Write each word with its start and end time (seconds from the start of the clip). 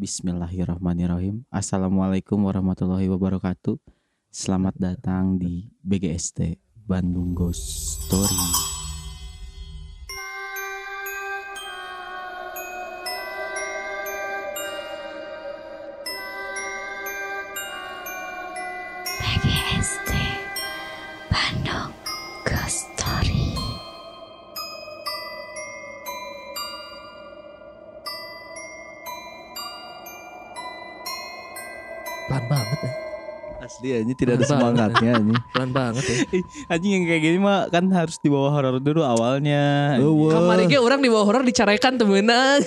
Bismillahirrahmanirrahim. 0.00 1.44
Assalamualaikum 1.52 2.40
warahmatullahi 2.48 3.12
wabarakatuh. 3.12 3.76
Selamat 4.32 4.72
datang 4.80 5.36
di 5.36 5.68
BGST 5.84 6.56
Bandung 6.88 7.36
Ghost 7.36 8.00
Story. 8.08 8.79
Tidak 34.20 34.36
ada 34.36 34.44
semangatnya 34.44 35.12
ini. 35.16 35.34
Pelan 35.56 35.70
banget 35.72 36.04
ya. 36.04 36.16
Anjing 36.68 36.92
yang 36.92 37.04
kayak 37.08 37.22
gini 37.24 37.38
mah 37.40 37.72
kan 37.72 37.88
harus 37.88 38.20
dibawa 38.20 38.52
horor 38.52 38.76
dulu 38.76 39.00
awalnya. 39.00 39.96
Eueuh. 39.96 40.36
Kemarin 40.36 40.68
ge 40.68 40.76
orang 40.76 41.00
di 41.00 41.08
bawah 41.08 41.24
horor 41.24 41.42
diceraikan 41.42 41.96
temenan. 41.96 42.60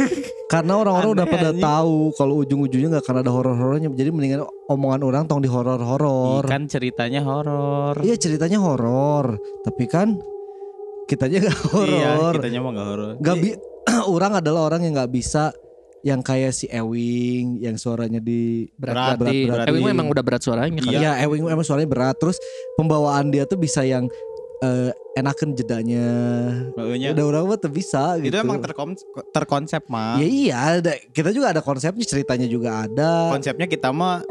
Karena 0.50 0.74
orang-orang 0.82 1.10
udah 1.14 1.28
pada 1.30 1.50
anjing. 1.54 1.62
tahu 1.62 1.98
kalau 2.18 2.34
ujung-ujungnya 2.42 2.98
nggak 2.98 3.06
akan 3.06 3.18
ada 3.22 3.30
horor-horornya. 3.30 3.90
Jadi 3.94 4.10
mendingan 4.10 4.42
omongan 4.66 5.02
orang 5.06 5.24
tong 5.30 5.46
di 5.46 5.50
horor-horor. 5.50 6.50
Kan 6.50 6.66
ceritanya 6.66 7.22
horor. 7.22 8.02
Iya 8.02 8.18
ceritanya 8.18 8.58
horor, 8.58 9.38
tapi 9.62 9.86
kan 9.86 10.18
kitanya 11.06 11.46
nggak 11.46 11.60
horor. 11.70 12.34
Iya, 12.34 12.38
kitanya 12.42 12.60
mah 12.66 12.72
gak 12.74 12.88
horor. 12.90 13.12
Nggak 13.22 13.36
bi 13.38 13.50
orang 14.16 14.32
adalah 14.42 14.62
orang 14.74 14.82
yang 14.90 14.98
nggak 14.98 15.12
bisa 15.14 15.54
yang 16.04 16.20
kayak 16.20 16.52
si 16.52 16.68
Ewing 16.68 17.64
yang 17.64 17.80
suaranya 17.80 18.20
di 18.20 18.68
Berat, 18.76 19.16
Berat, 19.16 19.18
berat, 19.24 19.34
berat. 19.48 19.68
Ewing 19.72 19.88
emang 19.88 20.08
udah 20.12 20.24
berat 20.24 20.42
suaranya 20.44 20.84
kan. 20.84 20.92
Iya, 20.92 21.12
Ewing 21.24 21.48
emang 21.48 21.64
suaranya 21.64 21.90
berat. 21.90 22.16
Terus 22.20 22.38
pembawaan 22.76 23.32
dia 23.32 23.48
tuh 23.48 23.56
bisa 23.56 23.88
yang 23.88 24.12
eh, 24.60 24.92
enakan 25.16 25.56
jedanya. 25.56 26.08
Maunya. 26.76 27.16
Udah 27.16 27.24
orang 27.24 27.44
mah 27.56 27.60
tuh 27.60 27.72
bisa 27.72 28.20
gitu. 28.20 28.36
Itu 28.36 28.38
emang 28.44 28.60
terkom- 28.60 29.00
terkonsep 29.32 29.84
mah. 29.88 30.20
Ya 30.20 30.28
iya, 30.28 30.56
ada, 30.84 30.92
kita 31.12 31.32
juga 31.32 31.56
ada 31.56 31.64
konsepnya, 31.64 32.04
ceritanya 32.04 32.48
juga 32.52 32.84
ada. 32.84 33.32
Konsepnya 33.32 33.68
kita 33.72 33.92
mah 33.96 34.24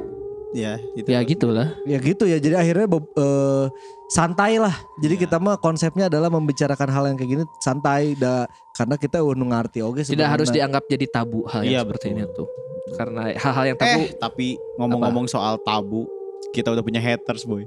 ya 0.52 0.76
gitu. 0.94 1.08
Ya 1.08 1.20
gitulah. 1.22 1.68
ya 1.84 1.98
gitu 1.98 2.24
ya 2.24 2.36
jadi 2.36 2.54
akhirnya 2.56 2.86
eh, 2.92 3.66
santai 4.06 4.60
lah 4.60 4.76
jadi 5.00 5.16
Ya. 5.16 5.20
kita 5.24 5.36
mah 5.36 5.56
konsepnya 5.56 6.06
adalah 6.06 6.28
membicarakan 6.28 6.88
hal 6.88 7.04
yang 7.08 7.16
kayak 7.16 7.30
gini 7.32 7.44
santai 7.58 8.12
da, 8.12 8.44
karena 8.72 8.96
kita 8.96 9.24
udah 9.24 9.40
ngerti 9.40 9.80
oke 9.80 10.04
Tidak 10.04 10.28
harus 10.28 10.52
dianggap 10.52 10.84
jadi 10.84 11.06
tabu 11.08 11.48
hal 11.48 11.64
yang 11.64 11.72
Iya, 11.72 11.80
seperti 11.82 12.06
betul. 12.06 12.20
ini 12.20 12.36
tuh. 12.36 12.48
Karena 12.92 13.20
hal-hal 13.32 13.64
yang 13.66 13.78
tabu. 13.80 13.98
Eh, 13.98 14.08
tapi 14.14 14.46
ngomong-ngomong 14.76 15.24
soal 15.24 15.56
tabu, 15.60 16.04
kita 16.52 16.68
udah 16.68 16.84
punya 16.84 17.00
haters, 17.00 17.48
boy. 17.48 17.64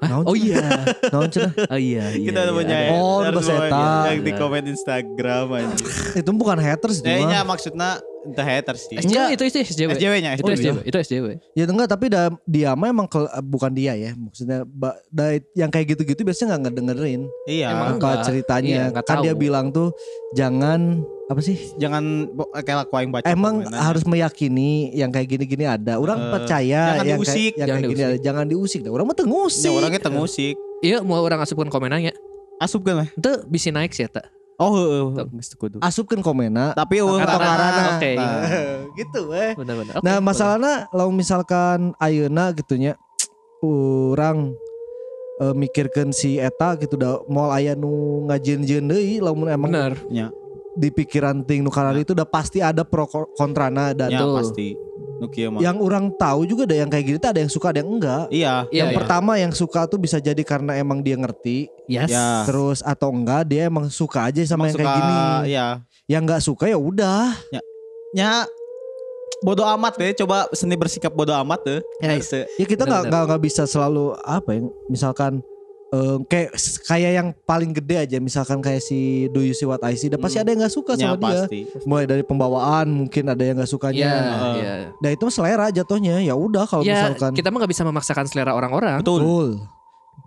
Hah? 0.00 0.08
naon 0.08 0.24
Oh 0.24 0.34
iya. 0.34 0.64
naon 1.12 1.28
cenah? 1.28 1.52
Oh 1.68 1.76
iya. 1.76 2.08
iya 2.10 2.26
kita 2.26 2.38
udah 2.40 2.50
iya, 2.50 2.58
punya. 2.58 2.76
Oh, 2.90 3.20
haters, 3.20 3.46
boy. 3.46 3.68
Yang 4.08 4.20
di 4.24 4.32
komen 4.32 4.64
Instagram 4.66 5.46
aja. 5.52 5.74
itu 6.16 6.30
bukan 6.32 6.56
haters 6.56 6.96
itu 6.98 7.06
Eh, 7.06 7.22
nya 7.22 7.44
maksudnya 7.44 8.00
itu 8.24 8.38
haters 8.40 8.80
sih. 8.84 8.96
SJW 8.98 9.24
itu 9.30 9.42
itu 9.44 9.56
SJW. 9.64 9.90
SJW-nya, 9.92 10.30
Itu 10.34 10.46
SJW. 10.46 10.54
SJW. 10.54 10.78
Itu 10.84 10.96
SJW. 10.96 11.26
ya 11.52 11.64
enggak 11.64 11.88
tapi 11.88 12.06
da, 12.06 12.22
dia 12.44 12.72
mah 12.72 12.88
emang 12.88 13.04
ke- 13.04 13.18
bukan 13.42 13.70
dia 13.70 13.92
ya 13.92 14.12
maksudnya 14.12 14.62
ba, 14.64 14.94
da- 15.08 15.36
yang 15.52 15.68
kayak 15.68 15.90
gitu-gitu 15.90 16.22
biasanya 16.22 16.54
nggak 16.54 16.62
ngedengerin 16.68 17.26
Iya. 17.44 17.66
Emang 17.68 17.88
apa 17.88 17.94
enggak. 17.96 18.16
ceritanya 18.24 18.80
Iya, 18.88 19.02
kan 19.02 19.16
dia 19.20 19.34
bilang 19.34 19.66
tuh 19.68 19.90
jangan 20.32 21.02
apa 21.24 21.40
sih 21.40 21.56
Jangan 21.74 22.28
kayak 22.56 22.78
aku 22.82 22.94
yang 22.98 23.10
baca 23.10 23.24
Emang 23.26 23.54
harus 23.66 24.04
meyakini 24.04 24.70
yang 24.92 25.08
kayak 25.08 25.28
gini-gini 25.28 25.64
ada. 25.64 25.96
Orang 25.96 26.18
Eh, 26.18 26.30
percaya 26.30 26.80
jangan 26.92 27.06
yang 27.06 27.18
diusik, 27.18 27.32
kayak, 27.32 27.56
yang 27.56 27.66
jangan 27.66 27.78
kayak 27.78 27.88
gini 27.88 27.96
diusik. 27.96 28.12
ada. 28.12 28.22
Jangan 28.22 28.44
diusik. 28.46 28.80
Orang 28.86 29.04
mah 29.04 29.14
teu 29.14 29.24
Ya, 29.24 29.30
ngusik. 29.30 29.72
orangnya 29.72 30.00
tengusik. 30.00 30.54
Iya 30.80 30.98
mau 31.00 31.18
orang 31.18 31.40
asupkan 31.40 31.66
komenannya. 31.66 32.12
Asup 32.58 32.82
kan 32.82 32.94
lah. 32.96 33.08
Itu 33.10 33.42
bisa 33.46 33.70
naik 33.70 33.90
sih 33.90 34.04
eta. 34.04 34.22
Oh, 34.60 35.10
teu 35.16 35.26
kudu. 35.58 35.78
Asupkeun 35.80 36.20
komena. 36.20 36.70
Tapi 36.72 37.00
eueuh 37.00 37.18
Karena- 37.18 37.38
karena 37.56 37.82
Oke. 37.96 38.12
gitu 39.00 39.20
weh. 39.32 39.52
Benar-benar. 39.56 39.94
Oke, 39.98 40.04
Nah, 40.04 40.16
boleh. 40.18 40.26
masalahnya 40.28 40.74
lalu 40.92 41.10
misalkan 41.18 41.78
ayeuna 41.98 42.52
gitunya 42.52 42.94
orang 43.62 44.52
eh, 45.40 45.54
mikirkan 45.54 46.10
si 46.10 46.36
eta 46.38 46.76
gitu 46.76 46.94
dah 46.94 47.22
mau 47.26 47.50
aya 47.50 47.74
nu 47.74 48.26
ngajieun-jieun 48.28 48.86
deui 48.86 49.18
lamun 49.18 49.48
emang 49.48 49.70
benar. 49.70 49.94
di 50.72 50.88
pikiran 50.88 51.44
ting 51.44 51.62
nu 51.62 51.70
itu 51.98 52.12
udah 52.16 52.24
pasti 52.24 52.58
ada 52.64 52.80
pro 52.82 53.04
kontrana 53.36 53.92
dan 53.92 54.08
Ya 54.10 54.22
pasti. 54.24 54.72
Nu 55.22 55.30
kieu 55.30 55.54
mah. 55.54 55.62
yang 55.62 55.78
orang 55.78 56.10
tahu 56.18 56.42
juga 56.50 56.66
ada 56.66 56.82
yang 56.82 56.90
kayak 56.90 57.04
gini 57.06 57.18
tuh 57.22 57.30
ada 57.30 57.40
yang 57.46 57.52
suka 57.52 57.70
ada 57.70 57.78
yang 57.78 57.90
enggak. 57.94 58.24
Iya. 58.34 58.54
Iya, 58.66 58.78
yang 58.82 58.88
iya. 58.90 58.96
pertama 58.98 59.32
yang 59.38 59.52
suka 59.54 59.86
tuh 59.86 60.02
bisa 60.02 60.18
jadi 60.18 60.42
karena 60.42 60.74
emang 60.74 60.98
dia 60.98 61.14
ngerti 61.14 61.70
Yes. 61.86 62.10
Ya. 62.10 62.42
terus 62.42 62.82
atau 62.82 63.14
enggak 63.14 63.46
dia 63.46 63.70
emang 63.70 63.86
suka 63.86 64.26
aja 64.26 64.42
sama 64.42 64.66
Emang 64.66 64.74
yang 64.74 64.78
kayak 64.82 64.94
gini. 64.98 65.18
Iya. 65.54 65.66
Yang 66.10 66.22
enggak 66.26 66.42
suka 66.42 66.64
ya 66.66 66.78
udah. 66.78 67.30
Ya 68.12 68.44
bodoh 69.42 69.66
amat 69.74 69.98
deh 69.98 70.14
coba 70.22 70.46
seni 70.54 70.78
bersikap 70.78 71.10
bodoh 71.10 71.34
amat 71.42 71.60
deh 71.66 71.80
Ya, 71.98 72.14
Ya 72.58 72.66
kita 72.66 72.86
nggak 72.86 73.10
nggak 73.10 73.22
nggak 73.26 73.42
bisa 73.42 73.66
selalu 73.66 74.14
apa 74.22 74.54
ya 74.54 74.62
misalkan 74.86 75.42
eh, 75.92 76.16
kayak 76.24 76.50
kayak 76.82 77.10
yang 77.14 77.28
paling 77.42 77.70
gede 77.70 77.96
aja 77.98 78.16
misalkan 78.16 78.58
kayak 78.58 78.80
si 78.80 78.98
Do 79.28 79.38
You 79.38 79.52
See 79.52 79.64
What 79.64 79.80
I 79.82 79.92
See, 79.92 80.08
dah 80.08 80.16
pasti 80.16 80.36
Hmm. 80.36 80.44
ada 80.44 80.50
yang 80.50 80.60
nggak 80.60 80.72
suka 80.72 80.92
ya 80.94 81.00
sama 81.06 81.16
dia. 81.18 81.44
pasti 81.44 81.58
Mulai 81.84 82.04
dari 82.06 82.22
pembawaan 82.22 82.86
mungkin 82.88 83.24
ada 83.26 83.38
yang 83.38 83.54
nggak 83.54 83.66
Iya, 83.66 83.74
sukanya. 83.74 84.08
iya. 84.54 84.72
Nah 84.94 85.10
itu 85.10 85.22
mah 85.22 85.30
selera 85.30 85.66
jatuhnya. 85.68 86.18
Ya 86.18 86.32
udah 86.32 86.64
kalau 86.64 86.80
Ya, 86.80 87.06
misalkan 87.06 87.32
kita 87.32 87.48
mah 87.48 87.60
gak 87.60 87.70
bisa 87.70 87.82
memaksakan 87.82 88.24
selera 88.24 88.52
orang-orang. 88.52 88.98
betul 88.98 89.20
Betul. 89.20 89.48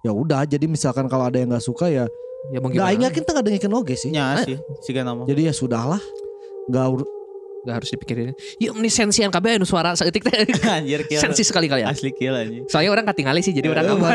Ya 0.02 0.12
udah 0.12 0.46
jadi 0.46 0.66
misalkan 0.66 1.06
kalau 1.06 1.26
ada 1.26 1.36
yang 1.36 1.50
nggak 1.50 1.62
suka 1.62 1.90
ya 1.90 2.06
Ya 2.47 2.62
mau 2.62 2.70
nggak 2.70 2.78
gimana? 2.78 2.90
aing 2.92 3.03
yakin 3.03 3.24
tengah 3.24 3.42
dengerin 3.42 3.74
oge 3.74 3.96
sih. 3.96 4.14
ya 4.14 4.38
sih 4.46 4.58
nama 4.96 5.26
Jadi 5.26 5.42
ya 5.44 5.52
sudahlah. 5.52 5.97
Nggak 6.66 6.86
ur- 6.92 7.09
Gak 7.66 7.76
harus 7.76 7.90
dipikirin. 7.90 8.30
Yuk 8.62 8.78
ini 8.78 8.88
sensian 8.88 9.28
kabeh 9.28 9.58
anu 9.58 9.66
suara 9.66 9.92
saeutik 9.92 10.22
teh. 10.28 10.46
anjir 10.70 11.02
kieu 11.03 11.18
Sensi 11.18 11.42
sekali 11.42 11.66
kali 11.66 11.81
ya. 11.81 11.90
asli 11.90 12.14
kieu 12.14 12.30
anjir 12.30 12.62
Soalnya 12.70 12.94
orang 12.94 13.06
katingali 13.06 13.42
sih 13.42 13.52
jadi 13.52 13.74
orang 13.74 13.86
Eh, 13.86 13.98
apa? 13.98 14.09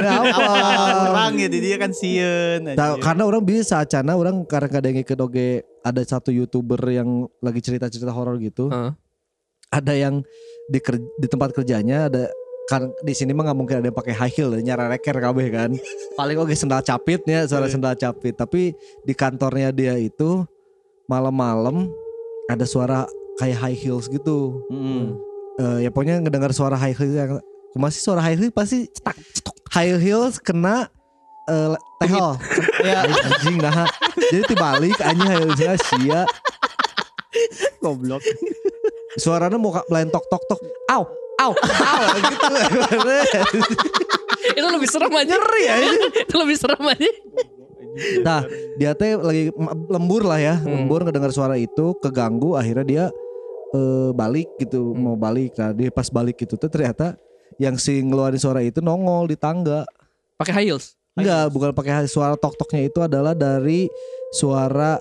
orang 1.10 1.32
gitu 1.34 1.56
dia 1.58 1.76
kan 1.76 1.90
sieun 1.90 2.62
karena 2.76 3.22
orang 3.26 3.42
bisa 3.42 3.82
acana 3.82 4.14
orang 4.14 4.46
karena 4.46 4.68
kadang 4.70 4.94
ngikut 4.94 5.18
oge 5.18 5.48
ada 5.82 5.98
satu 6.00 6.30
youtuber 6.30 6.78
yang 6.86 7.08
lagi 7.40 7.58
cerita-cerita 7.58 8.10
horor 8.10 8.38
gitu. 8.38 8.70
Heeh. 8.70 8.94
Ada 9.70 9.94
yang 9.94 10.22
di 10.66 10.78
tempat 11.26 11.50
kerjanya 11.50 12.06
ada 12.06 12.30
kan 12.66 12.86
di 13.02 13.10
sini 13.10 13.34
mah 13.34 13.50
nggak 13.50 13.58
mungkin 13.58 13.76
ada 13.82 13.86
yang 13.86 13.96
pakai 13.96 14.14
high 14.14 14.30
heel 14.30 14.54
nyara 14.56 14.86
reker 14.86 15.18
kabeh 15.18 15.46
kan. 15.50 15.70
Paling 16.18 16.38
oge 16.38 16.54
sendal 16.54 16.82
capitnya 16.82 17.46
suara 17.46 17.66
Iya. 17.66 17.74
sendal 17.74 17.94
capit. 17.94 18.34
Tapi 18.34 18.70
di 19.02 19.10
kantornya 19.10 19.70
dia 19.70 19.94
itu 19.94 20.46
malam-malam 21.06 21.90
ada 22.46 22.62
suara 22.62 23.06
kayak 23.40 23.56
high 23.58 23.74
heels 23.74 24.06
gitu. 24.06 24.60
Mm-mm. 24.68 25.16
Eh, 25.56 25.78
ya 25.82 25.90
pokoknya 25.90 26.20
ngedengar 26.20 26.52
suara 26.52 26.72
high 26.74 26.92
heels 26.92 27.12
yang 27.12 27.40
masih 27.72 28.00
suara 28.00 28.20
high 28.20 28.34
heels 28.34 28.50
pasti 28.50 28.84
Cetak, 28.86 29.16
cetok. 29.32 29.56
high 29.70 29.96
heels 29.96 30.36
kena 30.36 30.88
eh, 31.46 31.72
tehol. 31.98 32.36
ya 32.86 33.02
anjing 33.02 33.56
nah 33.58 33.84
jadi 34.16 34.44
dibalik 34.46 34.96
anjing 34.98 35.28
harusnya 35.28 35.72
sia 35.78 36.20
goblok 37.78 38.22
suaranya 39.16 39.54
mau 39.54 39.70
lain 39.86 40.08
tok 40.08 40.24
tok 40.26 40.42
tok 40.46 40.60
au 40.88 41.02
au 41.38 41.52
au 41.54 42.04
gitu 42.20 42.46
Itu 44.50 44.66
lebih 44.66 44.88
serem 44.88 45.12
aja. 45.12 45.28
nyeri 45.30 45.62
ya 45.62 45.74
Itu 46.18 46.34
lebih 46.36 46.56
serem 46.56 46.80
aja. 46.82 47.10
nah 48.22 48.40
dia 48.76 48.94
teh 48.94 49.14
lagi 49.14 49.50
lembur 49.86 50.22
lah 50.22 50.38
ya 50.38 50.54
Hmm. 50.56 50.86
lembur 50.86 51.02
ngedengar 51.02 51.30
suara 51.30 51.54
itu 51.54 51.92
keganggu 51.98 52.54
akhirnya 52.54 52.84
dia 52.84 53.04
eh, 53.70 54.10
balik 54.12 54.48
gitu 54.56 54.90
Hmm. 54.90 55.00
mau 55.00 55.16
balik 55.16 55.54
nah 55.54 55.70
dia 55.70 55.88
pas 55.88 56.06
balik 56.06 56.36
gitu 56.36 56.54
tuh 56.54 56.66
ternyata 56.66 57.14
yang 57.56 57.74
si 57.74 57.98
ngeluarin 57.98 58.36
suara 58.36 58.60
itu 58.60 58.78
nongol 58.78 59.26
di 59.26 59.36
tangga 59.36 59.84
Pakai 60.36 60.52
high 60.54 60.66
heels. 60.66 60.96
enggak 61.12 61.48
bukan 61.48 61.70
pakai 61.70 62.06
suara 62.06 62.32
tok 62.34 62.56
toknya 62.56 62.80
itu 62.82 62.98
adalah 62.98 63.32
dari 63.32 63.84
suara 64.30 64.96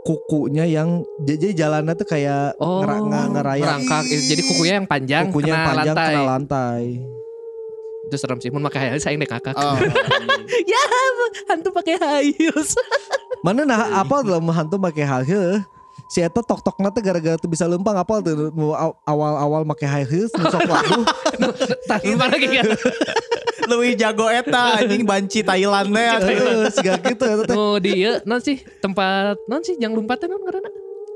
kukunya 0.00 0.64
yang 0.64 1.04
jadi 1.20 1.52
jalannya 1.54 1.92
tuh 1.92 2.08
kayak 2.08 2.56
Oh, 2.56 2.80
ngera- 2.80 3.04
nga- 3.04 3.28
ngerayap 3.30 3.66
merangkak. 3.84 4.02
Jadi 4.08 4.42
kukunya 4.42 4.74
yang 4.80 4.88
panjang 4.88 5.24
kukunya 5.28 5.52
yang 5.52 5.60
kena 5.60 5.68
panjang 5.68 5.92
lantai. 5.92 6.08
kena 6.08 6.22
lantai. 6.24 6.82
Itu 8.00 8.16
serem 8.16 8.38
sih. 8.40 8.48
Mun 8.48 8.64
pakai 8.64 8.78
high 8.80 8.90
heels 8.90 9.04
saya 9.04 9.16
kakak. 9.20 9.54
oh 9.54 9.76
ya, 10.72 10.82
hantu 11.46 11.68
pakai 11.70 11.94
high 11.94 12.32
heels. 12.32 12.72
Mana 13.40 13.62
nah 13.62 14.00
apa 14.00 14.24
dalam 14.24 14.48
hantu 14.48 14.80
pakai 14.80 15.04
high 15.04 15.26
heel? 15.26 15.60
Si 16.10 16.18
Eta 16.18 16.42
tok 16.42 16.58
tok 16.66 16.82
nanti 16.82 16.98
gara-gara 16.98 17.38
tuh 17.38 17.46
bisa 17.46 17.70
lempang 17.70 17.94
apa 17.94 18.18
tuh 18.18 18.50
awal-awal 19.06 19.62
pakai 19.62 19.86
high 19.86 20.08
heels 20.10 20.34
nusok 20.34 20.66
gimana 22.02 22.30
lagi 22.34 22.50
kan? 22.50 22.66
Lebih 23.70 23.94
jago 24.02 24.26
eta 24.26 24.82
anjing 24.82 25.06
banci 25.06 25.46
Thailand 25.46 25.94
teh 25.94 26.06
atuh. 26.10 26.34
Eh, 26.34 26.66
siga 26.74 26.98
gitu 26.98 27.24
eta 27.30 27.44
teh. 27.46 27.54
Oh, 27.54 27.78
di 27.78 28.02
ieu 28.02 28.18
non 28.26 28.42
sih 28.42 28.58
tempat 28.82 29.38
non 29.46 29.62
sih 29.62 29.78
yang 29.78 29.94
lompatan 29.94 30.34
non 30.34 30.42
karena 30.42 30.66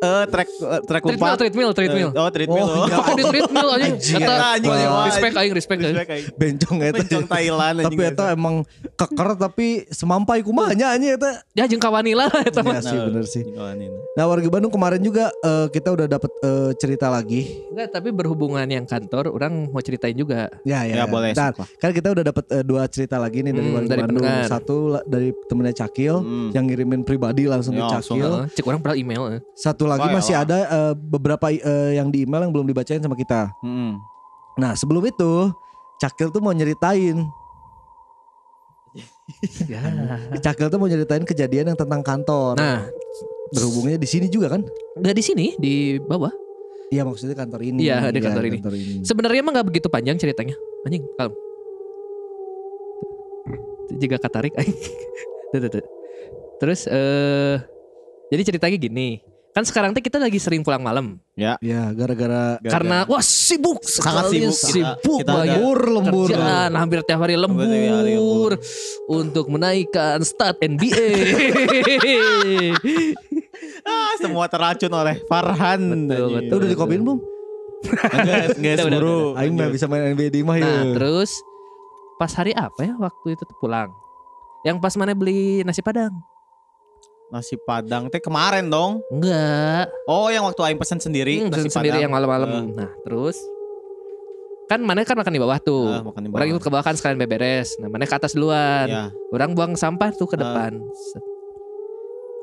eh 0.04 0.24
track 0.26 0.48
eh, 0.50 0.80
track 0.82 1.02
Treadmill, 1.04 1.16
lompat. 1.18 1.38
treadmill, 1.38 1.70
treadmill. 1.72 2.10
Eh, 2.10 2.20
Oh, 2.20 2.28
treadmill. 2.28 2.66
Oh, 2.66 2.84
iya. 2.84 2.96
Kan 2.98 3.14
di 3.14 3.24
treadmill 3.24 3.68
aja. 3.70 3.86
Anjing, 3.86 4.14
Kata 4.16 4.34
anjing, 4.52 4.72
respect 5.04 5.34
aing, 5.34 5.52
respect 5.52 5.80
aing. 5.80 5.96
Bencong 6.34 6.78
eta. 6.80 6.96
Bencong 6.96 7.26
Thailand 7.26 7.76
Tapi 7.82 8.02
eta 8.02 8.24
emang 8.30 8.54
keker 8.94 9.28
tapi 9.36 9.66
semampai 9.88 10.40
kumanya 10.40 10.92
anjing 10.92 11.14
eta. 11.14 11.42
Ya 11.52 11.64
jeung 11.64 11.78
kawanila 11.78 12.26
lah 12.26 12.42
eta 12.44 12.60
mah. 12.60 12.74
Iya 12.74 12.82
sih 12.82 12.98
bener 13.00 13.24
sih. 13.24 13.42
Nah 14.12 14.24
warga 14.24 14.48
Bandung 14.48 14.70
kemarin 14.70 15.00
juga 15.00 15.32
eh, 15.34 15.66
kita 15.68 15.90
udah 15.90 16.06
dapat 16.06 16.30
eh, 16.38 16.70
cerita 16.76 17.08
lagi. 17.08 17.64
Enggak, 17.68 17.88
tapi 17.90 18.08
berhubungan 18.10 18.66
yang 18.66 18.84
kantor, 18.84 19.28
orang 19.28 19.68
mau 19.68 19.80
ceritain 19.80 20.14
juga. 20.14 20.46
Ya 20.62 20.82
ya. 20.82 20.94
Ya, 20.94 21.04
boleh, 21.04 21.32
Nah, 21.34 21.50
kan 21.76 21.90
kita 21.90 22.08
udah 22.10 22.24
dapat 22.24 22.44
eh, 22.48 22.62
dua 22.62 22.86
cerita 22.86 23.16
lagi 23.16 23.40
nih 23.40 23.52
dari 23.52 23.62
Hmm, 23.64 23.74
warga 23.74 23.88
dari 23.88 24.02
Bandung. 24.02 24.22
pendengar. 24.22 24.46
Satu 24.46 24.76
dari 25.04 25.28
temennya 25.44 25.74
Cakil 25.76 26.14
Hmm. 26.16 26.50
yang 26.50 26.64
ngirimin 26.64 27.02
pribadi 27.02 27.44
langsung 27.44 27.74
Ya, 27.74 27.86
ke 27.86 27.98
Cakil. 27.98 28.30
Cek 28.50 28.64
orang 28.64 28.80
pernah 28.80 28.96
email. 28.96 29.22
Satu 29.52 29.84
lagi 29.94 30.08
masih 30.10 30.34
ada 30.34 30.56
eh, 30.66 30.94
beberapa 30.94 31.46
eh, 31.50 31.98
yang 31.98 32.10
di 32.10 32.26
email 32.26 32.46
yang 32.48 32.52
belum 32.54 32.66
dibacain 32.66 33.02
sama 33.02 33.14
kita. 33.14 33.54
Hmm. 33.62 33.98
Nah 34.58 34.74
sebelum 34.78 35.02
itu 35.06 35.50
Cakil 36.02 36.28
tuh 36.34 36.42
mau 36.42 36.52
nyeritain 36.52 37.16
Ya. 39.66 39.80
Cakil 40.36 40.68
tuh 40.68 40.76
mau 40.76 40.84
nyeritain 40.84 41.24
kejadian 41.24 41.72
yang 41.72 41.78
tentang 41.80 42.04
kantor. 42.04 42.60
Nah, 42.60 42.84
berhubungnya 43.56 43.96
di 43.96 44.04
sini 44.04 44.28
juga 44.28 44.52
kan? 44.52 44.62
enggak 45.00 45.16
di 45.16 45.24
sini, 45.24 45.46
di 45.56 45.96
bawah. 45.96 46.30
Iya 46.92 47.02
maksudnya 47.08 47.32
kantor 47.32 47.64
ini. 47.64 47.88
Iya, 47.88 48.12
di 48.12 48.20
kantor 48.20 48.44
ini. 48.46 48.58
ini. 48.60 49.02
Sebenarnya 49.02 49.40
emang 49.40 49.56
nggak 49.56 49.66
begitu 49.72 49.88
panjang 49.88 50.20
ceritanya. 50.20 50.54
Anjing, 50.84 51.08
kalem. 51.16 51.34
Jika 53.96 54.16
katarik. 54.20 54.52
Terus 56.60 56.84
eh 56.86 57.56
jadi 58.28 58.42
ceritanya 58.44 58.76
gini. 58.76 59.24
Kan 59.54 59.62
sekarang 59.62 59.94
tuh 59.94 60.02
kita 60.02 60.18
lagi 60.18 60.36
sering 60.36 60.60
pulang 60.60 60.82
malam 60.82 61.14
Ya 61.32 61.54
gara-gara 61.62 61.94
Gara-gara- 61.94 62.58
karena 62.58 62.98
wah 63.06 63.22
sibuk 63.22 63.80
Sangat 63.80 64.26
sekali, 64.26 64.38
sibuk 64.42 64.50
kita. 64.50 64.66
sibuk 64.98 65.18
Kita 65.20 65.30
banyak 65.32 65.54
lembur 65.54 65.78
lembur. 65.94 66.26
kerjaan 66.26 66.70
hampir 66.74 66.98
tiap 67.02 67.20
hari 67.20 67.34
lembur, 67.34 67.62
Hampir 67.62 67.78
tiap 67.80 67.94
hari 67.96 68.14
lembur. 68.14 68.52
untuk 69.08 69.44
menaikkan 69.48 70.18
stat 70.20 70.58
NBA. 70.58 71.06
Ah, 73.84 74.16
semua 74.16 74.46
teracun 74.46 74.88
oleh 74.90 75.20
Farhan. 75.26 76.08
Betul, 76.08 76.24
anjing. 76.32 76.48
Lu 76.48 76.56
udah 76.56 76.68
dikopiin 76.70 77.02
belum? 77.02 77.18
Enggak, 77.84 78.56
enggak 78.56 78.74
Udah, 78.74 78.86
udah, 78.86 78.98
buru. 78.98 79.20
Aing 79.36 79.54
mah 79.54 79.68
bisa 79.68 79.84
main 79.84 80.08
NBA 80.10 80.28
di 80.30 80.40
mah 80.40 80.56
ya. 80.56 80.64
nah 80.64 80.84
terus 80.94 81.30
pas 82.16 82.32
hari 82.32 82.56
apa 82.56 82.80
ya 82.80 82.96
waktu 82.96 83.36
itu 83.36 83.44
tuh 83.44 83.56
pulang? 83.58 83.92
Yang 84.62 84.80
pas 84.80 84.94
mana 84.96 85.12
beli 85.12 85.60
nasi 85.62 85.84
padang? 85.84 86.16
Nasi 87.28 87.56
Padang 87.58 88.06
teh 88.06 88.18
kemarin 88.18 88.68
dong. 88.68 89.02
Enggak. 89.10 89.90
Oh, 90.04 90.28
yang 90.28 90.44
waktu 90.44 90.60
aing 90.62 90.78
pesan 90.78 90.98
sendiri 90.98 91.40
Hmm, 91.40 91.50
nasi 91.50 91.66
sendiri 91.66 91.98
Padang. 91.98 92.02
yang 92.02 92.12
malam-malam. 92.12 92.48
Eh. 92.48 92.64
Nah, 92.76 92.90
terus 93.02 93.36
kan 94.64 94.80
mana 94.80 95.02
kan 95.02 95.12
makan 95.14 95.28
di 95.30 95.40
bawah 95.40 95.58
tuh. 95.58 95.88
Ah, 95.90 96.00
makan 96.00 96.20
di 96.20 96.28
bawah. 96.28 96.38
Orang 96.38 96.48
ikut 96.50 96.62
ke 96.62 96.70
bawah 96.70 96.84
kan 96.84 96.94
sekalian 96.94 97.18
beberes. 97.18 97.74
Nah, 97.76 97.88
mana 97.88 98.04
ke 98.04 98.14
atas 98.14 98.32
duluan. 98.32 98.86
Ya. 98.86 99.04
Orang 99.28 99.52
buang 99.52 99.74
sampah 99.74 100.08
tuh 100.10 100.24
ke 100.24 100.36
Ah. 100.36 100.40
depan. 100.40 100.72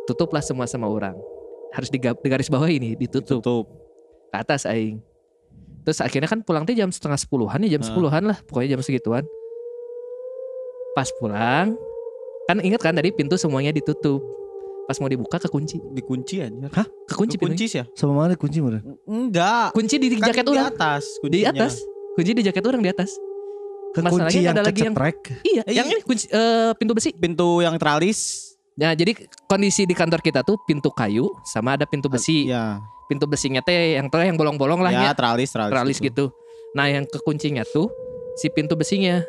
Tutuplah 0.06 0.42
semua 0.42 0.66
sama 0.66 0.86
orang. 0.86 1.16
Harus 1.72 1.88
di, 1.88 1.98
di 1.98 2.28
garis 2.28 2.52
bawah 2.52 2.68
ini 2.68 2.94
ditutup 2.96 3.40
Tutup. 3.40 3.66
ke 4.28 4.38
atas 4.38 4.66
aing. 4.66 5.00
Terus 5.82 5.98
akhirnya 5.98 6.28
kan 6.28 6.42
pulang 6.42 6.62
tuh 6.62 6.76
jam 6.76 6.92
setengah 6.92 7.16
sepuluhan 7.16 7.58
ya 7.64 7.74
jam 7.74 7.82
sepuluhan 7.82 8.22
lah 8.24 8.38
pokoknya 8.44 8.76
jam 8.76 8.82
segituan. 8.82 9.24
Pas 10.92 11.08
pulang 11.16 11.74
kan 12.44 12.58
inget 12.60 12.78
kan 12.78 12.92
tadi 12.92 13.10
pintu 13.10 13.34
semuanya 13.34 13.72
ditutup. 13.72 14.20
Pas 14.92 15.00
mau 15.00 15.08
dibuka 15.08 15.40
kekunci. 15.40 15.80
Dikunci 15.96 16.44
aja. 16.44 16.52
Kekunci 17.08 17.40
pintunya. 17.40 17.56
Kunci 17.56 17.66
sih 17.72 17.80
ya? 17.80 17.86
Sama 17.96 18.12
mana 18.20 18.36
kunci 18.36 18.60
mana? 18.60 18.84
Enggak. 19.08 19.72
Kunci 19.72 19.96
di, 19.96 20.12
di 20.12 20.20
Kan 20.20 20.36
jaket 20.36 20.44
di 20.44 20.52
orang. 20.52 20.68
atas 20.68 21.04
Di 21.08 21.20
kuncinya. 21.24 21.52
atas. 21.56 21.74
Kunci 22.12 22.32
di 22.36 22.42
jaket 22.44 22.64
orang 22.68 22.82
di 22.84 22.90
atas. 22.92 23.16
Kekunci 23.96 24.04
Masalahnya 24.20 24.42
yang 24.44 24.56
ada 24.60 24.64
lagi 24.68 24.82
yang-. 24.84 24.96
Iya, 25.48 25.62
Eh, 25.64 25.74
yang 25.80 25.88
ini 25.88 26.04
kunci 26.04 26.28
eh, 26.28 26.76
pintu 26.76 26.92
besi. 26.92 27.16
Pintu 27.16 27.64
yang 27.64 27.80
tralis. 27.80 28.52
Nah, 28.76 28.92
jadi 28.92 29.16
kondisi 29.48 29.88
di 29.88 29.96
kantor 29.96 30.20
kita 30.20 30.44
tuh 30.44 30.60
pintu 30.68 30.92
kayu 30.92 31.32
sama 31.48 31.80
ada 31.80 31.88
pintu 31.88 32.12
besi. 32.12 32.52
Ya. 32.52 32.84
Pintu 33.08 33.32
besinya 33.32 33.64
teh 33.64 33.96
yang 33.96 34.12
tuh 34.12 34.20
yang 34.20 34.36
bolong-bolong 34.36 34.84
lah 34.84 34.92
Ya, 34.92 35.08
ya, 35.08 35.12
tralis, 35.16 35.56
tralis. 35.56 35.72
teralis 35.72 35.98
gitu. 36.04 36.36
Nah, 36.76 36.92
yang 36.92 37.08
kekuncinya 37.08 37.64
tuh 37.64 37.88
si 38.36 38.52
pintu 38.52 38.76
besinya. 38.76 39.24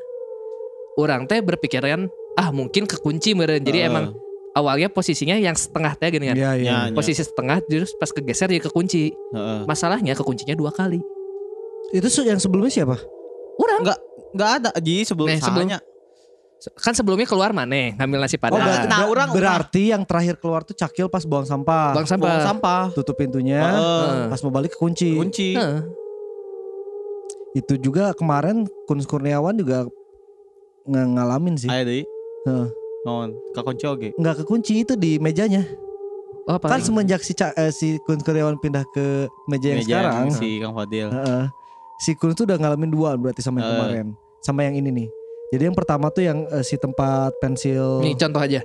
Orang 0.98 1.30
teh 1.30 1.38
berpikiran 1.38 2.10
ah 2.34 2.50
mungkin 2.50 2.82
kekunci 2.90 3.38
meren. 3.38 3.62
Jadi 3.62 3.78
Heeh. 3.78 3.90
emang 3.94 4.18
awalnya 4.52 4.88
posisinya 4.88 5.36
yang 5.36 5.56
setengah 5.56 5.96
teh 5.96 6.08
gini 6.08 6.28
kan. 6.28 6.36
Iya 6.36 6.50
iya. 6.56 6.68
Ya, 6.68 6.78
ya. 6.88 6.94
Posisi 6.94 7.20
setengah 7.20 7.60
terus 7.64 7.92
pas 7.96 8.08
kegeser 8.08 8.52
dia 8.52 8.60
kekunci. 8.60 9.12
Heeh. 9.12 9.60
Masalahnya 9.64 10.12
kekuncinya 10.12 10.52
dua 10.52 10.70
kali. 10.70 11.00
Itu 11.92 12.08
yang 12.24 12.40
sebelumnya 12.40 12.72
siapa? 12.72 12.96
Orang 13.60 13.84
Enggak 13.84 13.98
enggak 14.32 14.50
ada 14.60 14.70
Ji 14.80 15.04
sebelum 15.04 15.28
Nih, 15.28 15.40
sebelum- 15.40 15.68
sahanya. 15.68 15.80
kan 16.78 16.94
sebelumnya 16.94 17.26
keluar 17.26 17.50
mana 17.50 17.90
ngambil 17.98 18.22
nasi 18.22 18.38
Oh 18.38 18.46
padang. 18.46 18.62
berarti, 18.62 18.86
Nah, 18.86 19.00
orang- 19.10 19.30
berarti 19.34 19.82
yang 19.90 20.02
terakhir 20.06 20.38
keluar 20.38 20.62
tuh 20.62 20.78
Cakil 20.78 21.10
pas 21.10 21.26
buang 21.26 21.42
sampah. 21.42 21.90
Buang 21.90 22.06
sampah. 22.06 22.22
Buang 22.22 22.46
sampah. 22.46 22.82
Tutup 22.94 23.18
pintunya. 23.18 23.58
Heeh. 23.60 24.30
Pas 24.30 24.38
mau 24.46 24.52
balik 24.54 24.78
kekunci. 24.78 25.10
Kunci. 25.12 25.58
Heeh. 25.58 25.82
Itu 27.52 27.76
juga 27.76 28.14
kemarin 28.14 28.64
Kun 28.86 29.02
Kurniawan 29.02 29.58
juga 29.58 29.84
nggak 30.86 31.06
ngalamin 31.12 31.54
sih. 31.58 31.68
Aya 31.68 31.82
deui. 31.84 32.06
Heeh. 32.46 32.66
Non, 33.02 33.28
kakunci 33.50 33.84
oge. 33.84 34.08
Nggak 34.14 34.42
kekunci 34.42 34.72
itu 34.80 34.94
di 34.94 35.18
mejanya. 35.18 35.66
Oh, 36.44 36.54
apa? 36.54 36.66
Kan 36.68 36.80
semenjak 36.80 37.18
si 37.20 37.32
Ca- 37.32 37.54
eh, 37.54 37.70
si 37.70 37.98
Kun 38.00 38.18
Kurniawan 38.18 38.56
pindah 38.56 38.82
ke 38.88 39.26
meja 39.46 39.68
yang 39.68 39.80
Meja 39.80 39.90
sekarang. 39.96 40.26
si 40.32 40.48
Kang 40.58 40.74
Fadil. 40.74 41.08
Heeh. 41.08 41.44
si 41.98 42.10
Kun 42.12 42.34
tuh 42.34 42.42
udah 42.44 42.58
ngalamin 42.58 42.90
dua 42.90 43.14
berarti 43.14 43.38
sama 43.38 43.58
yang 43.58 43.68
Eh. 43.68 43.74
kemarin. 43.76 44.06
Sama 44.40 44.60
yang 44.62 44.74
ini 44.74 44.90
nih. 44.92 45.08
Jadi 45.52 45.62
yang 45.64 45.76
pertama 45.76 46.08
tuh 46.08 46.22
yang 46.22 46.42
eh, 46.44 46.62
si 46.62 46.74
tempat 46.74 47.30
pensil. 47.38 48.02
Nih 48.02 48.14
contoh 48.16 48.38
aja. 48.38 48.58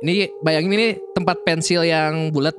Ini 0.00 0.12
bayangin 0.38 0.70
ini 0.70 0.86
tempat 1.10 1.42
pensil 1.42 1.82
yang 1.82 2.30
bulat, 2.30 2.54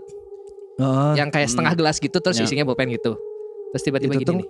Heeh. 0.75 1.11
yang 1.15 1.29
kayak 1.29 1.47
Hmm. 1.47 1.53
setengah 1.53 1.73
gelas 1.75 1.95
gitu, 1.97 2.17
terus 2.17 2.35
Ya. 2.35 2.43
isinya 2.43 2.63
bolpen 2.63 2.87
gitu. 2.89 3.15
Terus 3.71 3.83
tiba-tiba 3.83 4.13
Itu 4.13 4.19
gini 4.19 4.27
tuh 4.27 4.35
nih. 4.35 4.47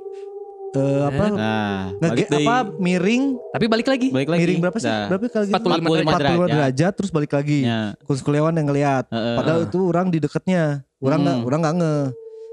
Eh, 0.75 1.01
apa? 1.01 1.25
Nah, 1.31 2.11
deui. 2.29 2.43
apa 2.43 2.55
miring 2.75 3.23
Tapi 3.51 3.65
balik 3.65 3.87
lagi. 3.87 4.07
Balik 4.11 4.29
lagi. 4.29 4.39
miring 4.39 4.59
berapa 4.59 4.77
sih? 4.77 4.87
Nah, 4.87 5.07
Berapa 5.07 5.25
kali 5.25 5.45
gitu? 5.47 5.55
45 5.55 5.63
45 5.63 6.19
derajat. 6.19 6.49
derajat 6.51 6.93
terus 6.93 7.11
balik 7.11 7.31
lagi. 7.31 7.59
Ya. 7.63 7.79
Kun 8.01 8.17
Kurniawan 8.17 8.53
yang 8.53 8.67
ngeliat. 8.67 9.05
Heeh. 9.07 9.35
Padahal 9.35 9.59
itu 9.63 9.79
orang 9.81 10.07
di 10.09 10.19
dekatnya. 10.19 10.63
Orang 10.99 11.19
nggak 11.21 11.37
Hmm. 11.37 11.47
orang 11.47 11.59
nggak 11.61 11.75
nge. 11.75 11.95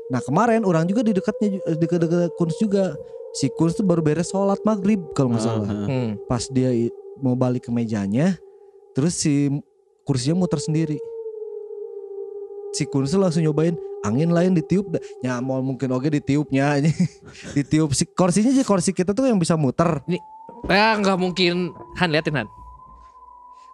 Nah 0.09 0.21
kemarin 0.21 0.61
orang 0.63 0.85
juga 0.85 1.01
di 1.01 1.13
dekatnya 1.13 1.49
eh, 1.59 1.77
deket-deket 1.77 2.31
Kunz 2.35 2.57
juga. 2.57 2.95
Si 3.33 3.49
Kunz 3.51 3.75
tuh 3.75 3.83
baru 3.83 4.01
beres 4.01 4.29
sholat 4.29 4.61
maghrib 4.63 5.01
kalau 5.13 5.33
nggak 5.33 5.43
salah. 5.43 5.67
Heeh. 5.67 5.87
Hmm. 5.89 6.11
Pas 6.27 6.45
dia 6.47 6.69
mau 7.17 7.33
balik 7.33 7.67
ke 7.67 7.71
mejanya, 7.71 8.37
terus 8.93 9.15
si 9.15 9.49
kursinya 10.03 10.39
muter 10.39 10.59
sendiri. 10.59 10.99
Si 12.73 12.83
tuh 13.07 13.21
langsung 13.21 13.41
nyobain 13.41 13.77
angin 14.03 14.29
lain 14.29 14.53
ditiup, 14.53 14.91
dah. 14.91 15.03
ya 15.21 15.39
mau 15.39 15.59
mungkin 15.59 15.89
oke 15.89 16.09
ditiupnya, 16.09 16.79
ditiup 17.57 17.91
si 17.91 18.05
kursinya 18.05 18.51
aja 18.51 18.63
kursi 18.63 18.91
kita 18.91 19.11
tuh 19.11 19.25
yang 19.25 19.37
bisa 19.37 19.55
muter. 19.55 20.03
Ya 20.65 20.95
nggak 20.95 21.17
mungkin 21.17 21.71
Han 21.97 22.11
liatin 22.11 22.35
Han. 22.37 22.49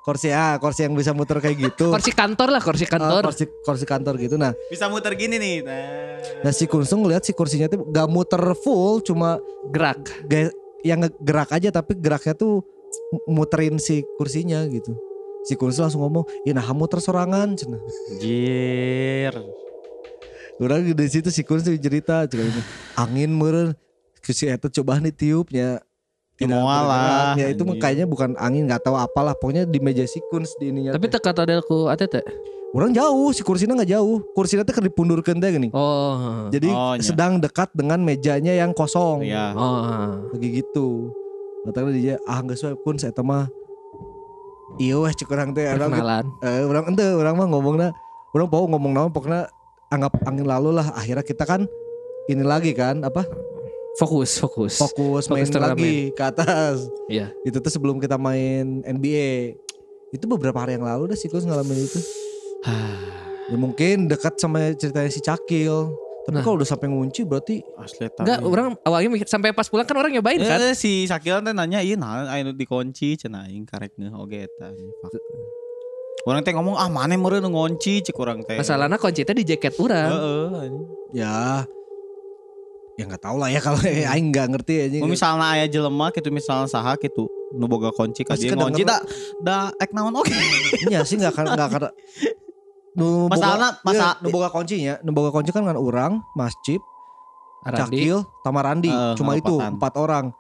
Kursi 0.01 0.33
ah, 0.33 0.57
kursi 0.57 0.85
yang 0.85 0.93
bisa 0.93 1.13
muter 1.13 1.37
kayak 1.37 1.57
gitu. 1.59 1.91
Kursi 1.95 2.13
kantor 2.13 2.49
lah, 2.49 2.63
kursi 2.63 2.85
Ah, 2.85 2.91
kantor. 2.91 3.23
kursi 3.25 3.45
kursi 3.61 3.85
kantor 3.85 4.17
gitu. 4.17 4.37
Nah, 4.37 4.57
Bisa 4.67 4.89
muter 4.89 5.13
gini 5.13 5.37
nih. 5.37 5.57
Nah. 5.61 6.17
Nah 6.41 6.53
si 6.53 6.65
Kunsung 6.65 7.05
ngeliat 7.05 7.21
si 7.23 7.33
kursinya 7.33 7.69
tuh 7.69 7.85
gak 7.85 8.09
muter 8.09 8.41
full 8.57 9.05
cuma 9.05 9.37
Gerak. 9.69 10.01
ge- 10.25 10.55
yang 10.81 11.05
gerak 11.19 11.51
aja 11.51 11.69
tapi 11.71 11.93
geraknya 11.95 12.33
tuh 12.33 12.65
mu- 13.13 13.37
muterin 13.37 13.77
si 13.77 14.01
kursinya 14.17 14.65
gitu. 14.65 14.97
Si 15.45 15.53
Kunsung 15.55 15.85
langsung 15.85 16.01
ngomong, 16.01 16.25
"Ya 16.43 16.53
nah 16.53 16.65
muter 16.73 16.99
sorangan." 16.99 17.53
cenah. 17.53 17.81
Jir. 18.17 19.35
Orang 20.59 20.83
di 20.83 21.07
situ 21.07 21.31
si 21.31 21.47
Kunsung 21.47 21.79
cerita, 21.79 22.27
ini, 22.27 22.63
angin 22.99 23.31
meureun 23.31 23.79
si 24.27 24.51
eta 24.51 24.67
coba 24.67 24.99
nih 24.99 25.15
tiupnya. 25.15 25.79
Tidak 26.39 26.55
lah, 26.55 27.35
Ya 27.35 27.51
itu 27.51 27.67
mah 27.67 27.75
kayaknya 27.83 28.07
bukan 28.07 28.39
angin 28.39 28.71
nggak 28.71 28.87
tahu 28.87 28.95
apalah 28.95 29.35
pokoknya 29.35 29.67
di 29.67 29.83
meja 29.83 30.07
si 30.07 30.23
Kuns 30.31 30.55
di 30.63 30.71
ininya. 30.71 30.95
Tapi 30.95 31.11
teh. 31.11 31.19
teka 31.19 31.35
kata 31.35 31.43
delku 31.47 31.91
ATT. 31.91 32.23
orang 32.69 32.93
jauh 32.93 33.33
si 33.33 33.43
kursinya 33.43 33.75
nggak 33.75 33.91
jauh. 33.91 34.23
Kursinya 34.37 34.63
tuh 34.63 34.77
dipundurkeun 34.79 35.41
teh 35.41 35.51
gini. 35.51 35.69
Oh. 35.75 36.47
Jadi 36.53 36.71
Oh, 36.71 36.95
sedang 37.03 37.43
dekat 37.43 37.75
dengan 37.75 37.99
mejanya 38.05 38.55
yang 38.55 38.71
kosong. 38.71 39.27
Iya. 39.27 39.57
Oh. 39.57 40.31
lagi 40.31 40.63
gitu 40.63 41.11
Katanya 41.67 41.91
dia 41.91 42.15
ah 42.29 42.39
nggak 42.39 42.55
sesuai 42.55 42.77
pun 42.87 42.95
saya 42.97 43.11
mah 43.19 43.51
iya 44.79 44.95
weh 44.95 45.11
cek 45.11 45.29
orang 45.33 45.51
teh 45.53 45.67
orang 45.67 45.91
eh, 46.45 46.63
orang 46.65 46.85
ente 46.95 47.07
orang 47.13 47.35
mah 47.35 47.47
ngomongnya 47.51 47.89
orang 48.33 48.47
mau 48.47 48.65
ngomong 48.69 48.93
nama 48.95 49.09
pokoknya 49.11 49.51
anggap 49.89 50.13
angin 50.25 50.45
lalu 50.45 50.73
lah 50.73 50.93
akhirnya 50.93 51.23
kita 51.23 51.43
kan 51.43 51.65
ini 52.27 52.43
lagi 52.43 52.73
kan 52.73 53.01
apa 53.01 53.25
Fokus, 53.97 54.39
fokus. 54.39 54.79
fokus 54.79 55.27
main 55.27 55.43
Fokus 55.43 55.51
turnamen. 55.51 55.75
lagi 55.75 55.95
ke 56.13 56.23
atas 56.23 56.87
Iya. 57.09 57.35
itu 57.43 57.59
tuh 57.59 57.67
sebelum 57.69 57.99
kita 57.99 58.15
main 58.15 58.81
NBA 58.81 59.59
itu 60.11 60.25
beberapa 60.25 60.55
hari 60.57 60.75
yang 60.75 60.85
lalu 60.85 61.11
dah 61.11 61.19
sih 61.19 61.27
Kus 61.27 61.43
ngalamin 61.43 61.79
itu 61.79 61.99
Ya 63.49 63.57
mungkin 63.57 64.07
dekat 64.07 64.37
sama 64.37 64.61
ceritanya 64.73 65.09
si 65.09 65.19
Cakil. 65.19 65.89
Tapi 66.23 66.37
Nah. 66.37 66.45
kalau 66.45 66.61
udah 66.61 66.69
sampai 66.69 66.85
ngunci 66.87 67.25
berarti 67.25 67.65
Asli. 67.75 68.05
Enggak, 68.13 68.45
orang 68.45 68.77
awalnya 68.85 69.09
mikir 69.09 69.25
sampai 69.25 69.51
pas 69.51 69.65
pulang 69.65 69.89
kan 69.89 69.97
orang 69.97 70.13
nyobain 70.13 70.37
kan. 70.37 70.61
Eh, 70.61 70.77
si 70.77 71.09
Sakilan 71.09 71.41
teh 71.41 71.57
nanya 71.57 71.81
ieu 71.81 71.97
nah 71.97 72.29
anu 72.29 72.53
dikunci 72.53 73.17
cenah 73.17 73.49
aing 73.49 73.65
karek 73.65 73.97
ngeuh 73.97 74.13
oge 74.13 74.45
eta. 74.45 74.69
Orang 76.25 76.43
teh 76.43 76.51
ngomong 76.51 76.75
ah 76.75 76.87
mana 76.87 77.15
meureun 77.15 77.41
nu 77.41 77.51
ngunci 77.51 78.03
cik 78.03 78.17
urang 78.17 78.43
teh. 78.43 78.57
Masalahnya 78.57 78.97
kunci 78.97 79.23
teh 79.23 79.33
di 79.33 79.45
jaket 79.45 79.75
orang. 79.77 80.09
Heeh. 80.09 80.69
ya 81.15 81.65
ya 82.95 83.07
nggak 83.07 83.23
tahu 83.23 83.39
lah 83.39 83.47
ya 83.47 83.61
kalau 83.61 83.79
aing 84.13 84.29
nggak 84.29 84.47
ngerti 84.51 84.75
aja. 84.81 84.97
Mun 84.99 85.11
misalna 85.11 85.55
aya 85.55 85.65
jelema 85.65 86.11
kitu 86.11 86.29
misalna 86.29 86.67
saha 86.67 86.95
kitu 86.95 87.25
nu 87.51 87.65
boga 87.65 87.89
kunci 87.91 88.23
ka 88.23 88.35
dia 88.35 88.53
ngunci 88.53 88.83
da 88.83 88.99
da 89.39 89.57
ek 89.77 89.91
naon 89.91 90.13
oge. 90.13 90.35
Iya 90.85 91.01
sih 91.03 91.17
nggak 91.17 91.33
akan 91.33 91.45
nggak 91.49 91.69
akan. 91.69 91.81
Nu 92.93 93.31
Masalahna- 93.31 93.79
boga- 93.79 93.87
masa- 93.87 94.19
nu 94.19 94.29
boga 94.29 94.49
kuncinya, 94.51 94.95
nu 95.01 95.11
boga 95.13 95.31
kunci 95.31 95.49
kan 95.49 95.63
kan 95.63 95.79
orang, 95.79 96.19
Masjid, 96.35 96.83
Arandi. 97.63 98.03
Cakil, 98.03 98.17
Tamarandi, 98.43 98.91
Eh, 98.91 99.15
cuma 99.15 99.39
itu 99.39 99.55
empat 99.55 99.95
orang. 99.95 100.35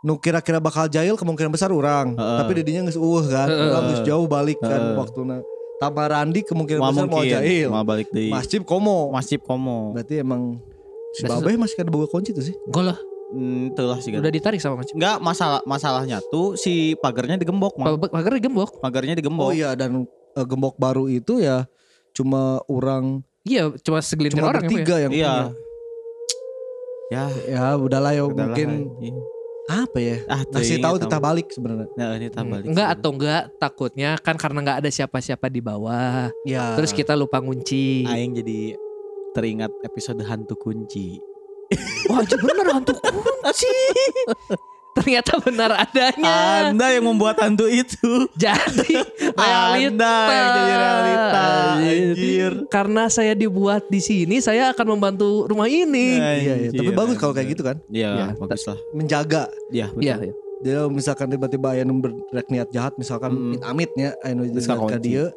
Nu 0.00 0.16
kira-kira 0.16 0.58
bakal 0.58 0.86
jahil 0.86 1.14
kemungkinan 1.14 1.48
besar 1.48 1.68
orang, 1.68 2.12
Heeh. 2.12 2.38
tapi 2.38 2.52
didinya 2.56 2.84
geus 2.84 2.94
eueuh 2.94 3.24
kan, 3.24 3.48
orang 3.48 3.84
geus 3.90 4.02
jauh 4.02 4.26
balik 4.26 4.58
kan 4.58 4.92
Heeh. 4.92 4.94
waktuna. 4.94 5.36
Tamarandi 5.76 6.40
kemungkinan 6.42 6.80
Mau 6.80 6.88
besar 6.90 7.04
mau 7.04 7.20
mungkin 7.20 7.32
jahil. 7.32 7.68
mau 7.68 7.84
balik 7.84 8.08
deui. 8.08 8.32
Masjid 8.32 8.60
komo. 8.60 9.12
Masjid 9.12 9.36
komo. 9.36 9.92
Berarti 9.92 10.20
emang 10.20 10.56
si 11.12 11.22
Babeh 11.22 11.56
masih 11.56 11.76
ada 11.78 11.90
boga 11.90 12.06
kunci 12.06 12.32
tuh 12.32 12.40
sih. 12.40 12.56
Enggak 12.64 12.84
lah, 12.92 12.98
Hmm, 13.26 13.74
teu 13.74 13.84
lah 13.84 13.98
sih 13.98 14.08
kan. 14.08 14.22
udah 14.22 14.30
ditarik 14.30 14.56
sama 14.56 14.80
macam. 14.80 14.94
Enggak 14.94 15.16
masalah 15.18 15.60
masalahnya 15.64 16.22
tuh 16.30 16.54
si 16.54 16.94
pagernya 16.94 17.36
digembok, 17.36 17.76
Mang. 17.76 17.98
Pagar 17.98 18.32
digembok. 18.32 18.78
Pagernya 18.78 19.14
digembok. 19.14 19.42
Oh 19.42 19.52
iya 19.52 19.74
dan 19.74 20.06
eh, 20.32 20.46
gembok 20.46 20.76
baru 20.76 21.08
itu 21.08 21.38
ya 21.38 21.64
cuma 22.12 22.60
orang 22.66 23.20
Iya, 23.42 23.70
cuma 23.78 24.00
segelintir 24.00 24.38
cuma 24.38 24.50
orang 24.50 24.64
yang 24.64 24.72
bertiga 24.74 24.96
yang 24.98 25.12
Iya. 25.12 25.30
punya. 25.30 25.46
Ya, 27.06 27.24
Ya 27.46 27.64
udahlah 27.76 28.10
ya 28.10 28.24
udahlah, 28.24 28.50
mungkin 28.50 28.68
anjing. 28.96 29.16
Apa 29.66 29.98
ya? 29.98 30.16
ah 30.30 30.46
Ngasih 30.46 30.78
teuing 30.78 30.84
tahu 30.86 30.94
titah 31.02 31.18
mah. 31.18 31.24
balik 31.26 31.46
sebenarnya. 31.50 31.88
Nah, 31.98 32.08
punya. 32.14 32.42
balik. 32.46 32.66
Enggak 32.70 32.88
atau 32.94 33.10
enggak 33.10 33.42
takutnya 33.58 34.10
kan 34.22 34.34
karena 34.38 34.58
enggak 34.62 34.78
ada 34.84 34.90
siapa-siapa 34.90 35.46
di 35.50 35.58
bawah. 35.58 36.30
Ya. 36.46 36.78
Terus 36.78 36.94
kita 36.94 37.18
lupa 37.18 37.42
ngunci. 37.42 38.06
aing 38.06 38.38
jadi 38.38 38.78
teringat 39.34 39.74
episode 39.82 40.22
hantu 40.22 40.54
kunci. 40.54 41.18
Wah, 42.08 42.22
itu 42.22 42.38
bener 42.38 42.66
hantu 42.70 42.94
kunci. 42.94 43.74
Ternyata 44.96 45.36
benar 45.44 45.76
adanya. 45.76 46.72
Anda 46.72 46.96
yang 46.96 47.04
membuat 47.04 47.36
hantu 47.44 47.68
itu. 47.68 48.32
Jadi 48.32 48.96
realita. 49.36 50.14
Anda 50.24 50.32
yang 50.32 50.48
jadi 50.56 50.74
realita. 50.80 51.46
Anjir. 52.12 52.52
Karena 52.68 53.02
saya 53.06 53.32
dibuat 53.32 53.88
di 53.88 53.98
sini, 53.98 54.38
saya 54.38 54.70
akan 54.70 54.86
membantu 54.92 55.44
rumah 55.44 55.66
ini. 55.66 56.14
Iya, 56.14 56.54
iya. 56.60 56.70
Tapi 56.70 56.92
bagus 56.92 57.16
kalau 57.16 57.32
kayak 57.32 57.48
gitu 57.50 57.62
kan. 57.62 57.76
Iya, 57.88 58.10
Iya. 58.12 58.26
bagus 58.36 58.62
lah. 58.64 58.78
Menjaga. 58.92 59.50
Iya, 59.68 59.86
betul. 59.88 60.02
Iya, 60.02 60.16
iya. 60.22 60.34
Jadi 60.56 60.72
kalau 60.74 60.90
misalkan 60.90 61.26
tiba-tiba 61.28 61.68
aya 61.70 61.82
nu 61.82 62.00
berrek 62.00 62.48
niat 62.48 62.68
jahat 62.70 62.96
misalkan 62.96 63.28
Mm. 63.28 63.50
mit 63.50 63.62
amitnya 63.62 64.08
anu 64.20 64.48
ka 64.48 64.72
kakunci. 64.72 65.04
dieu 65.04 65.28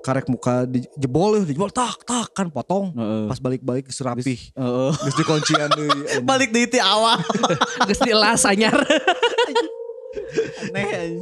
karek 0.00 0.24
muka 0.26 0.64
dijebol 0.64 1.36
ya 1.36 1.44
dijebol 1.44 1.68
tak 1.68 2.00
tak 2.02 2.32
kan 2.32 2.48
potong 2.48 2.92
Heeh. 2.92 3.24
pas 3.24 3.36
balik-balik 3.38 3.84
geus 3.84 4.00
rapih 4.00 4.36
Heeh. 4.52 4.92
geus 4.94 5.16
dikuncian 5.16 5.68
deui 5.76 5.88
anjing. 5.88 6.24
Balik 6.24 6.48
di 6.48 6.64
ti 6.66 6.76
awal. 6.76 7.20
Geus 7.88 8.00
dielas 8.00 8.40
anyar. 8.44 8.72
Aneh. 10.64 11.20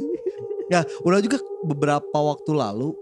Ya, 0.71 0.81
udah 1.03 1.19
juga 1.19 1.37
beberapa 1.61 2.15
waktu 2.15 2.51
lalu 2.51 2.95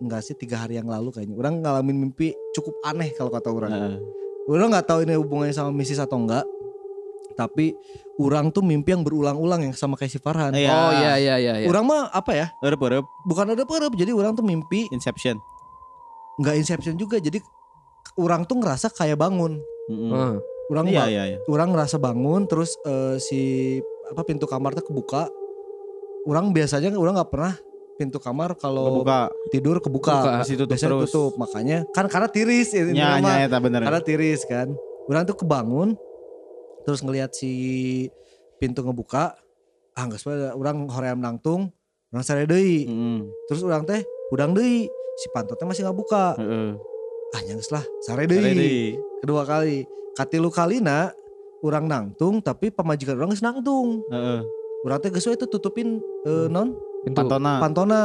enggak 0.00 0.20
sih 0.22 0.34
tiga 0.34 0.64
hari 0.64 0.76
yang 0.76 0.88
lalu 0.88 1.12
kayaknya 1.12 1.36
orang 1.36 1.60
ngalamin 1.60 1.96
mimpi 2.00 2.32
cukup 2.50 2.74
aneh 2.82 3.12
kalau 3.12 3.28
kata 3.28 3.48
orang. 3.48 3.70
Heeh. 3.70 3.96
Orang 4.48 4.72
nggak 4.72 4.86
tahu 4.86 5.04
ini 5.04 5.14
hubungannya 5.14 5.52
sama 5.52 5.70
misis 5.70 5.96
atau 5.96 6.16
enggak. 6.16 6.42
Tapi 7.30 7.72
orang 8.16 8.50
tuh 8.50 8.60
mimpi 8.60 8.92
yang 8.92 9.00
berulang-ulang 9.00 9.62
yang 9.62 9.72
sama 9.72 9.94
kayak 9.94 10.10
si 10.10 10.18
Farhan. 10.18 10.52
Iya. 10.52 10.68
Oh 10.68 10.90
iya 10.92 11.12
iya 11.16 11.34
iya. 11.36 11.52
iya. 11.60 11.66
Orang 11.68 11.86
mah 11.86 12.10
apa 12.10 12.32
ya? 12.32 12.46
Eueup-eueup 12.60 13.06
Bukan 13.24 13.46
ada 13.48 13.62
perep. 13.62 13.92
Jadi 13.94 14.10
orang 14.12 14.34
tuh 14.34 14.42
mimpi 14.42 14.88
Inception. 14.90 15.38
nggak 16.36 16.56
inception 16.56 16.96
juga. 16.96 17.16
Jadi 17.16 17.40
orang 18.16 18.44
tuh 18.44 18.56
ngerasa 18.56 18.88
kayak 18.90 19.16
bangun. 19.16 19.60
Heeh. 19.88 20.10
Heeh. 20.10 20.34
Orang 20.70 20.86
Iya, 20.86 21.02
ba- 21.02 21.10
iya, 21.10 21.22
iya. 21.26 21.38
orang 21.46 21.74
ngerasa 21.74 21.98
bangun 21.98 22.46
terus 22.46 22.78
eh, 22.82 23.18
si 23.18 23.40
apa 24.06 24.22
pintu 24.22 24.44
kamar 24.44 24.72
tuh 24.72 24.86
kebuka. 24.86 25.26
Orang 26.24 26.52
biasanya 26.52 26.92
orang 26.92 27.16
nggak 27.16 27.30
pernah 27.30 27.54
pintu 28.00 28.16
kamar 28.16 28.56
kalau 28.56 29.04
Kebuka 29.04 29.18
tidur 29.52 29.76
kebuka. 29.78 30.08
Kebuka. 30.16 30.32
masih 30.40 30.54
tutup 30.56 30.68
biasanya 30.72 30.90
terus. 30.96 31.04
tutup 31.06 31.32
makanya 31.36 31.78
kan 31.92 32.08
karena 32.08 32.28
tiris 32.28 32.68
ini 32.72 32.96
Nya 32.96 33.20
mah. 33.20 33.36
nya 33.36 33.44
eta 33.44 33.58
bener. 33.60 33.84
karena 33.84 34.00
tiris 34.00 34.40
kan 34.44 34.72
orang 35.04 35.22
tuh 35.22 35.36
kebangun 35.36 35.88
terus 36.80 37.04
ngelihat 37.04 37.28
si 37.30 37.52
pintu 38.56 38.80
ngebuka 38.80 39.36
ah 39.92 40.02
nggak 40.02 40.16
sesuai 40.16 40.56
orang 40.56 40.88
hoream 40.88 41.20
nangtung 41.20 41.68
orang 42.08 42.24
sare 42.24 42.44
deui 42.44 42.88
Heeh. 42.88 43.20
terus 43.46 43.60
orang 43.60 43.84
teh 43.84 44.00
udang 44.30 44.50
deui 44.50 44.88
si 45.14 45.26
pantotnya 45.28 45.68
masih 45.68 45.84
nggak 45.84 45.98
buka 45.98 46.24
Heeh. 46.34 46.72
ah 47.30 47.40
nyangges 47.44 47.68
lah 47.68 47.84
sare 48.00 48.24
deui 48.24 48.96
kedua 49.20 49.44
kali 49.44 49.84
katilu 50.12 50.48
kalina 50.48 51.12
orang 51.60 51.84
nangtung 51.84 52.40
tapi 52.40 52.72
pemajikan 52.72 53.14
orang 53.14 53.30
geus 53.30 53.44
nangtung 53.44 54.00
Heeh. 54.08 54.40
orang 54.82 54.98
teh 54.98 55.10
geus 55.10 55.28
itu 55.28 55.44
tutupin 55.44 56.00
eh, 56.24 56.48
non 56.48 56.72
Pintu. 57.00 57.16
Pantona. 57.16 57.52
pantona 57.60 58.00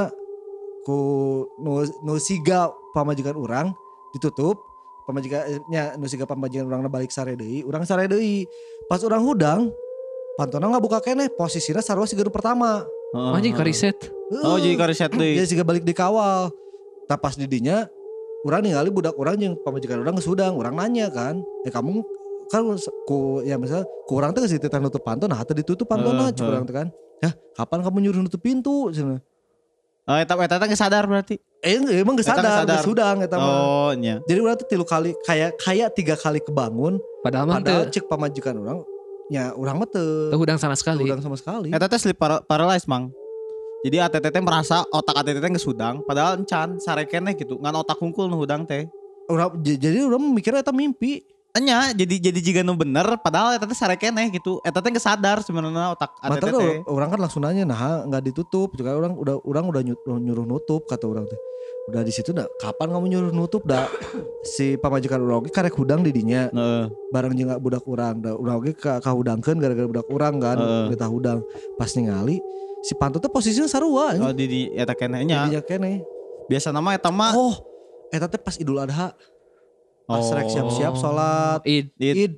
ku 0.88 0.98
nu, 1.60 1.84
nu 2.06 2.16
siga 2.16 2.72
pamajikan 2.96 3.36
orang 3.36 3.76
ditutup 4.16 4.56
pamajikannya 5.04 6.00
nu 6.00 6.06
siga 6.08 6.24
pamajikan 6.24 6.66
orang 6.70 6.88
balik 6.88 7.12
sare 7.12 7.36
deui 7.36 7.66
urang 7.68 7.84
sare 7.84 8.08
deui 8.08 8.48
pas 8.88 9.04
orang 9.04 9.20
hudang 9.20 9.62
pantona 10.40 10.72
nggak 10.72 10.84
buka 10.84 11.00
kene 11.04 11.28
posisinya 11.34 11.84
sarua 11.84 12.08
siga 12.08 12.24
pertama 12.32 12.88
Heeh. 13.16 13.32
Anjing 13.38 13.56
kariset. 13.56 13.96
Oh, 14.44 14.60
jadi 14.60 14.76
kareset 14.76 15.12
deui. 15.20 15.38
jadi 15.38 15.48
siga 15.48 15.64
balik 15.68 15.84
dikawal 15.84 16.50
tak 17.06 17.20
pas 17.22 17.36
didinya 17.38 17.86
orang 18.46 18.66
ningali 18.66 18.90
budak 18.94 19.14
orang 19.18 19.36
yang 19.42 19.54
pamajikan 19.62 20.02
orang 20.02 20.16
geus 20.18 20.30
hudang 20.30 20.54
orang 20.58 20.74
nanya 20.78 21.10
kan 21.10 21.42
ya 21.66 21.72
kamu 21.74 22.02
kan 22.50 22.62
ku 23.10 23.42
ya 23.42 23.58
misal 23.58 23.86
ku 24.06 24.18
orang 24.22 24.34
teh 24.34 24.42
geus 24.46 24.54
dititah 24.54 24.78
nutup 24.78 25.02
pantona 25.02 25.38
atau 25.38 25.54
ditutup 25.58 25.86
pantona 25.90 26.30
Heeh, 26.30 26.38
cuma 26.38 26.50
orang 26.54 26.66
teh 26.70 26.76
kan 26.78 26.88
ya 27.20 27.32
kapan 27.54 27.80
kamu 27.82 27.98
nyuruh 28.02 28.22
nutup 28.22 28.42
pintu 28.42 28.90
cenah 28.92 29.22
Oh, 30.06 30.14
eta 30.14 30.38
eta 30.38 30.62
teh 30.62 30.78
sadar 30.78 31.10
berarti. 31.10 31.42
Eh 31.66 31.82
emang 31.98 32.14
gak 32.14 32.30
sadar, 32.30 32.46
geus 32.46 32.58
sadar. 32.62 32.78
geus 32.78 32.86
hudang 32.86 33.18
eta 33.26 33.42
mah. 33.42 33.50
Oh, 33.50 33.92
nya. 33.98 34.22
Jadi 34.30 34.38
urang 34.38 34.54
tuh 34.54 34.70
tilu 34.70 34.86
kali 34.86 35.18
kayak 35.26 35.58
kayak 35.58 35.98
tiga 35.98 36.14
kali 36.14 36.38
kebangun 36.38 37.02
Padahal 37.26 37.50
mah 37.50 37.58
padahal 37.58 37.90
teu 37.90 37.98
cek 37.98 38.06
pamajikan 38.06 38.54
orang 38.54 38.86
ya 39.34 39.50
urang 39.58 39.82
mah 39.82 39.90
teu 39.90 40.30
teu 40.30 40.38
hudang 40.38 40.62
sama 40.62 40.78
sekali. 40.78 41.10
hudang 41.10 41.26
sama 41.26 41.34
sekali. 41.34 41.74
Eta 41.74 41.90
teh 41.90 41.98
sleep 41.98 42.22
para- 42.22 42.46
paralyzed, 42.46 42.86
Mang. 42.86 43.10
Jadi 43.82 43.98
ATT 43.98 44.30
teh 44.30 44.44
merasa 44.46 44.86
otak 44.94 45.26
ATT 45.26 45.42
teh 45.42 45.52
geus 45.58 45.66
hudang, 45.66 46.06
padahal 46.06 46.38
encan 46.38 46.78
sare 46.78 47.10
keneh 47.10 47.34
gitu. 47.34 47.58
Ngan 47.58 47.74
otak 47.74 47.98
hungkul 47.98 48.30
nu 48.30 48.38
hudang 48.38 48.62
teh. 48.62 48.86
Urang 49.26 49.58
jadi 49.58 50.06
urang 50.06 50.22
mikirnya 50.22 50.62
eta 50.62 50.70
mimpi. 50.70 51.26
Enya 51.56 51.96
jadi 51.96 52.20
jadi 52.20 52.40
jika 52.44 52.60
nu 52.68 52.76
bener 52.76 53.16
padahal 53.24 53.56
eta 53.56 53.64
teh 53.64 53.78
sare 53.80 53.96
keneh 53.96 54.28
gitu. 54.28 54.60
Eta 54.60 54.84
teh 54.84 54.92
sadar 55.00 55.40
sebenarnya 55.40 55.96
otak 55.96 56.12
Mata 56.20 56.52
teh. 56.52 56.84
orang 56.84 57.16
kan 57.16 57.20
langsung 57.24 57.48
nanya 57.48 57.64
nah 57.64 58.04
nggak 58.04 58.28
ditutup 58.28 58.76
juga 58.76 58.92
orang 58.92 59.16
udah 59.16 59.40
orang 59.40 59.64
udah 59.72 59.82
nyu- 59.82 60.04
nyuruh 60.20 60.44
nutup 60.44 60.84
kata 60.84 61.08
orang 61.08 61.24
teh. 61.24 61.40
Udah 61.88 62.04
di 62.04 62.12
situ 62.12 62.36
dah 62.36 62.44
kapan 62.60 62.92
kamu 62.92 63.06
nyuruh 63.08 63.32
nutup 63.32 63.64
dah 63.64 63.88
si 64.44 64.76
pamajikan 64.76 65.16
urang 65.18 65.48
karek 65.48 65.72
hudang 65.72 66.04
di 66.04 66.12
dinya 66.12 66.52
Heeh. 66.52 66.92
bareng 67.16 67.32
jeung 67.32 67.56
budak 67.58 67.88
urang 67.88 68.20
da 68.20 68.36
urang 68.36 68.60
oge 68.60 68.76
ka 68.76 69.00
kahudangkeun 69.00 69.56
gara-gara 69.56 69.88
budak 69.88 70.08
urang 70.12 70.36
kan 70.38 70.58
kita 70.92 71.08
hudang 71.08 71.40
pas 71.80 71.88
ningali 71.96 72.42
si 72.82 72.98
pantut 73.00 73.24
teh 73.24 73.32
posisinya 73.32 73.66
sarua 73.66 74.12
Oh 74.20 74.34
di 74.36 74.46
di 74.46 74.62
eta 74.76 74.92
keneh 74.92 75.24
nya. 75.24 75.48
Didinya 75.48 75.62
keneh. 75.64 76.04
Biasa 76.46 76.70
nama 76.70 76.94
eta 76.94 77.10
mah 77.10 77.32
Oh, 77.32 77.56
eta 78.12 78.28
teh 78.28 78.38
pas 78.38 78.60
Idul 78.60 78.78
Adha, 78.78 79.16
pas 80.06 80.26
rek 80.32 80.46
Oh. 80.46 80.52
siap-siap 80.52 80.94
sholat 80.96 81.60
Id. 81.64 81.90
Id. 81.96 82.16
Id. 82.16 82.34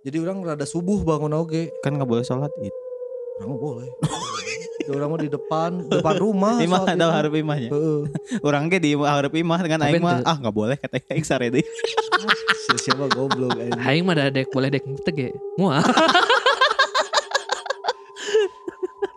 Jadi 0.00 0.16
orang 0.18 0.40
rada 0.40 0.64
subuh 0.64 1.02
bangun 1.02 1.34
oge. 1.34 1.68
kan 1.80 1.92
nggak 1.92 2.06
boleh 2.06 2.22
sholat 2.22 2.48
id. 2.58 2.72
Orang 3.38 3.56
boleh. 3.56 3.90
Orang 4.90 5.06
mah 5.06 5.20
di 5.20 5.30
depan, 5.30 5.86
depan 5.86 6.18
rumah. 6.18 6.58
Imah 6.58 6.82
ada 6.82 6.98
Id. 6.98 7.12
hareup 7.12 7.34
imahnya. 7.36 7.70
Heeh. 7.70 8.00
Urang 8.46 8.66
ge 8.66 8.80
di 8.80 8.90
hareup 8.92 9.30
imah 9.30 9.60
dengan 9.60 9.86
aing 9.86 10.02
mah 10.02 10.18
ah 10.24 10.34
nggak 10.34 10.50
boleh 10.50 10.74
kata 10.74 10.98
aing 11.06 11.22
sare 11.22 11.46
deui. 11.46 11.62
Si- 12.60 12.88
Siapa 12.88 13.06
goblok 13.06 13.54
anjing. 13.54 13.80
Aing 13.80 14.02
mah 14.02 14.18
ada 14.18 14.32
dek 14.32 14.50
boleh 14.50 14.66
dek 14.66 14.82
teu 15.04 15.12
ge. 15.12 15.28
Moal. 15.54 15.78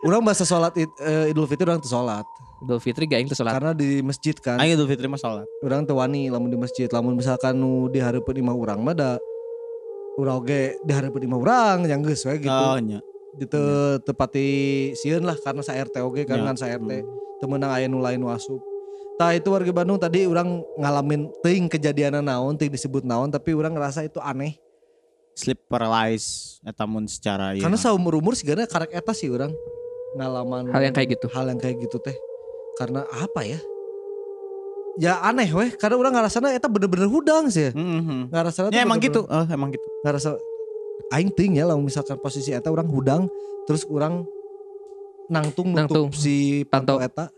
Orang 0.03 0.22
bahasa 0.22 0.43
sholat 0.43 0.75
Id- 0.75 1.00
eh, 1.00 1.31
Idul 1.31 1.48
Fitri 1.48 1.63
orang 1.63 1.79
tuh 1.79 1.89
sholat. 1.89 2.27
Idul 2.63 2.79
Fitri 2.79 3.03
gak 3.05 3.17
aing 3.17 3.27
teu 3.27 3.36
salat. 3.36 3.53
Karena 3.53 3.72
di 3.72 4.00
masjid 4.00 4.32
kan. 4.34 4.55
Aing 4.58 4.74
Idul 4.74 4.88
Fitri 4.88 5.05
mah 5.05 5.15
sholat. 5.15 5.43
Orang 5.60 5.84
teu 5.84 5.93
wani 5.93 6.27
lamun 6.27 6.48
di 6.48 6.55
masjid. 6.55 6.88
Lamun 6.88 7.13
misalkan 7.13 7.53
nu 7.53 7.88
dihareupeun 7.88 8.39
imah 8.39 8.53
urang 8.53 8.79
mah 8.79 8.91
da 8.91 9.20
urang 10.15 10.39
oge 10.39 10.79
dihareupeun 10.82 11.24
imah 11.24 11.38
urang 11.38 11.77
yang 11.84 12.00
geus 12.01 12.24
we 12.24 12.39
gitu. 12.39 12.50
Oh 12.50 12.77
nya. 12.77 13.03
Gitu 13.34 13.63
tepati 14.01 14.48
sieun 14.93 15.22
lah 15.22 15.36
karena 15.36 15.60
sa 15.60 15.74
RT 15.74 15.96
oge 16.00 16.24
kan 16.24 16.38
Ya. 16.38 16.46
kan 16.46 16.55
sa 16.55 16.67
RT. 16.67 16.91
Hmm. 16.93 17.22
temenang 17.36 17.72
aya 17.72 17.86
nu 17.86 18.00
lain 18.00 18.15
nu 18.15 18.29
asup 18.29 18.62
Tah 19.13 19.29
itu 19.29 19.46
warga 19.46 19.70
Bandung 19.70 20.00
tadi 20.00 20.24
orang 20.24 20.63
ngalamin 20.74 21.27
ting 21.39 21.67
kejadian 21.67 22.17
naon, 22.20 22.55
ting 22.55 22.65
disebut 22.67 23.03
naon, 23.03 23.27
tapi 23.27 23.51
orang 23.51 23.70
ngerasa 23.72 24.01
itu 24.01 24.17
aneh. 24.17 24.55
sleep 25.34 25.60
paralysis 25.67 26.58
eta 26.62 26.82
mun 26.84 27.03
secara 27.03 27.51
ieu 27.51 27.62
Karena 27.62 27.74
mah. 27.74 27.84
seumur 27.84 28.13
umur 28.15 28.34
segala 28.34 28.63
karek 28.63 28.89
eta 28.91 29.12
sih 29.12 29.27
orang 29.27 29.50
ngalaman 30.13 30.70
Hal 30.70 30.82
yang 30.84 30.93
kayak 30.93 31.10
gitu. 31.12 31.25
hal 31.27 31.46
yang 31.46 31.58
kayak 31.58 31.77
gitu 31.79 31.98
teh. 32.00 32.13
Karena 32.74 33.06
apa 33.08 33.42
ya? 33.44 33.60
Ya 34.94 35.18
aneh 35.25 35.50
weh, 35.50 35.74
karena 35.74 35.98
orang 35.98 36.13
ngerasana 36.13 36.53
eta 36.53 36.70
bener-bener 36.70 37.10
hudang 37.10 37.50
sih. 37.50 37.74
Mhm. 37.74 38.30
Ngerasana 38.30 38.70
tuh 38.70 38.77
Ya 38.77 38.86
emang 38.86 39.01
gitu, 39.01 39.25
eh, 39.25 39.46
emang 39.50 39.74
gitu. 39.74 39.88
ngerasa 40.06 40.38
aing 41.10 41.34
ting 41.34 41.58
ya 41.58 41.65
lah 41.65 41.74
misalkan 41.75 42.18
posisi 42.18 42.53
eta 42.53 42.70
orang 42.70 42.86
hudang 42.86 43.25
terus 43.65 43.82
orang 43.86 44.22
nangtung 45.25 45.74
Nangtung. 45.74 46.10
nutup 46.10 46.13
si 46.13 46.62
panto 46.68 47.01
eta. 47.01 47.30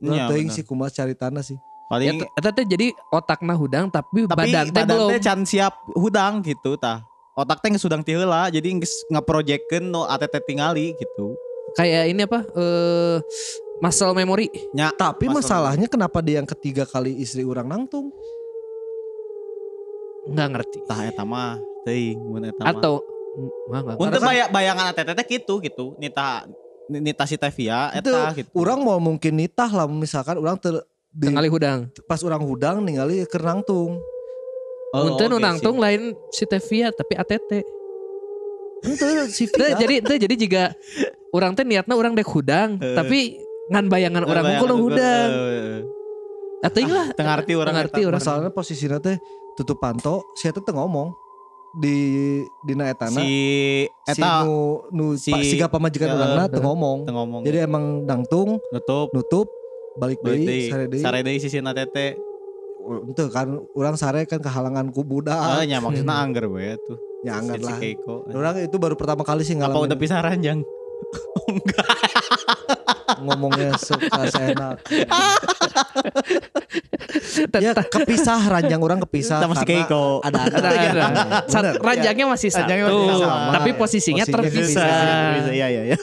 Bener. 0.00 0.50
si 0.50 0.64
kumaha 0.64 0.88
caritana 0.88 1.40
sih. 1.40 1.54
Ya, 1.54 1.90
Paling 1.92 2.24
eta 2.24 2.50
teh 2.50 2.64
jadi 2.64 2.86
otakna 3.12 3.52
hudang 3.52 3.86
tapi, 3.86 4.24
tapi 4.24 4.48
badan 4.48 4.64
teh 4.66 4.72
badan 4.72 4.96
belum. 4.96 5.08
teh 5.12 5.20
can 5.20 5.40
siap 5.44 5.76
hudang 5.92 6.40
gitu 6.40 6.74
tah. 6.74 7.04
Otak 7.32 7.60
teh 7.60 7.68
geus 7.68 7.84
hudang 7.84 8.00
ti 8.00 8.16
heula 8.16 8.48
jadi 8.48 8.64
geus 8.72 9.04
ngaprojekkeun 9.08 9.84
no 9.84 10.08
ATT 10.08 10.40
tingali 10.42 10.96
gitu. 10.96 11.36
Kayak 11.72 12.08
ini 12.08 12.24
apa? 12.24 12.40
Eh 12.50 13.16
muscle 13.82 14.14
memory. 14.14 14.46
Nya 14.70 14.94
Tapi 14.94 15.26
Masalah. 15.26 15.74
masalahnya 15.74 15.86
kenapa 15.86 16.22
dia 16.22 16.38
yang 16.38 16.46
ketiga 16.46 16.86
kali 16.86 17.18
istri 17.18 17.42
orang 17.42 17.66
nangtung? 17.66 18.14
Nggak 20.24 20.48
ngerti. 20.50 20.78
tah 20.86 21.02
eta 21.02 21.22
mah 21.22 21.58
teuing 21.82 22.14
mun 22.16 22.46
eta 22.46 22.62
mah. 22.62 22.70
Atau 22.70 23.02
Wah, 23.66 23.80
nggak 23.80 23.96
Mun 23.96 24.06
ngerti. 24.06 24.14
teu 24.14 24.28
baya- 24.28 24.50
bayangan 24.50 24.84
ATT 24.92 25.10
teh 25.10 25.26
gitu 25.32 25.54
gitu. 25.58 25.84
Nita 25.98 26.46
Nita 26.84 27.24
si 27.24 27.34
Tevia 27.34 27.88
Itu 27.92 28.12
eta 28.12 28.36
gitu. 28.36 28.52
Orang 28.54 28.84
mau 28.84 28.98
mungkin 28.98 29.34
nitah 29.34 29.66
lah 29.68 29.86
misalkan 29.86 30.36
orang 30.36 30.54
ter, 30.56 30.76
di- 31.08 31.26
Tengali 31.26 31.48
hudang. 31.48 31.88
pas 32.04 32.20
orang 32.20 32.38
hudang 32.40 32.78
ningali 32.80 33.24
keur 33.26 33.42
nangtung. 33.42 33.98
Oh, 34.92 35.08
Untuk 35.08 35.24
oke 35.26 35.40
nangtung 35.40 35.76
sih. 35.76 35.82
lain 35.82 36.02
si 36.28 36.44
Tevia 36.44 36.92
tapi 36.92 37.16
ATT. 37.16 37.64
Itu 38.84 39.06
si 39.26 39.48
jadi 39.48 39.94
jadi 40.04 40.34
jika 40.36 40.62
orang 41.30 41.54
teh 41.54 41.64
niatna 41.64 41.94
orang 41.94 42.12
dek 42.12 42.26
hudang, 42.26 42.76
tapi 42.76 43.40
ngan 43.72 43.84
bayangan 43.88 44.22
orang 44.22 44.44
kudu 44.58 44.74
gua, 44.74 44.82
hudang. 44.84 45.28
eh, 45.32 45.78
Atau 46.62 46.84
lah. 46.84 47.06
Teu 47.10 47.24
ngarti 47.24 47.52
urang 47.52 47.66
Teu 47.66 47.78
ngarti 47.80 47.98
eta. 47.98 48.06
urang. 48.06 48.20
masalahnya 48.20 48.50
posisinya 48.50 48.98
teh 48.98 49.16
tutup 49.54 49.76
panto, 49.76 50.28
si 50.32 50.46
eta 50.46 50.60
teh 50.60 50.70
ngomong 50.70 51.10
di 51.74 51.96
dina 52.60 52.84
etana 52.86 53.16
si 53.16 53.32
si 53.88 54.12
eta 54.14 54.44
nu, 54.44 54.84
nu 54.90 55.04
si- 55.16 55.32
pa, 55.32 55.40
siga 55.40 55.66
pamajikan 55.66 56.06
eh, 56.06 56.14
urangna 56.14 56.44
teu 56.46 56.60
teu 56.60 56.62
ngomong. 56.62 57.42
Jadi 57.42 57.58
emang 57.58 57.84
nangtung, 58.02 58.60
nutup 58.68 59.08
nutup, 59.10 59.48
balik 59.94 60.20
deui, 60.20 60.68
sare 60.68 60.84
deui. 60.86 61.00
Sare 61.00 61.18
deui 61.20 61.38
sisina 61.38 61.72
tete. 61.72 62.14
Itu 62.82 63.26
kan 63.28 63.46
orang 63.72 63.94
sare 63.94 64.22
kan 64.24 64.38
kehalangan 64.38 64.90
ku 64.90 65.02
budak. 65.02 65.34
Ah, 65.34 65.62
nya 65.62 65.78
maksudna 65.78 66.20
angger 66.20 66.46
we 66.46 66.76
tuh. 66.78 66.98
Ya 67.22 67.38
anggar 67.38 67.56
Si 67.56 67.64
lah. 67.64 67.78
Keiko. 67.78 68.26
Orang 68.28 68.58
itu 68.60 68.76
baru 68.76 68.94
pertama 68.94 69.22
kali 69.22 69.40
sih 69.40 69.54
Apa 69.54 69.70
ngalamin 69.70 69.86
udah 69.86 69.96
pisah 69.96 70.18
ranjang? 70.18 70.60
ngomongnya 73.22 73.70
suka 73.78 74.26
seenak. 74.28 74.76
Ya 77.60 77.76
kepisah 77.76 78.40
ranjang 78.48 78.80
orang 78.80 78.98
kepisah 79.04 79.44
Sama 79.44 79.54
si 79.54 79.64
karena 79.64 79.84
Keiko. 79.84 80.04
ada 80.24 80.38
Ada, 80.48 80.68
ada. 80.72 81.02
Sat- 81.46 81.62
Bener. 81.62 81.74
ranjangnya 81.78 82.26
masih 82.26 82.48
satu, 82.48 82.64
Ranjangnya 82.64 82.86
masih 82.88 83.20
sama. 83.20 83.52
tapi 83.52 83.70
posisinya 83.76 84.24
Posisinya 84.24 84.24
terpisah. 84.24 84.88
terpisah. 84.88 85.52
Iya 85.52 85.66
iya 85.68 85.82
iya. 85.92 85.98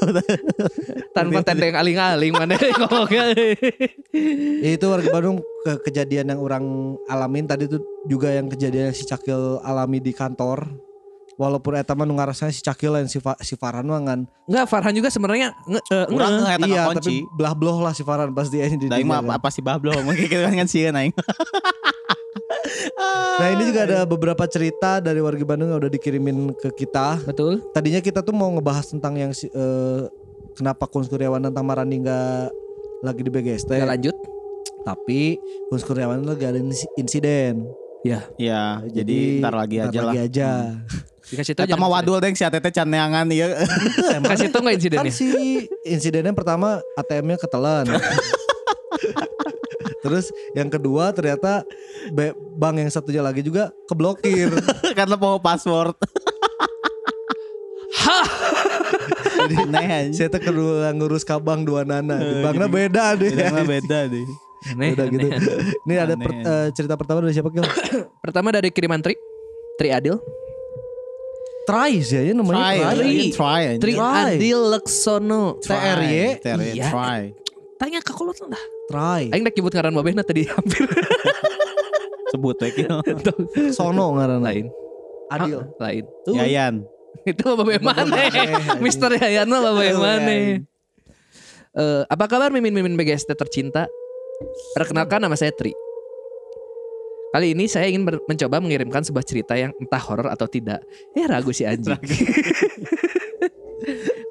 Tanpa 1.17 1.39
tendeng 1.41 1.73
aling-aling 1.75 2.31
mana 2.31 2.53
ngomongnya. 2.55 3.23
Ya, 4.61 4.69
itu 4.77 4.85
warga 4.85 5.09
Bandung 5.09 5.41
ke 5.65 5.89
kejadian 5.89 6.31
yang 6.31 6.39
orang 6.39 6.63
alamin 7.09 7.45
tadi 7.45 7.65
tuh 7.65 7.81
juga 8.05 8.29
yang 8.29 8.47
kejadian 8.47 8.93
yang 8.93 8.95
si 8.95 9.03
Cakil 9.03 9.59
alami 9.61 9.99
di 9.99 10.13
kantor. 10.13 10.88
Walaupun 11.39 11.71
eta 11.73 11.95
mah 11.95 12.03
nu 12.03 12.13
ngarasanya 12.13 12.51
si 12.51 12.59
Cakil 12.59 12.91
lain 12.91 13.07
si, 13.07 13.15
Fa- 13.17 13.39
si 13.39 13.55
Farhan 13.55 13.81
mah 13.81 13.95
ngan. 13.97 14.27
Enggak, 14.43 14.65
Farhan 14.67 14.91
juga 14.91 15.07
sebenarnya 15.07 15.55
nge, 15.63 15.79
eh, 15.87 16.05
Urang 16.11 16.35
nge. 16.37 16.51
eta 16.51 16.67
iya, 16.67 16.83
kunci. 16.85 16.99
tapi 16.99 17.13
belah 17.31 17.53
belah 17.53 17.77
lah 17.79 17.93
si 17.93 18.03
Farhan 18.03 18.29
pas 18.29 18.45
dia 18.45 18.67
di 18.67 18.75
aing 18.85 19.07
mah 19.07 19.23
kan. 19.23 19.39
apa 19.39 19.47
sih 19.47 19.61
bablo 19.61 19.95
mungkin 20.03 20.27
kita 20.27 20.45
kan 20.45 20.67
sieun 20.67 20.91
aing. 20.93 21.15
Nah 23.39 23.47
ini 23.49 23.63
juga 23.65 23.81
ada 23.83 23.99
beberapa 24.11 24.43
cerita 24.45 24.99
dari 24.99 25.19
warga 25.19 25.41
Bandung 25.45 25.69
yang 25.69 25.79
udah 25.79 25.87
dikirimin 25.89 26.51
ke 26.53 26.75
kita. 26.75 27.23
Betul. 27.23 27.63
Tadinya 27.69 27.99
kita 27.99 28.19
tuh 28.19 28.33
mau 28.33 28.51
ngebahas 28.51 28.83
tentang 28.85 29.15
yang 29.15 29.31
si- 29.31 29.47
eh, 29.47 30.03
kenapa 30.53 30.85
Kun 30.85 31.05
Kuryawan 31.05 31.39
dan 31.41 31.53
Tamarani 31.53 32.03
nggak 32.03 32.51
lagi 33.01 33.21
di 33.21 33.29
BGST. 33.29 33.71
Kita 33.71 33.87
lanjut. 33.87 34.15
Tapi 34.81 35.39
Kun 35.67 35.79
Kuryawan 35.79 36.19
lagi 36.21 36.43
ada 36.43 36.59
insi- 36.59 36.91
insiden. 36.95 37.63
Ya, 37.99 38.23
Iya, 38.35 38.79
jadi 38.89 39.39
ntar 39.39 39.51
lagi 39.53 39.75
ntar 39.77 39.87
aja 39.87 39.99
lah. 40.01 40.07
lagi 40.09 40.19
aja. 40.21 40.49
dikasih 41.29 41.53
tahu. 41.53 41.65
Eta 41.69 41.77
mah 41.77 41.89
wadul 41.89 42.17
deng 42.17 42.33
si 42.33 42.41
ATT 42.41 42.69
can 42.69 42.89
neangan 42.89 43.29
ieu. 43.29 43.49
Kasih 44.29 44.49
tahu 44.49 44.65
enggak 44.65 44.73
kan 44.73 44.77
insidennya? 44.77 45.11
si 45.13 45.27
insidennya 45.85 46.33
pertama 46.33 46.81
ATM-nya 46.97 47.37
ketelan. 47.37 47.85
Terus 49.99 50.31
yang 50.55 50.71
kedua 50.71 51.11
ternyata 51.11 51.67
bank 52.55 52.75
yang 52.79 52.89
satunya 52.89 53.19
lagi 53.19 53.43
juga 53.43 53.69
keblokir. 53.85 54.47
Karena 54.97 55.19
mau 55.19 55.37
password. 55.37 55.95
Hah. 57.99 58.27
Jadi 59.39 59.55
Aneh 59.55 60.11
saya 60.11 60.27
tuh 60.27 60.41
kedua 60.41 60.91
ngurus 60.93 61.23
kabang 61.23 61.63
dua 61.63 61.83
nana. 61.83 62.15
Di 62.17 62.41
banknya 62.41 62.65
jadi- 62.65 62.75
beda 62.75 63.05
deh. 63.15 63.29
Beda 63.31 63.45
mah 63.51 63.65
beda 63.65 63.99
deh. 64.07 64.25
Aneh, 64.59 64.91
Udah 64.91 65.07
gitu. 65.07 65.27
aneh. 65.27 65.39
Ini 65.87 65.93
ada 65.95 66.13
per- 66.15 66.35
eh, 66.35 66.67
cerita 66.75 66.95
pertama 66.99 67.23
dari 67.23 67.31
siapa 67.31 67.47
Kil? 67.47 67.63
Pertama 68.25 68.51
dari 68.51 68.67
kiriman 68.71 68.99
Tri. 68.99 69.15
Tri 69.79 69.89
Adil. 69.89 70.19
Try 71.69 72.01
sih 72.01 72.17
ya 72.17 72.33
namanya. 72.33 72.57
Try, 72.57 72.75
Try. 72.81 72.97
Tri. 72.97 73.17
try. 73.29 73.63
Tri 73.77 73.93
Try. 73.93 74.25
Adil 74.33 74.59
Leksono. 74.73 75.61
TRY. 75.61 76.41
TRY, 76.41 76.67
Iya. 76.73 76.89
try. 76.89 77.21
Tanya 77.77 78.01
ke 78.01 78.09
kolot 78.09 78.33
lah. 78.41 78.63
Try. 78.89 79.29
Aing 79.29 79.45
dak 79.45 79.53
nyebut 79.53 79.77
ngaran 79.77 79.93
babehna 79.93 80.25
tadi 80.25 80.49
hampir 80.49 80.89
Sebut 82.33 82.57
we 82.57 82.69
kieu. 82.73 82.97
Sono 83.77 84.17
ngaran 84.17 84.41
lain. 84.41 84.65
Adil. 85.29 85.61
Ah, 85.61 85.85
lain. 85.85 86.03
Yayan. 86.25 86.75
Itu 87.21 87.53
babeh 87.53 87.77
mana? 87.77 88.17
Mister 88.81 89.13
Yayan 89.13 89.45
mah 89.45 89.61
babeh 89.61 89.93
mana? 89.93 90.33
Eh, 91.69 92.01
apa 92.09 92.25
kabar 92.25 92.49
mimin-mimin 92.49 92.97
BGST 92.97 93.29
tercinta? 93.37 93.85
Perkenalkan 94.73 95.21
nama 95.21 95.37
saya 95.37 95.53
Tri. 95.53 95.69
Kali 97.29 97.53
ini 97.53 97.69
saya 97.69 97.85
ingin 97.85 98.09
mencoba 98.09 98.57
mengirimkan 98.57 99.05
sebuah 99.05 99.21
cerita 99.21 99.53
yang 99.53 99.69
entah 99.77 100.01
horor 100.01 100.33
atau 100.33 100.49
tidak. 100.49 100.81
Eh 101.13 101.29
ragu 101.29 101.53
si 101.53 101.61
anjing. 101.61 101.93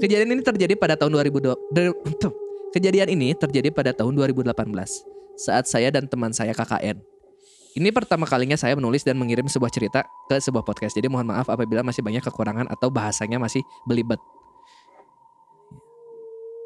Kejadian 0.02 0.34
ini 0.34 0.42
terjadi 0.42 0.74
pada 0.74 0.98
tahun 0.98 1.14
2002. 1.14 1.74
der- 1.74 1.94
tuh. 2.18 2.34
Kejadian 2.74 3.14
ini 3.14 3.38
terjadi 3.38 3.70
pada 3.70 3.94
tahun 3.94 4.18
2018 4.18 4.50
saat 5.38 5.64
saya 5.70 5.94
dan 5.94 6.10
teman 6.10 6.34
saya 6.34 6.50
KKN. 6.52 6.98
Ini 7.78 7.94
pertama 7.94 8.26
kalinya 8.26 8.58
saya 8.58 8.74
menulis 8.74 9.06
dan 9.06 9.14
mengirim 9.14 9.46
sebuah 9.46 9.70
cerita 9.70 10.02
ke 10.26 10.42
sebuah 10.42 10.66
podcast. 10.66 10.98
Jadi 10.98 11.06
mohon 11.06 11.30
maaf 11.30 11.46
apabila 11.46 11.86
masih 11.86 12.02
banyak 12.02 12.26
kekurangan 12.26 12.66
atau 12.66 12.90
bahasanya 12.90 13.38
masih 13.38 13.62
belibet. 13.86 14.18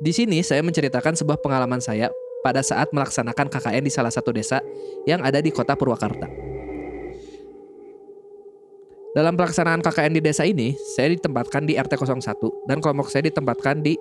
Di 0.00 0.16
sini 0.16 0.40
saya 0.40 0.64
menceritakan 0.64 1.14
sebuah 1.14 1.38
pengalaman 1.44 1.78
saya 1.78 2.08
pada 2.42 2.60
saat 2.60 2.90
melaksanakan 2.90 3.46
KKN 3.48 3.82
di 3.86 3.92
salah 3.94 4.10
satu 4.10 4.34
desa 4.34 4.58
yang 5.06 5.22
ada 5.22 5.38
di 5.38 5.48
kota 5.54 5.78
Purwakarta. 5.78 6.26
Dalam 9.12 9.36
pelaksanaan 9.36 9.84
KKN 9.84 10.12
di 10.18 10.22
desa 10.24 10.42
ini, 10.48 10.72
saya 10.96 11.12
ditempatkan 11.12 11.68
di 11.68 11.76
RT 11.76 12.00
01 12.00 12.68
dan 12.68 12.80
kelompok 12.80 13.12
saya 13.12 13.28
ditempatkan 13.28 13.84
di 13.84 13.92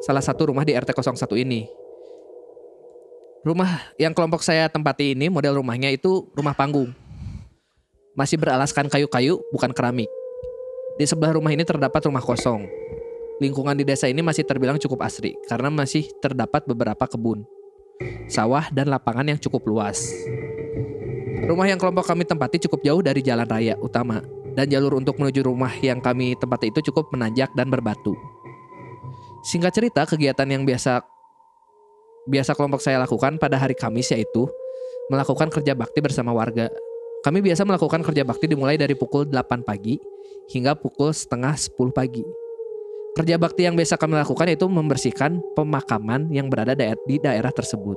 salah 0.00 0.24
satu 0.24 0.48
rumah 0.48 0.64
di 0.64 0.72
RT 0.72 0.96
01 0.96 1.44
ini. 1.44 1.68
Rumah 3.44 3.94
yang 4.00 4.16
kelompok 4.16 4.42
saya 4.42 4.66
tempati 4.66 5.14
ini 5.14 5.30
model 5.30 5.62
rumahnya 5.62 5.92
itu 5.92 6.26
rumah 6.34 6.56
panggung. 6.56 6.90
Masih 8.16 8.40
beralaskan 8.40 8.88
kayu-kayu 8.88 9.38
bukan 9.52 9.70
keramik. 9.76 10.08
Di 10.96 11.04
sebelah 11.04 11.36
rumah 11.36 11.52
ini 11.52 11.62
terdapat 11.62 12.00
rumah 12.08 12.24
kosong. 12.24 12.64
Lingkungan 13.36 13.76
di 13.76 13.84
desa 13.84 14.08
ini 14.08 14.24
masih 14.24 14.48
terbilang 14.48 14.80
cukup 14.80 15.04
asri 15.04 15.36
karena 15.44 15.68
masih 15.68 16.08
terdapat 16.24 16.64
beberapa 16.64 17.04
kebun, 17.04 17.44
sawah 18.26 18.68
dan 18.72 18.90
lapangan 18.90 19.26
yang 19.26 19.38
cukup 19.40 19.66
luas. 19.66 20.12
Rumah 21.46 21.66
yang 21.68 21.78
kelompok 21.78 22.08
kami 22.08 22.24
tempati 22.26 22.56
cukup 22.66 22.80
jauh 22.82 23.02
dari 23.04 23.20
jalan 23.22 23.46
raya 23.46 23.78
utama 23.78 24.24
dan 24.56 24.66
jalur 24.72 24.96
untuk 24.96 25.20
menuju 25.20 25.44
rumah 25.44 25.70
yang 25.84 26.00
kami 26.00 26.32
tempati 26.34 26.72
itu 26.72 26.80
cukup 26.90 27.12
menanjak 27.12 27.52
dan 27.52 27.68
berbatu. 27.68 28.16
Singkat 29.46 29.72
cerita, 29.76 30.02
kegiatan 30.08 30.48
yang 30.48 30.66
biasa 30.66 31.04
biasa 32.26 32.58
kelompok 32.58 32.82
saya 32.82 32.98
lakukan 32.98 33.38
pada 33.38 33.54
hari 33.54 33.78
Kamis 33.78 34.10
yaitu 34.10 34.50
melakukan 35.06 35.52
kerja 35.52 35.78
bakti 35.78 36.02
bersama 36.02 36.34
warga. 36.34 36.66
Kami 37.22 37.38
biasa 37.42 37.62
melakukan 37.62 38.02
kerja 38.02 38.26
bakti 38.26 38.50
dimulai 38.50 38.74
dari 38.74 38.98
pukul 38.98 39.28
8 39.30 39.62
pagi 39.62 39.98
hingga 40.50 40.74
pukul 40.74 41.14
setengah 41.14 41.54
10 41.54 41.74
pagi. 41.94 42.45
Kerja 43.16 43.40
bakti 43.40 43.64
yang 43.64 43.72
biasa 43.72 43.96
kami 43.96 44.20
lakukan 44.20 44.44
yaitu 44.44 44.68
membersihkan 44.68 45.40
pemakaman 45.56 46.28
yang 46.28 46.52
berada 46.52 46.76
di 46.76 47.16
daerah 47.16 47.48
tersebut. 47.48 47.96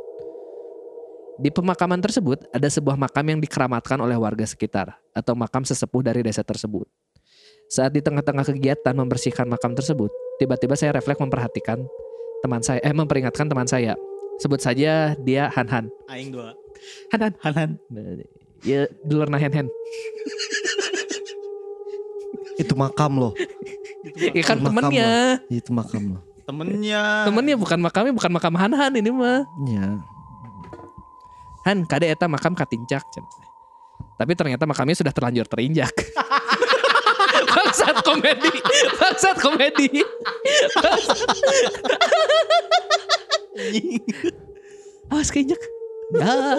Di 1.43 1.51
pemakaman 1.51 1.99
tersebut 1.99 2.47
ada 2.55 2.71
sebuah 2.71 2.95
makam 2.95 3.27
yang 3.27 3.39
dikeramatkan 3.43 3.99
oleh 3.99 4.15
warga 4.15 4.47
sekitar 4.47 4.95
atau 5.11 5.35
makam 5.35 5.67
sesepuh 5.67 5.99
dari 6.07 6.23
desa 6.23 6.39
tersebut. 6.39 6.87
Saat 7.67 7.95
di 7.95 7.99
tengah-tengah 7.99 8.47
kegiatan 8.47 8.95
membersihkan 8.95 9.43
makam 9.51 9.75
tersebut, 9.75 10.07
tiba-tiba 10.39 10.79
saya 10.79 10.95
refleks 10.95 11.19
memperhatikan 11.19 11.83
teman 12.39 12.63
saya, 12.63 12.79
eh 12.79 12.95
memperingatkan 12.95 13.51
teman 13.51 13.67
saya. 13.67 13.99
Sebut 14.39 14.63
saja 14.63 15.19
dia 15.19 15.51
Han-Han. 15.51 15.91
Aing 16.07 16.31
dua. 16.31 16.55
Han-Han. 17.11 17.35
Hanan. 17.43 17.69
Ya, 18.63 18.87
dulur 19.03 19.27
nah 19.27 19.35
Han-Han. 19.35 19.67
Itu 22.59 22.75
makam 22.75 23.19
loh. 23.19 23.31
Ya 24.15 24.43
kan 24.47 24.63
Makam 24.63 24.89
temennya. 24.89 25.43
Itu 25.51 25.75
makam 25.75 26.15
loh. 26.15 26.21
Temennya. 26.47 27.27
Temennya 27.27 27.55
bukan 27.59 27.79
makamnya, 27.83 28.13
bukan 28.15 28.31
makam 28.31 28.53
Han-Han 28.55 28.93
ini 28.95 29.11
mah. 29.11 29.43
Ya. 29.67 29.99
Han, 31.67 31.83
kade 31.85 32.07
eta 32.07 32.25
makam 32.25 32.55
katincak. 32.55 33.03
Tapi 34.17 34.31
ternyata 34.35 34.63
makamnya 34.63 34.95
sudah 34.95 35.11
terlanjur 35.11 35.45
terinjak. 35.45 35.91
Bangsat 37.53 38.01
komedi. 38.01 38.51
Bangsat 38.99 39.37
komedi. 39.37 39.89
Awas 45.11 45.29
keinjak. 45.29 45.59
Ya. 46.19 46.57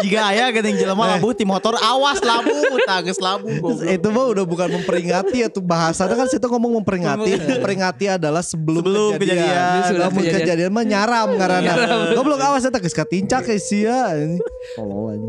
Jika 0.00 0.20
aya 0.32 0.44
geuning 0.48 0.80
jelema 0.80 1.04
labuh 1.06 1.36
ti 1.36 1.44
motor 1.44 1.76
awas 1.76 2.24
labu 2.24 2.50
tages 2.82 3.20
labu 3.20 3.52
itu 3.84 4.08
mah 4.08 4.32
udah 4.32 4.42
bukan 4.42 4.80
memperingati 4.80 5.44
atau 5.44 5.60
bahasanya 5.60 6.16
kan 6.16 6.26
situ 6.26 6.42
ngomong 6.42 6.80
memperingati. 6.80 7.36
Memperingati 7.36 8.16
adalah 8.16 8.40
sebelum, 8.40 8.80
Sebelum 8.80 9.12
kejadian. 9.20 9.80
Sudah 9.86 10.08
Lamun 10.08 10.24
kejadian. 10.24 10.40
kejadian. 10.42 10.70
mah 10.72 10.84
nyaram 10.84 11.28
karena 11.36 11.72
goblok 12.16 12.40
awas 12.42 12.64
eta 12.64 12.80
geus 12.80 12.96
katincak 12.96 13.44
ya 13.44 13.58
sia. 13.60 14.00
Ini 14.16 14.40
Tolol 14.74 15.04
aja. 15.12 15.28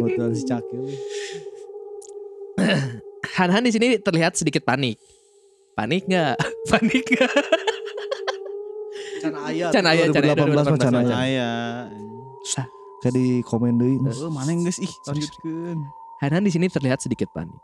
Motor 0.00 0.28
si 0.32 0.44
cakil. 0.48 0.82
Han-Han 3.34 3.62
di 3.64 3.72
sini 3.72 3.86
terlihat 3.96 4.34
sedikit 4.34 4.64
panik. 4.64 4.96
Panik 5.72 6.04
nggak? 6.04 6.36
Panik 6.72 7.04
nggak? 7.06 7.32
Can 9.22 9.34
aya. 9.38 9.66
Can 9.70 9.86
aya, 9.86 10.04
can 10.10 10.22
aya, 10.26 10.34
2018 10.34 10.66
mah 10.66 10.78
can 10.82 10.94
2018 10.98 11.14
aya. 11.14 11.14
Aya. 11.14 11.50
Kayak 13.02 13.14
di 13.18 13.26
komen 13.42 13.78
deui. 13.82 13.98
Oh, 13.98 14.30
mana 14.30 14.54
geus 14.54 14.78
ih 14.78 14.90
lanjutkeun. 15.10 15.78
Han-Han 16.22 16.46
di 16.46 16.52
sini 16.54 16.70
terlihat 16.70 17.02
sedikit 17.02 17.26
panik. 17.34 17.58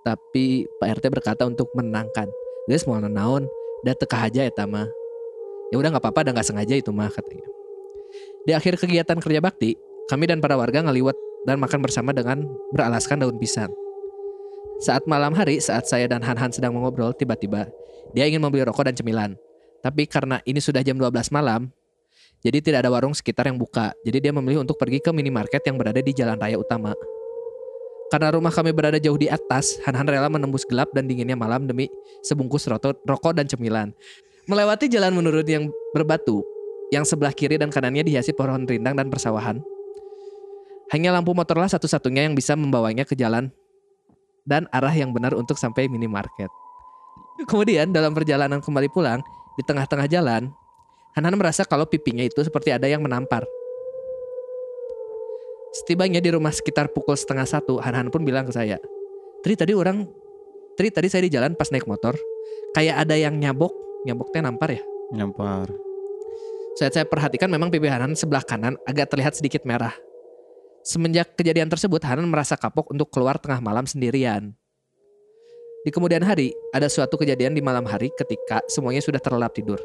Tapi 0.00 0.64
Pak 0.80 1.00
RT 1.00 1.04
berkata 1.12 1.44
untuk 1.44 1.68
menenangkan. 1.76 2.24
Guys 2.64 2.88
mau 2.88 2.96
naon, 2.96 3.44
da 3.84 3.92
teka 3.92 4.32
aja 4.32 4.48
eta 4.48 4.64
mah. 4.64 4.88
Ya 5.68 5.76
udah 5.76 5.92
nggak 5.92 6.04
apa-apa, 6.04 6.24
udah 6.24 6.32
nggak 6.40 6.48
sengaja 6.48 6.74
itu 6.80 6.88
mah 6.88 7.12
katanya. 7.12 7.44
Di 8.48 8.52
akhir 8.56 8.80
kegiatan 8.80 9.20
kerja 9.20 9.40
bakti, 9.44 9.76
kami 10.08 10.24
dan 10.24 10.40
para 10.40 10.56
warga 10.56 10.80
ngeliwat 10.80 11.16
dan 11.44 11.60
makan 11.60 11.84
bersama 11.84 12.16
dengan 12.16 12.48
beralaskan 12.72 13.20
daun 13.20 13.36
pisang. 13.36 13.72
Saat 14.80 15.04
malam 15.04 15.36
hari, 15.36 15.60
saat 15.60 15.84
saya 15.84 16.08
dan 16.08 16.24
Han-Han 16.24 16.50
sedang 16.50 16.72
mengobrol, 16.72 17.12
tiba-tiba 17.12 17.68
dia 18.16 18.24
ingin 18.24 18.40
membeli 18.40 18.64
rokok 18.64 18.88
dan 18.88 18.96
cemilan. 18.96 19.36
Tapi 19.82 20.06
karena 20.06 20.38
ini 20.46 20.62
sudah 20.62 20.80
jam 20.86 20.94
12 20.94 21.34
malam, 21.34 21.66
jadi 22.42 22.58
tidak 22.62 22.86
ada 22.86 22.90
warung 22.90 23.14
sekitar 23.14 23.50
yang 23.50 23.58
buka. 23.58 23.90
Jadi 24.06 24.18
dia 24.22 24.32
memilih 24.34 24.62
untuk 24.62 24.78
pergi 24.78 25.02
ke 25.02 25.10
minimarket 25.10 25.62
yang 25.66 25.74
berada 25.78 25.98
di 25.98 26.14
jalan 26.14 26.38
raya 26.38 26.54
utama. 26.58 26.94
Karena 28.10 28.28
rumah 28.30 28.52
kami 28.52 28.70
berada 28.76 29.00
jauh 29.00 29.16
di 29.16 29.26
atas, 29.26 29.80
Han-Han 29.88 30.04
rela 30.04 30.28
menembus 30.28 30.68
gelap 30.68 30.92
dan 30.92 31.08
dinginnya 31.08 31.34
malam 31.34 31.64
demi 31.64 31.88
sebungkus 32.22 32.68
rokok 32.68 33.32
dan 33.32 33.48
cemilan. 33.48 33.90
Melewati 34.46 34.90
jalan 34.90 35.16
menurun 35.16 35.48
yang 35.48 35.64
berbatu, 35.96 36.44
yang 36.92 37.08
sebelah 37.08 37.32
kiri 37.32 37.56
dan 37.56 37.72
kanannya 37.72 38.04
dihiasi 38.04 38.36
pohon 38.36 38.68
rindang 38.68 38.98
dan 38.98 39.08
persawahan. 39.08 39.64
Hanya 40.92 41.08
lampu 41.14 41.32
motorlah 41.32 41.72
satu-satunya 41.72 42.28
yang 42.28 42.36
bisa 42.36 42.52
membawanya 42.52 43.08
ke 43.08 43.16
jalan 43.16 43.48
dan 44.44 44.68
arah 44.74 44.92
yang 44.92 45.08
benar 45.14 45.32
untuk 45.32 45.56
sampai 45.56 45.88
minimarket. 45.88 46.52
Kemudian 47.48 47.96
dalam 47.96 48.12
perjalanan 48.12 48.60
kembali 48.60 48.92
pulang, 48.92 49.24
di 49.56 49.62
tengah-tengah 49.64 50.08
jalan, 50.08 50.52
Hanan 51.12 51.36
merasa 51.36 51.68
kalau 51.68 51.84
pipinya 51.84 52.24
itu 52.24 52.40
seperti 52.40 52.72
ada 52.72 52.88
yang 52.88 53.04
menampar. 53.04 53.44
Setibanya 55.72 56.20
di 56.20 56.32
rumah 56.32 56.52
sekitar 56.52 56.92
pukul 56.92 57.16
setengah 57.16 57.44
satu, 57.44 57.80
Han-Han 57.80 58.12
pun 58.12 58.24
bilang 58.24 58.48
ke 58.48 58.52
saya, 58.52 58.80
Tri 59.44 59.56
tadi 59.56 59.76
orang, 59.76 60.08
Tri 60.76 60.88
tadi 60.88 61.08
saya 61.12 61.28
di 61.28 61.32
jalan 61.32 61.52
pas 61.52 61.68
naik 61.68 61.84
motor, 61.84 62.16
kayak 62.72 63.04
ada 63.04 63.16
yang 63.16 63.36
nyabok, 63.36 63.72
nyaboknya 64.08 64.40
nampar 64.48 64.76
ya. 64.76 64.82
Nyampar. 65.12 65.68
Saat 66.80 66.96
saya 66.96 67.04
perhatikan 67.04 67.52
memang 67.52 67.68
pipi 67.68 67.88
Hanan 67.88 68.16
sebelah 68.16 68.40
kanan 68.40 68.80
agak 68.88 69.12
terlihat 69.12 69.36
sedikit 69.36 69.68
merah. 69.68 69.92
Semenjak 70.80 71.36
kejadian 71.36 71.68
tersebut, 71.68 72.00
Hanan 72.00 72.24
merasa 72.28 72.56
kapok 72.56 72.88
untuk 72.88 73.12
keluar 73.12 73.36
tengah 73.36 73.60
malam 73.60 73.84
sendirian. 73.84 74.56
Di 75.82 75.90
kemudian 75.90 76.22
hari, 76.22 76.54
ada 76.70 76.86
suatu 76.86 77.18
kejadian 77.18 77.58
di 77.58 77.62
malam 77.62 77.82
hari 77.82 78.06
ketika 78.14 78.62
semuanya 78.70 79.02
sudah 79.02 79.18
terlelap 79.18 79.50
tidur. 79.50 79.82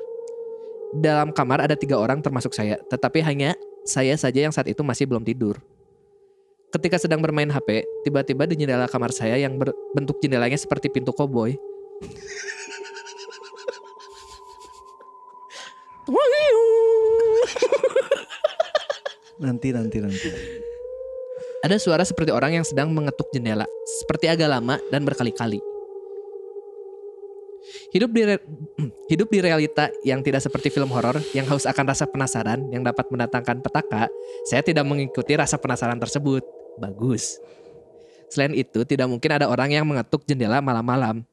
Dalam 0.93 1.33
kamar 1.33 1.65
ada 1.65 1.73
tiga 1.73 1.97
orang 1.97 2.21
termasuk 2.21 2.53
saya, 2.53 2.77
tetapi 2.85 3.25
hanya 3.25 3.57
saya 3.81 4.13
saja 4.13 4.45
yang 4.45 4.53
saat 4.53 4.69
itu 4.69 4.85
masih 4.85 5.09
belum 5.09 5.25
tidur. 5.25 5.57
Ketika 6.69 7.01
sedang 7.01 7.17
bermain 7.17 7.49
HP, 7.49 7.81
tiba-tiba 8.05 8.45
di 8.45 8.53
jendela 8.61 8.85
kamar 8.85 9.09
saya 9.09 9.41
yang 9.41 9.57
berbentuk 9.57 10.21
jendelanya 10.21 10.53
seperti 10.53 10.93
pintu 10.93 11.09
koboi. 11.17 11.57
Nanti 19.37 19.69
nanti 19.73 19.97
nanti. 19.97 20.29
Ada 21.65 21.81
suara 21.81 22.05
seperti 22.05 22.29
orang 22.29 22.61
yang 22.61 22.65
sedang 22.65 22.93
mengetuk 22.93 23.29
jendela, 23.33 23.65
seperti 24.01 24.29
agak 24.29 24.49
lama 24.49 24.77
dan 24.93 25.01
berkali-kali. 25.05 25.76
Hidup 27.95 28.11
di 28.11 28.21
hidup 29.11 29.27
di 29.31 29.39
realita 29.39 29.87
yang 30.03 30.19
tidak 30.19 30.43
seperti 30.43 30.67
film 30.67 30.91
horor 30.91 31.15
yang 31.31 31.47
haus 31.47 31.63
akan 31.63 31.85
rasa 31.87 32.03
penasaran 32.03 32.67
yang 32.71 32.83
dapat 32.83 33.07
mendatangkan 33.07 33.63
petaka, 33.63 34.11
saya 34.47 34.59
tidak 34.59 34.83
mengikuti 34.83 35.33
rasa 35.39 35.55
penasaran 35.55 35.95
tersebut. 35.95 36.43
Bagus. 36.77 37.39
Selain 38.27 38.51
itu, 38.51 38.83
tidak 38.83 39.07
mungkin 39.07 39.39
ada 39.39 39.47
orang 39.47 39.71
yang 39.71 39.87
mengetuk 39.87 40.27
jendela 40.27 40.59
malam-malam. 40.59 41.23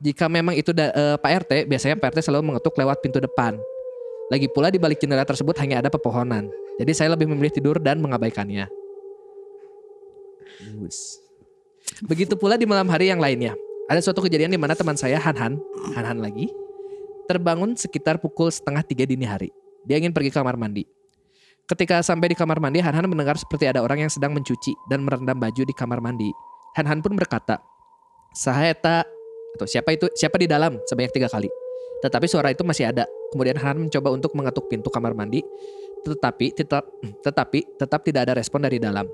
Jika 0.00 0.26
memang 0.26 0.56
itu 0.56 0.72
da- 0.72 0.90
eh, 0.90 1.16
Pak 1.20 1.30
RT, 1.46 1.52
biasanya 1.68 1.94
Pak 2.00 2.16
RT 2.16 2.18
selalu 2.24 2.42
mengetuk 2.56 2.74
lewat 2.74 3.04
pintu 3.04 3.20
depan. 3.20 3.54
Lagi 4.32 4.48
pula 4.48 4.72
di 4.72 4.80
balik 4.80 4.96
jendela 4.98 5.28
tersebut 5.28 5.54
hanya 5.60 5.84
ada 5.84 5.92
pepohonan. 5.92 6.48
Jadi 6.80 6.92
saya 6.96 7.12
lebih 7.12 7.28
memilih 7.28 7.52
tidur 7.52 7.76
dan 7.76 8.00
mengabaikannya. 8.00 8.64
Bagus. 10.62 11.20
Begitu 12.08 12.34
pula 12.40 12.56
di 12.56 12.64
malam 12.64 12.88
hari 12.88 13.12
yang 13.12 13.20
lainnya. 13.20 13.52
Ada 13.90 14.00
suatu 14.02 14.22
kejadian 14.22 14.54
di 14.54 14.60
mana 14.60 14.78
teman 14.78 14.94
saya 14.94 15.18
Han-Han, 15.18 15.58
Han-Han 15.98 16.18
lagi, 16.22 16.50
terbangun 17.26 17.74
sekitar 17.74 18.22
pukul 18.22 18.50
setengah 18.52 18.86
tiga 18.86 19.06
dini 19.06 19.26
hari. 19.26 19.50
Dia 19.82 19.98
ingin 19.98 20.14
pergi 20.14 20.30
ke 20.30 20.38
kamar 20.38 20.54
mandi. 20.54 20.86
Ketika 21.66 22.02
sampai 22.02 22.30
di 22.30 22.36
kamar 22.38 22.58
mandi, 22.62 22.78
Han-Han 22.82 23.10
mendengar 23.10 23.34
seperti 23.38 23.70
ada 23.70 23.82
orang 23.82 24.06
yang 24.06 24.10
sedang 24.12 24.34
mencuci 24.34 24.74
dan 24.86 25.02
merendam 25.02 25.38
baju 25.38 25.62
di 25.62 25.74
kamar 25.74 25.98
mandi. 25.98 26.30
Han-Han 26.78 27.02
pun 27.02 27.14
berkata, 27.18 27.58
Saheta, 28.32 29.04
atau 29.58 29.66
siapa 29.68 29.92
itu, 29.92 30.08
siapa 30.16 30.40
di 30.40 30.48
dalam 30.48 30.80
sebanyak 30.88 31.12
tiga 31.12 31.28
kali. 31.28 31.50
Tetapi 32.02 32.26
suara 32.26 32.50
itu 32.50 32.66
masih 32.66 32.90
ada. 32.90 33.06
Kemudian 33.30 33.54
Han 33.62 33.86
mencoba 33.86 34.08
untuk 34.10 34.34
mengetuk 34.34 34.66
pintu 34.66 34.90
kamar 34.90 35.14
mandi, 35.14 35.44
tetapi 36.02 36.56
tetap, 36.56 36.88
tetapi 37.22 37.78
tetap 37.78 38.00
tidak 38.02 38.26
ada 38.26 38.34
respon 38.34 38.64
dari 38.64 38.82
dalam. 38.82 39.06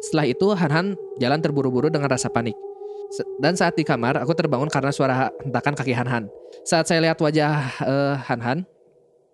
Setelah 0.00 0.26
itu 0.30 0.46
Han-Han 0.52 0.86
jalan 1.18 1.40
terburu-buru 1.42 1.90
dengan 1.90 2.08
rasa 2.08 2.30
panik. 2.30 2.54
Dan 3.42 3.58
saat 3.58 3.74
di 3.74 3.82
kamar, 3.82 4.22
aku 4.22 4.30
terbangun 4.38 4.70
karena 4.70 4.94
suara 4.94 5.34
hentakan 5.42 5.74
kaki 5.74 5.90
Han-Han. 5.90 6.30
Saat 6.62 6.86
saya 6.86 7.02
lihat 7.02 7.18
wajah 7.18 7.52
eh, 7.82 8.14
Han-Han, 8.30 8.62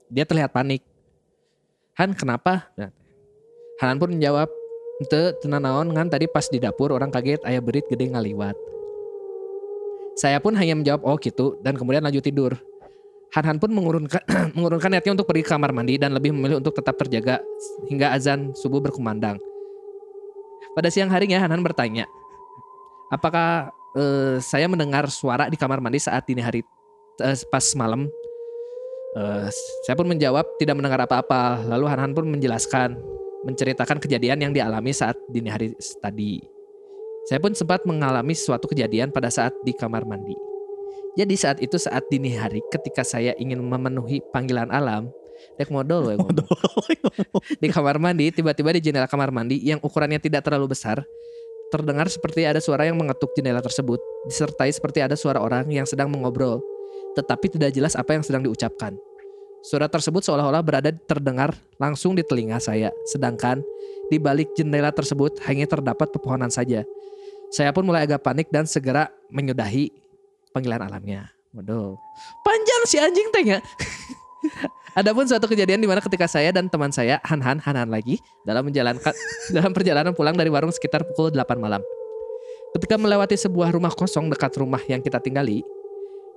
dia 0.08 0.24
terlihat 0.24 0.54
panik. 0.56 0.80
Han, 2.00 2.16
kenapa? 2.16 2.72
Nah, 2.76 2.88
Han 3.84 4.00
pun 4.00 4.16
menjawab, 4.16 4.48
Ente 4.96 5.36
tenan 5.44 5.60
naon 5.60 5.92
ngan 5.92 6.08
tadi 6.08 6.24
pas 6.24 6.48
di 6.48 6.56
dapur 6.56 6.88
orang 6.88 7.12
kaget 7.12 7.44
ayah 7.44 7.60
berit 7.60 7.84
gede 7.84 8.08
ngaliwat. 8.16 8.56
Saya 10.16 10.40
pun 10.40 10.56
hanya 10.56 10.72
menjawab 10.72 11.04
oh 11.04 11.20
gitu 11.20 11.60
dan 11.60 11.76
kemudian 11.76 12.00
lanjut 12.00 12.24
tidur. 12.24 12.56
Han-Han 13.36 13.60
pun 13.60 13.68
mengurunkan 13.76 14.24
mengurunkan 14.56 14.88
niatnya 14.88 15.12
untuk 15.20 15.28
pergi 15.28 15.44
ke 15.44 15.52
kamar 15.52 15.76
mandi 15.76 16.00
dan 16.00 16.16
lebih 16.16 16.32
memilih 16.32 16.64
untuk 16.64 16.72
tetap 16.72 16.96
terjaga 16.96 17.44
hingga 17.92 18.16
azan 18.16 18.56
subuh 18.56 18.80
berkumandang. 18.80 19.36
Pada 20.72 20.88
siang 20.88 21.12
harinya 21.12 21.44
Han-Han 21.44 21.60
bertanya, 21.60 22.08
apakah 23.12 23.70
eh, 23.96 24.36
saya 24.42 24.66
mendengar 24.66 25.08
suara 25.10 25.46
di 25.50 25.56
kamar 25.58 25.78
mandi 25.78 26.02
saat 26.02 26.26
dini 26.26 26.42
hari 26.42 26.62
eh, 27.22 27.38
pas 27.50 27.66
malam? 27.78 28.08
Eh, 29.16 29.48
saya 29.86 29.94
pun 29.96 30.06
menjawab 30.08 30.44
tidak 30.60 30.76
mendengar 30.76 31.02
apa-apa. 31.04 31.64
Lalu 31.64 31.84
Han-Han 31.88 32.12
pun 32.12 32.26
menjelaskan, 32.28 32.98
menceritakan 33.48 33.98
kejadian 34.02 34.38
yang 34.42 34.52
dialami 34.52 34.92
saat 34.92 35.16
dini 35.30 35.48
hari 35.48 35.72
tadi. 36.02 36.42
Saya 37.26 37.42
pun 37.42 37.56
sempat 37.58 37.82
mengalami 37.82 38.38
suatu 38.38 38.70
kejadian 38.70 39.10
pada 39.10 39.26
saat 39.32 39.50
di 39.66 39.74
kamar 39.74 40.06
mandi. 40.06 40.36
Jadi 41.16 41.34
saat 41.34 41.58
itu 41.64 41.80
saat 41.80 42.04
dini 42.12 42.36
hari 42.36 42.60
ketika 42.68 43.00
saya 43.00 43.32
ingin 43.40 43.58
memenuhi 43.64 44.20
panggilan 44.30 44.68
alam, 44.68 45.08
Dek 45.56 45.68
modal 45.72 46.16
ngomong. 46.16 46.32
Di 47.62 47.68
kamar 47.72 47.96
mandi, 48.00 48.32
tiba-tiba 48.32 48.72
di 48.76 48.80
jendela 48.80 49.08
kamar 49.08 49.32
mandi 49.32 49.60
yang 49.64 49.80
ukurannya 49.80 50.20
tidak 50.20 50.44
terlalu 50.44 50.76
besar, 50.76 51.04
terdengar 51.76 52.08
seperti 52.08 52.48
ada 52.48 52.56
suara 52.58 52.88
yang 52.88 52.96
mengetuk 52.96 53.36
jendela 53.36 53.60
tersebut, 53.60 54.00
disertai 54.24 54.72
seperti 54.72 55.04
ada 55.04 55.12
suara 55.12 55.44
orang 55.44 55.68
yang 55.68 55.84
sedang 55.84 56.08
mengobrol, 56.08 56.64
tetapi 57.12 57.52
tidak 57.52 57.76
jelas 57.76 57.92
apa 57.92 58.16
yang 58.16 58.24
sedang 58.24 58.48
diucapkan. 58.48 58.96
Suara 59.60 59.90
tersebut 59.90 60.22
seolah-olah 60.24 60.62
berada 60.64 60.94
terdengar 60.94 61.52
langsung 61.76 62.16
di 62.16 62.24
telinga 62.24 62.56
saya, 62.56 62.88
sedangkan 63.12 63.60
di 64.08 64.16
balik 64.16 64.54
jendela 64.56 64.94
tersebut 64.94 65.36
hanya 65.44 65.68
terdapat 65.68 66.08
pepohonan 66.08 66.48
saja. 66.48 66.86
Saya 67.50 67.70
pun 67.74 67.84
mulai 67.84 68.06
agak 68.08 68.24
panik 68.24 68.48
dan 68.48 68.64
segera 68.64 69.10
menyudahi 69.28 69.90
panggilan 70.54 70.86
alamnya. 70.86 71.30
Waduh, 71.52 71.98
panjang 72.46 72.82
si 72.86 72.96
anjing 72.96 73.28
tanya. 73.34 73.58
Adapun 74.96 75.28
suatu 75.28 75.44
kejadian 75.44 75.84
di 75.84 75.84
mana 75.84 76.00
ketika 76.00 76.24
saya 76.24 76.48
dan 76.56 76.72
teman 76.72 76.88
saya 76.88 77.20
Han-Han 77.28 77.60
Han-Han 77.60 77.92
lagi 77.92 78.16
dalam 78.48 78.64
menjalankan 78.64 79.12
dalam 79.56 79.76
perjalanan 79.76 80.16
pulang 80.16 80.32
dari 80.32 80.48
warung 80.48 80.72
sekitar 80.72 81.04
pukul 81.04 81.28
8 81.28 81.60
malam. 81.60 81.84
Ketika 82.72 82.96
melewati 82.96 83.36
sebuah 83.36 83.76
rumah 83.76 83.92
kosong 83.92 84.32
dekat 84.32 84.56
rumah 84.56 84.80
yang 84.88 85.04
kita 85.04 85.20
tinggali, 85.20 85.60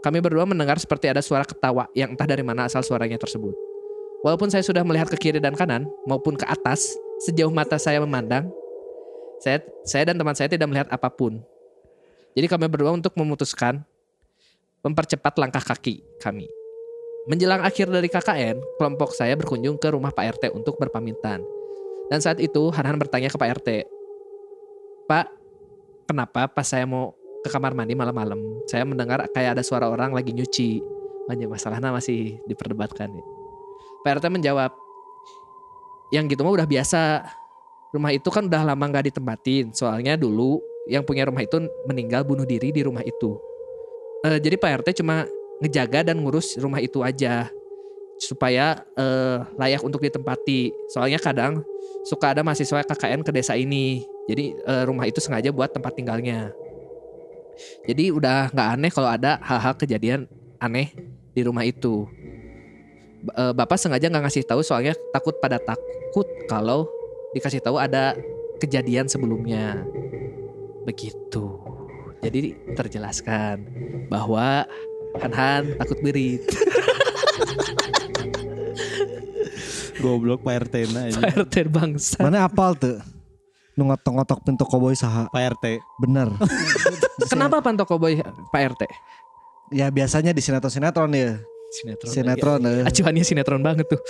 kami 0.04 0.20
berdua 0.20 0.44
mendengar 0.44 0.76
seperti 0.76 1.08
ada 1.08 1.24
suara 1.24 1.48
ketawa 1.48 1.88
yang 1.96 2.12
entah 2.12 2.28
dari 2.28 2.44
mana 2.44 2.68
asal 2.68 2.84
suaranya 2.84 3.16
tersebut. 3.16 3.56
Walaupun 4.28 4.52
saya 4.52 4.60
sudah 4.60 4.84
melihat 4.84 5.08
ke 5.08 5.16
kiri 5.16 5.40
dan 5.40 5.56
kanan 5.56 5.88
maupun 6.04 6.36
ke 6.36 6.44
atas, 6.44 7.00
sejauh 7.24 7.56
mata 7.56 7.80
saya 7.80 8.04
memandang, 8.04 8.52
saya 9.40 9.64
saya 9.88 10.12
dan 10.12 10.20
teman 10.20 10.36
saya 10.36 10.52
tidak 10.52 10.68
melihat 10.68 10.92
apa 10.92 11.08
pun. 11.08 11.40
Jadi 12.36 12.48
kami 12.52 12.68
berdua 12.68 12.92
untuk 12.92 13.16
memutuskan 13.16 13.88
mempercepat 14.84 15.32
langkah 15.40 15.64
kaki 15.64 16.04
kami. 16.20 16.59
Menjelang 17.30 17.62
akhir 17.62 17.94
dari 17.94 18.10
KKN, 18.10 18.58
kelompok 18.82 19.14
saya 19.14 19.38
berkunjung 19.38 19.78
ke 19.78 19.94
rumah 19.94 20.10
Pak 20.10 20.42
RT 20.42 20.44
untuk 20.50 20.82
berpamitan. 20.82 21.46
Dan 22.10 22.26
saat 22.26 22.42
itu 22.42 22.74
Hanhan 22.74 22.98
bertanya 22.98 23.30
ke 23.30 23.38
Pak 23.38 23.50
RT, 23.62 23.70
Pak, 25.06 25.30
kenapa 26.10 26.50
pas 26.50 26.66
saya 26.66 26.90
mau 26.90 27.14
ke 27.46 27.50
kamar 27.54 27.78
mandi 27.78 27.94
malam-malam, 27.94 28.42
saya 28.66 28.82
mendengar 28.82 29.30
kayak 29.30 29.58
ada 29.58 29.64
suara 29.64 29.86
orang 29.86 30.10
lagi 30.10 30.34
nyuci. 30.34 30.82
Hanya 31.30 31.46
masalahnya 31.46 31.94
masih 31.94 32.42
diperdebatkan. 32.50 33.14
Pak 34.02 34.12
RT 34.18 34.26
menjawab, 34.34 34.74
yang 36.10 36.26
gitu 36.26 36.42
mah 36.42 36.54
udah 36.58 36.66
biasa. 36.66 37.30
Rumah 37.94 38.10
itu 38.14 38.30
kan 38.34 38.50
udah 38.50 38.74
lama 38.74 38.86
nggak 38.90 39.14
ditempatin. 39.14 39.70
Soalnya 39.74 40.18
dulu 40.18 40.58
yang 40.90 41.06
punya 41.06 41.30
rumah 41.30 41.46
itu 41.46 41.62
meninggal 41.86 42.26
bunuh 42.26 42.46
diri 42.50 42.74
di 42.74 42.82
rumah 42.82 43.06
itu. 43.06 43.38
Eh, 44.26 44.42
jadi 44.42 44.58
Pak 44.58 44.82
RT 44.82 45.06
cuma 45.06 45.30
ngejaga 45.60 46.12
dan 46.12 46.24
ngurus 46.24 46.56
rumah 46.60 46.80
itu 46.80 47.04
aja 47.04 47.52
supaya 48.20 48.84
eh, 49.00 49.38
layak 49.56 49.82
untuk 49.82 50.04
ditempati. 50.04 50.76
Soalnya 50.92 51.18
kadang 51.18 51.64
suka 52.04 52.36
ada 52.36 52.44
mahasiswa 52.44 52.84
KKN 52.84 53.24
ke 53.24 53.32
desa 53.32 53.56
ini. 53.56 54.04
Jadi 54.28 54.60
eh, 54.60 54.84
rumah 54.84 55.08
itu 55.08 55.24
sengaja 55.24 55.50
buat 55.56 55.72
tempat 55.72 55.96
tinggalnya. 55.96 56.52
Jadi 57.88 58.12
udah 58.12 58.52
nggak 58.52 58.70
aneh 58.80 58.92
kalau 58.92 59.10
ada 59.10 59.40
hal-hal 59.44 59.76
kejadian 59.76 60.28
aneh 60.60 60.92
di 61.32 61.42
rumah 61.44 61.64
itu. 61.64 62.08
Eh, 63.36 63.54
Bapak 63.56 63.80
sengaja 63.80 64.12
nggak 64.12 64.28
ngasih 64.28 64.44
tahu 64.48 64.62
soalnya 64.64 64.96
takut 65.16 65.40
pada 65.40 65.60
takut 65.60 66.28
kalau 66.48 66.88
dikasih 67.36 67.64
tahu 67.64 67.80
ada 67.80 68.16
kejadian 68.60 69.08
sebelumnya. 69.08 69.88
Begitu. 70.84 71.60
Jadi 72.20 72.52
terjelaskan 72.76 73.64
bahwa 74.12 74.68
Han-Han 75.18 75.74
takut 75.82 75.98
berit. 76.06 76.46
Goblok 80.00 80.46
Pak 80.46 80.70
RT 80.70 80.76
na 80.96 81.10
ini. 81.12 81.20
Pak 81.20 81.50
RT 81.50 81.56
bangsa. 81.68 82.24
Mana 82.24 82.48
apal 82.48 82.78
tuh? 82.78 83.02
Nu 83.76 83.88
ngotok-ngotok 83.90 84.46
pintu 84.48 84.64
koboi 84.64 84.96
saha. 84.96 85.28
Pak 85.28 85.60
RT. 85.60 85.80
Bener. 86.00 86.30
Kenapa 87.32 87.60
Panto 87.60 87.84
Koboy 87.86 88.20
Pak 88.52 88.62
RT? 88.76 88.84
ya 89.70 89.94
biasanya 89.94 90.34
di 90.34 90.42
sinetron-sinetron 90.42 91.14
ya. 91.14 91.38
Sinetron. 91.70 92.10
Sinetron 92.10 92.62
eh. 92.66 92.82
Acuannya 92.90 93.22
sinetron 93.22 93.62
banget 93.62 93.86
tuh. 93.86 94.02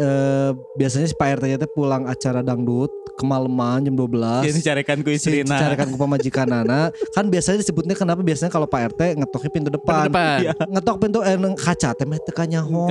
Eh, 0.00 0.50
biasanya 0.80 1.12
si 1.12 1.12
Pak 1.12 1.44
RT 1.44 1.60
teh 1.60 1.70
pulang 1.76 2.08
acara 2.08 2.40
dangdut 2.40 2.88
kemalaman 3.20 3.84
jam 3.84 3.92
12. 3.92 4.48
Ini 4.48 4.60
carikan 4.64 4.96
ku 5.04 5.12
si 5.12 5.20
istrina. 5.20 5.60
carikan 5.60 5.92
ku 5.92 6.00
pamajikan 6.00 6.48
Nana 6.48 6.88
kan 7.12 7.28
biasanya 7.28 7.60
disebutnya 7.60 7.92
kenapa 7.92 8.24
biasanya 8.24 8.48
kalau 8.48 8.64
Pak 8.64 8.96
RT 8.96 9.20
ngetoknya 9.20 9.50
pintu 9.52 9.68
depan, 9.68 10.08
depan. 10.08 10.38
Iya. 10.40 10.52
ngetok 10.56 10.96
pintu 11.04 11.18
eh 11.20 11.36
kaca 11.36 11.92
teh 11.92 12.08
meh 12.08 12.16
teu 12.16 12.32
kanyahoan 12.32 12.88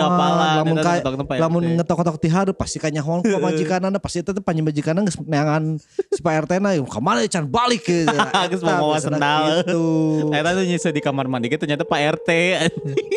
lamun 0.62 0.78
eta 0.78 1.02
ka, 1.02 1.34
lamun 1.42 1.64
ngetok-ngetok 1.82 2.18
ti 2.22 2.30
hareup 2.30 2.54
pasti 2.54 2.78
kanyahoan 2.78 3.26
ku 3.26 3.34
pamajikan 3.42 3.82
Nana 3.90 3.98
pasti 3.98 4.22
itu 4.22 4.30
teh 4.30 4.44
panjemajikan 4.46 5.02
geus 5.02 5.18
neangan 5.26 5.82
si 6.14 6.22
Pak 6.22 6.46
RT 6.46 6.62
na 6.62 6.78
ka 6.78 7.00
mana 7.02 7.26
can 7.26 7.50
balik 7.50 7.90
ke 7.90 8.06
Geus 8.54 8.62
mau 8.62 8.94
mawa 8.94 9.02
sendal. 9.02 9.66
itu 9.66 9.82
Eta 10.30 10.54
tuh 10.54 10.62
nyisa 10.62 10.94
di 10.94 11.02
kamar 11.02 11.26
mandi 11.26 11.50
gitu 11.50 11.66
ternyata 11.66 11.82
Pak 11.90 12.22
RT. 12.22 12.30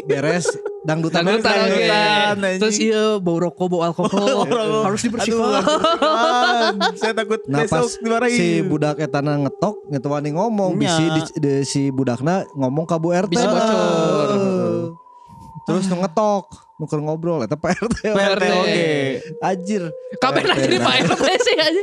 beres 0.08 0.48
dangdutan 0.82 1.22
Dangdutan. 1.22 1.54
Dangdutan, 1.54 2.34
anjing. 2.36 2.58
Terus 2.58 2.76
iya 2.76 3.04
bau 3.16 3.38
rokok, 3.38 3.66
bau 3.68 3.80
alkohol. 3.82 4.46
Harus 4.82 5.00
dibersihkan. 5.00 5.62
Aduh, 5.62 6.98
Saya 6.98 7.12
takut 7.14 7.40
Nah 7.46 7.62
pas 7.64 7.86
besok 7.86 8.02
dimarahin. 8.02 8.34
si 8.34 8.48
budak 8.60 8.98
etana 8.98 9.38
ngetok 9.38 9.78
ngetewani 9.88 10.30
ngomong 10.32 10.74
Nya. 10.74 10.90
bisi 10.90 11.04
di, 11.06 11.20
di- 11.38 11.64
si 11.64 11.82
budakna 11.88 12.42
ngomong 12.52 12.84
ka 12.84 12.98
Bu 12.98 13.10
RT 13.10 13.30
Bisi 13.30 13.42
lah. 13.42 13.54
bocor. 13.54 14.30
Terus 15.62 15.86
nu 15.86 15.96
ngetok 15.96 16.46
nuker 16.76 16.98
ngobrol 16.98 17.46
eta 17.46 17.54
Pak 17.54 17.78
RT 17.78 17.96
Pak 18.10 18.26
RT 18.34 18.44
oke. 18.50 18.86
Anjir 19.40 19.82
Kabeh 20.18 20.42
Pak 20.42 20.56
RT 20.58 20.62
jadi 20.66 20.76
nah. 20.76 20.86
Pak 20.90 20.96
RT 21.08 21.26
sih 21.40 21.56
aja. 21.56 21.82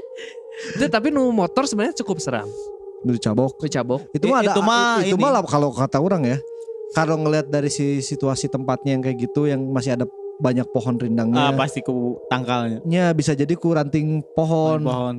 Tapi 0.92 1.08
nu 1.08 1.32
motor 1.32 1.64
sebenarnya 1.64 1.96
cukup 1.96 2.20
seram. 2.20 2.48
Nu 3.00 3.16
dicabok 3.16 3.56
cabok. 3.64 4.12
Itu 4.12 4.28
mah 4.28 4.44
ada 4.44 4.52
itu 4.52 4.60
mah 4.60 4.92
itu 5.08 5.16
mah 5.16 5.32
kalau 5.48 5.72
kata 5.72 6.04
orang 6.04 6.28
ya. 6.28 6.38
Kalau 6.92 7.16
ngelihat 7.18 7.48
dari 7.48 7.68
si 7.68 8.00
situasi 8.00 8.48
tempatnya 8.48 8.94
yang 8.94 9.04
kayak 9.04 9.18
gitu 9.20 9.46
yang 9.46 9.62
masih 9.66 9.94
ada 9.94 10.06
banyak 10.38 10.66
pohon 10.68 10.96
Ah, 10.96 11.02
rindangnya. 11.02 11.52
pasti 11.54 11.80
ku 11.80 12.18
tangkalnya. 12.28 12.80
nya 12.84 13.12
bisa 13.12 13.32
jadi 13.32 13.52
ku 13.54 13.70
ranting 13.70 14.24
pohon. 14.32 14.82
pohon 14.82 15.16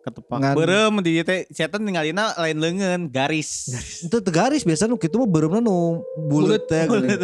ketepak. 0.00 0.38
Ngan- 0.38 0.56
Berem 0.56 0.94
di 1.00 1.20
teh 1.20 1.44
setan 1.48 1.82
tinggalina 1.82 2.32
lain 2.34 2.56
leungeun 2.56 3.02
garis. 3.08 3.72
Itu 4.00 4.20
tegaris 4.20 4.62
biasanya 4.62 4.92
nu 4.92 4.96
kitu 4.96 5.16
mah 5.16 5.26
beuremna 5.26 5.58
nu 5.58 6.00
bulet 6.22 6.64
teh. 6.64 6.84
geuning. 6.84 7.18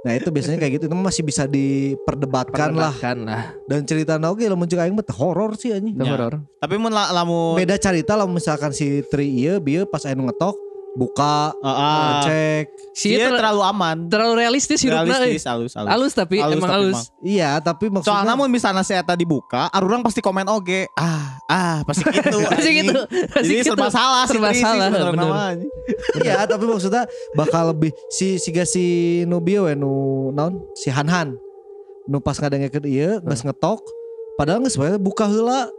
Nah 0.00 0.16
itu 0.16 0.26
biasanya 0.26 0.56
kayak 0.56 0.72
gitu 0.74 0.84
itu 0.86 0.96
masih 0.96 1.20
bisa 1.20 1.44
diperdebatkan 1.44 2.72
lah 2.72 2.88
Perdebatkan 2.90 3.16
lah. 3.20 3.42
dan 3.66 3.84
cerita 3.84 4.16
oke 4.16 4.40
lamun 4.40 4.64
cek 4.64 4.80
aing 4.80 4.94
mah 4.94 5.02
teh 5.02 5.12
horor 5.12 5.54
sih 5.54 5.70
anjing. 5.70 5.92
Ya. 5.94 6.08
horor. 6.08 6.40
Tapi 6.56 6.74
mun 6.76 6.88
la- 6.88 7.12
lamun 7.12 7.52
Beda 7.54 7.76
cerita 7.76 8.14
lah 8.14 8.24
misalkan 8.24 8.70
si 8.70 9.02
Tri 9.04 9.28
ieu 9.28 9.58
bieu 9.58 9.84
pas 9.84 10.00
anu 10.04 10.24
ngetok 10.24 10.56
buka 10.90 11.54
Heeh. 11.54 12.02
ngecek. 12.10 12.64
Si 12.90 13.14
Dia 13.14 13.30
ter- 13.30 13.38
terlalu 13.38 13.62
aman. 13.62 13.96
terlalu 14.10 14.42
realistis 14.42 14.82
hidupnya. 14.82 15.22
Realistis, 15.22 15.46
halus, 15.46 15.72
halus. 15.78 15.88
Halus 15.88 16.12
tapi 16.12 16.42
Halus 16.42 16.58
emang 16.58 16.70
halus. 16.70 17.00
Iya, 17.22 17.62
tapi 17.62 17.86
maksudnya 17.86 18.26
Soalnya 18.26 18.34
mun 18.34 18.50
misalnya 18.50 18.82
si 18.82 18.92
eta 18.92 19.14
dibuka, 19.14 19.70
arurang 19.70 20.02
pasti 20.02 20.18
komen 20.18 20.50
oge. 20.50 20.90
Ah, 20.98 21.38
ah, 21.46 21.76
pasti 21.86 22.02
gitu. 22.18 22.38
Pasti 22.42 22.70
gitu. 22.74 22.98
Pasti 23.30 23.46
Jadi 23.46 23.62
gitu. 23.62 23.72
serba 23.72 23.88
salah 23.88 24.26
si 24.26 24.34
Serba 24.34 24.50
sih 24.50 24.64
salah, 24.66 24.90
sebenarnya. 24.90 25.64
Iya, 26.18 26.38
tapi 26.44 26.64
maksudnya 26.66 27.06
bakal 27.32 27.70
lebih 27.70 27.94
si 28.10 28.36
si 28.36 28.50
si 28.66 28.84
Nubio 29.24 29.70
we 29.70 29.78
nu 29.78 29.92
naon 30.30 30.58
si 30.74 30.90
Han-Han. 30.90 31.38
Nu 32.10 32.18
pas 32.18 32.34
ngadengekeun 32.34 32.84
ieu 32.84 33.22
geus 33.22 33.46
ngetok 33.46 33.78
padahal 34.34 34.58
geus 34.60 34.74
bae 34.74 34.98
buka 34.98 35.30
heula. 35.30 35.70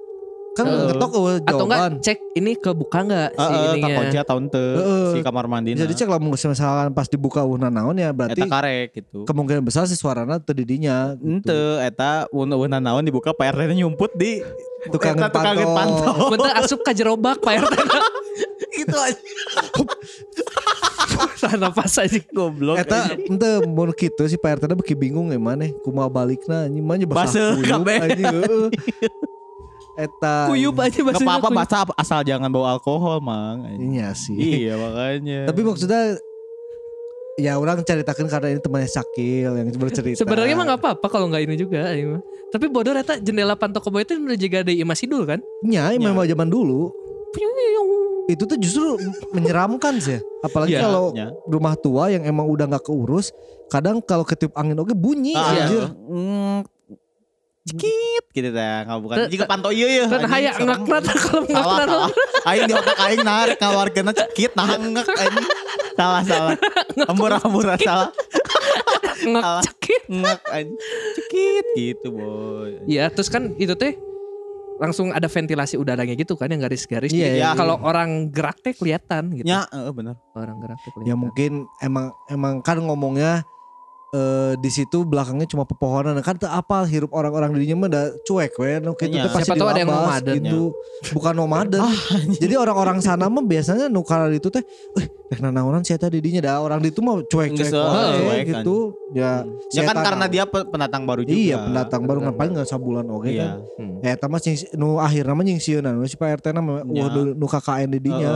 Kan 0.52 0.68
Eh, 0.68 0.84
ngetok 0.86 1.12
eueuh 1.14 1.40
Atau 1.40 1.64
enggak 1.64 1.80
jawaban. 1.80 1.94
cek 2.04 2.18
ini 2.34 2.52
kebuka 2.54 3.00
enggak 3.02 3.30
si 3.32 3.40
Heeh, 3.40 3.56
tak 3.56 3.72
ininya. 3.78 3.98
kunci 3.98 4.18
tahun 4.22 4.44
teu 4.48 4.68
Heeh. 4.76 5.08
si 5.08 5.18
kamar 5.22 5.46
mandi. 5.48 5.70
Bisa 5.74 5.88
dicek 5.88 6.08
lah 6.08 6.20
misalkan 6.20 6.92
pas 6.92 7.08
dibuka 7.08 7.40
eueuh 7.40 7.56
naon 7.58 7.96
ya 7.96 8.12
berarti 8.12 8.36
eta 8.38 8.52
karek 8.52 8.88
gitu. 8.94 9.24
kemungkinan 9.24 9.64
besar 9.64 9.86
si 9.86 9.96
suarana 9.96 10.38
teu 10.38 10.52
di 10.52 10.66
dinya. 10.66 11.16
gitu. 11.16 11.40
Ente 11.40 11.60
eta 11.82 12.28
wuna 12.30 12.78
naon 12.78 13.00
dibuka 13.02 13.32
Pak 13.32 13.48
RT 13.54 13.72
nyumput 13.74 14.12
di 14.14 14.44
Tukang 14.84 15.14
eta 15.16 15.30
tukang 15.30 15.56
pantau. 15.56 15.72
pantau. 15.72 16.16
Bentar 16.36 16.54
asup 16.58 16.82
ka 16.82 16.92
jerobak 16.92 17.40
Pak 17.40 17.54
RT. 17.62 17.74
Gitu 18.72 18.96
aja. 18.96 19.20
Tahan 21.38 21.60
napas 21.64 21.96
aja. 21.98 22.20
Goblok. 22.30 22.76
Eta 22.76 23.14
ente 23.16 23.50
mun 23.66 23.92
kitu 23.92 24.24
si 24.26 24.36
Pak 24.36 24.60
RT 24.60 24.74
beki 24.76 24.96
bingung 24.96 25.28
ya 25.28 25.38
maneh 25.38 25.72
kumaha 25.80 26.08
balikna 26.08 26.66
anjing 26.66 26.82
mah 26.82 26.98
basah 27.06 27.56
anjing 27.56 28.26
heeh. 28.26 28.68
Eta 29.94 30.48
Kuyup 30.48 30.76
aja 30.78 30.94
Gak 30.94 31.06
bahasanya. 31.06 31.28
apa-apa 31.28 31.50
baca 31.52 31.78
asal 31.96 32.20
jangan 32.24 32.48
bawa 32.48 32.76
alkohol 32.76 33.20
mang. 33.20 33.68
Iya 33.68 34.16
sih. 34.16 34.36
Iya 34.36 34.76
makanya. 34.76 35.40
Tapi 35.48 35.62
maksudnya 35.62 36.02
ya 37.36 37.56
orang 37.56 37.82
ceritakan 37.82 38.28
karena 38.28 38.48
ini 38.52 38.60
temannya 38.60 38.88
Sakil 38.88 39.52
yang 39.52 39.68
bercerita. 39.76 40.20
Sebenarnya 40.20 40.54
mah 40.54 40.66
nggak 40.68 40.80
apa-apa 40.80 41.08
kalau 41.08 41.28
nggak 41.28 41.44
ini 41.44 41.56
juga. 41.56 41.92
ini 41.92 42.18
mah. 42.18 42.22
Tapi 42.52 42.66
bodoh 42.68 42.92
reta 42.92 43.16
jendela 43.18 43.56
pantau 43.56 43.80
koboy 43.80 44.04
itu 44.04 44.16
udah 44.16 44.36
jaga 44.36 44.60
di 44.64 44.80
Imah 44.80 44.96
Sidul 44.96 45.24
kan? 45.24 45.40
Nya, 45.64 45.92
memang 45.94 46.24
zaman 46.24 46.48
dulu 46.48 46.92
itu 48.28 48.44
tuh 48.44 48.56
justru 48.56 48.96
menyeramkan 49.32 50.00
sih. 50.00 50.20
Apalagi 50.40 50.76
Iya, 50.76 50.82
kalau 50.82 51.12
Ya. 51.12 51.28
rumah 51.46 51.76
tua 51.76 52.08
yang 52.08 52.24
emang 52.24 52.48
udah 52.48 52.64
nggak 52.66 52.86
keurus, 52.86 53.36
kadang 53.68 54.00
kalau 54.00 54.24
ketiup 54.24 54.54
angin 54.54 54.78
oke 54.78 54.94
bunyi 54.94 55.34
Ah, 55.34 55.52
Iya. 55.52 55.64
anjir. 55.66 55.84
mm, 55.92 56.58
Cekit 57.62 58.26
gitu 58.34 58.50
teh 58.50 58.66
bukan 58.98 59.16
Teu- 59.22 59.30
jika 59.30 59.46
pantau 59.46 59.70
ieu 59.70 59.86
ya. 59.86 60.10
Dan 60.10 60.26
haya 60.26 60.52
ngekna 60.56 60.98
teh 61.00 61.14
kalau 61.14 61.46
Salah 61.46 61.78
ngekna. 61.78 61.86
salah. 61.86 62.10
Aing 62.44 62.64
di 62.66 62.74
otak 62.74 62.98
aing 63.00 63.22
narik 63.22 63.58
ngawarkeunna 63.58 64.14
cekit 64.16 64.52
nah 64.54 64.66
ngek 64.68 65.08
anjing. 65.08 65.48
Salah 65.94 66.22
salah. 66.24 66.56
Ambur-amburan 67.12 67.78
salah. 67.78 68.10
Ngek 69.22 69.38
Salah. 69.38 69.62
cekit. 69.62 70.04
Ngek 70.10 70.42
anjing. 70.48 70.78
Cekit 71.14 71.66
gitu 71.78 72.08
boy. 72.10 72.72
Iya, 72.86 73.14
terus 73.14 73.30
kan 73.30 73.54
itu 73.56 73.78
teh 73.78 73.94
langsung 74.82 75.14
ada 75.14 75.30
ventilasi 75.30 75.78
udaranya 75.78 76.18
gitu 76.18 76.34
kan 76.34 76.50
yang 76.50 76.58
garis-garis. 76.60 77.14
Iya, 77.14 77.30
iya. 77.38 77.50
Kalau 77.54 77.78
orang 77.78 78.34
gerak 78.34 78.58
teh 78.60 78.74
kelihatan 78.74 79.30
gitu. 79.32 79.46
Ya, 79.46 79.70
heeh 79.70 79.94
bener. 79.94 80.18
Orang 80.34 80.58
gerak 80.58 80.82
teh 80.82 80.90
kelihatan. 80.90 81.06
Ya 81.06 81.16
mungkin 81.16 81.52
emang 81.78 82.10
emang 82.26 82.66
kan 82.66 82.82
ngomongnya 82.82 83.46
eh 84.12 84.54
di 84.60 84.68
situ 84.68 85.08
belakangnya 85.08 85.48
cuma 85.48 85.64
pepohonan 85.64 86.20
kan 86.20 86.36
teu 86.36 86.52
apal 86.52 86.84
hirup 86.84 87.16
orang-orang 87.16 87.56
dirinya 87.56 87.76
mah 87.78 87.88
udah 87.88 88.06
cuek 88.28 88.52
we 88.60 88.72
nu 88.84 88.92
kitu 88.92 89.16
Iya. 89.16 89.24
teh 89.24 89.32
pasti 89.32 89.56
tahu 89.56 89.72
ada 89.72 89.80
yang 89.80 89.88
nomaden. 89.88 90.36
gitu. 90.36 90.62
Bukan 91.16 91.32
nomaden. 91.32 91.80
Jadi 92.44 92.60
orang-orang 92.60 93.00
sana 93.00 93.32
mah 93.32 93.40
biasanya 93.40 93.88
nu 93.88 94.04
kalau 94.04 94.28
itu 94.28 94.52
teh 94.52 94.60
eh 95.00 95.08
teh 95.32 95.40
nanaonan 95.40 95.80
sia 95.80 95.96
teh 95.96 96.12
didinya 96.12 96.44
dah 96.44 96.60
orang 96.60 96.84
di 96.84 96.92
itu 96.92 97.00
wae 97.00 97.24
heeh, 97.48 98.20
cuek 98.20 98.44
kan. 98.44 98.48
gitu. 98.52 98.78
Ya 99.12 99.48
Ya 99.72 99.82
kan 99.82 99.96
sia 99.96 100.04
karena 100.04 100.26
dia 100.28 100.44
pe- 100.44 100.68
pendatang 100.68 101.08
baru 101.08 101.24
juga. 101.24 101.32
Iya 101.34 101.56
pendatang 101.62 102.04
baru 102.04 102.20
ngapain 102.22 102.52
nggak 102.52 102.68
sabulan 102.68 103.08
oke 103.08 103.32
Iya. 103.32 103.40
kan. 103.40 103.56
Hmm. 103.80 103.96
Ya 104.02 104.10
eta 104.12 104.28
mah 104.28 104.38
cing- 104.38 104.68
nu 104.74 105.00
akhirna 105.00 105.32
mah 105.32 105.46
nyingsieunan 105.46 105.96
we 105.96 106.06
si 106.06 106.20
Pak 106.20 106.44
RT 106.44 106.52
na 106.52 106.60
mah 106.60 106.84
Ya. 106.86 107.08
wah 107.08 107.10
nu- 107.32 107.48
KKN 107.48 107.90
di 107.90 108.00
dinya 108.02 108.30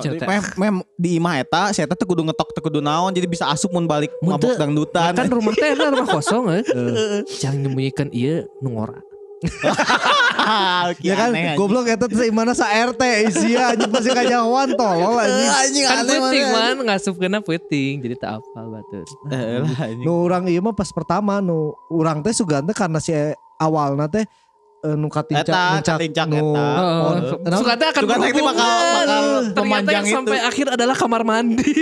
cerita. 0.00 0.24
meh, 0.26 0.40
meh 0.56 0.70
di 0.96 1.10
imah 1.16 1.34
eta 1.38 1.62
saya 1.70 1.86
teh 1.86 1.94
teu 1.94 2.04
kudu 2.04 2.26
ngetok 2.26 2.50
teu 2.50 2.62
kudu 2.62 2.78
naon 2.78 3.10
jadi 3.10 3.30
bisa 3.30 3.46
asup 3.46 3.70
mun 3.70 3.86
balik 3.86 4.10
mabok 4.20 4.58
dangdutan. 4.58 5.14
Kan 5.14 5.30
rumah 5.30 5.54
teh 5.54 5.70
kan 5.72 5.94
rumah 5.94 6.08
kosong 6.08 6.50
eh. 6.50 6.62
Eh. 6.90 7.22
Jangan 7.38 7.62
nyembunyikan 7.62 8.10
iya 8.10 8.42
nu 8.58 8.74
ngora. 8.74 8.98
Ya 11.00 11.14
kan 11.14 11.30
anjing. 11.30 11.54
goblok 11.54 11.86
eta 11.86 12.04
teh 12.04 12.28
mana 12.28 12.52
sa 12.52 12.66
RT 12.66 13.00
isia 13.24 13.72
anjing 13.72 13.88
pasti 13.88 14.10
kajawan 14.10 14.74
tolol 14.74 15.16
anjing. 15.16 15.46
Eh, 15.46 15.60
anjing 15.60 15.84
Kan 15.84 15.96
aneh 16.00 16.16
penting 16.18 16.46
mana. 16.46 16.70
man 16.72 16.86
ngasup 16.88 17.14
kena 17.16 17.38
penting 17.40 17.92
jadi 18.00 18.16
tak 18.16 18.30
apa 18.38 18.60
batur. 18.62 19.04
Eh, 19.28 19.60
lah, 19.60 19.78
anjing. 19.80 20.02
Nu 20.02 20.24
urang 20.24 20.44
ieu 20.46 20.60
mah 20.60 20.72
pas 20.72 20.88
pertama 20.88 21.38
nu 21.38 21.58
urang 21.88 22.20
teh 22.20 22.32
sugante 22.32 22.72
karena 22.72 22.98
si 22.98 23.12
awalna 23.56 24.06
teh 24.06 24.24
eh, 24.80 24.94
nu 24.94 25.06
katincak 25.06 25.46
Eta, 25.46 25.96
katincak 25.96 26.26
nu 26.26 26.36
eta. 26.50 26.66
Oh, 26.98 27.14
suka 27.56 27.72
teh 27.76 27.86
akan 27.88 28.02
berhubungan. 28.02 28.44
bakal- 28.50 28.88
bakal 28.90 29.24
Ternyata 29.30 29.60
memanjang 29.62 29.94
yang 29.94 30.04
itu. 30.04 30.16
sampai 30.16 30.38
akhir 30.42 30.66
adalah 30.70 30.94
kamar 30.94 31.22
mandi. 31.22 31.72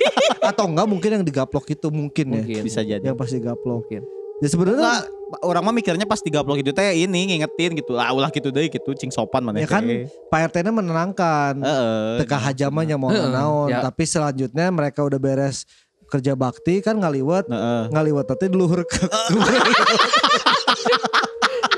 atau 0.50 0.64
enggak 0.66 0.86
mungkin 0.86 1.10
yang 1.12 1.24
digaplok 1.24 1.66
itu 1.68 1.88
mungkin, 1.88 2.26
ya. 2.40 2.60
bisa 2.60 2.80
jadi. 2.80 3.02
Yang 3.02 3.16
pas 3.16 3.30
digaplok. 3.30 3.82
Mungkin. 3.82 4.02
Ya 4.44 4.48
sebenarnya 4.52 5.08
orang 5.40 5.64
mah 5.64 5.72
mikirnya 5.72 6.04
pas 6.04 6.20
digaplok 6.20 6.60
itu 6.60 6.68
teh 6.68 6.92
ini 6.92 7.32
ngingetin 7.32 7.72
gitu. 7.72 7.96
Ah 7.96 8.12
ulah 8.12 8.28
gitu 8.28 8.52
deh 8.52 8.68
gitu 8.68 8.92
cing 8.92 9.08
sopan 9.08 9.40
mana 9.40 9.58
ya 9.58 9.68
kan 9.68 9.80
Pak 10.28 10.52
RT 10.52 10.56
nya 10.60 10.72
menenangkan. 10.76 11.54
Heeh. 11.56 12.20
Teka 12.20 12.36
hajamanya 12.36 13.00
mau 13.00 13.08
Heeh, 13.08 13.32
naon, 13.32 13.72
ya. 13.72 13.80
tapi 13.80 14.04
selanjutnya 14.04 14.68
mereka 14.68 15.00
udah 15.02 15.16
beres 15.16 15.64
kerja 16.06 16.38
bakti 16.38 16.78
kan 16.84 16.94
ngaliwat 17.00 17.50
Heeh. 17.50 17.82
ngaliwat 17.90 18.30
tadi 18.30 18.46
di 18.52 18.56
luhur 18.60 18.86
ke 18.86 19.02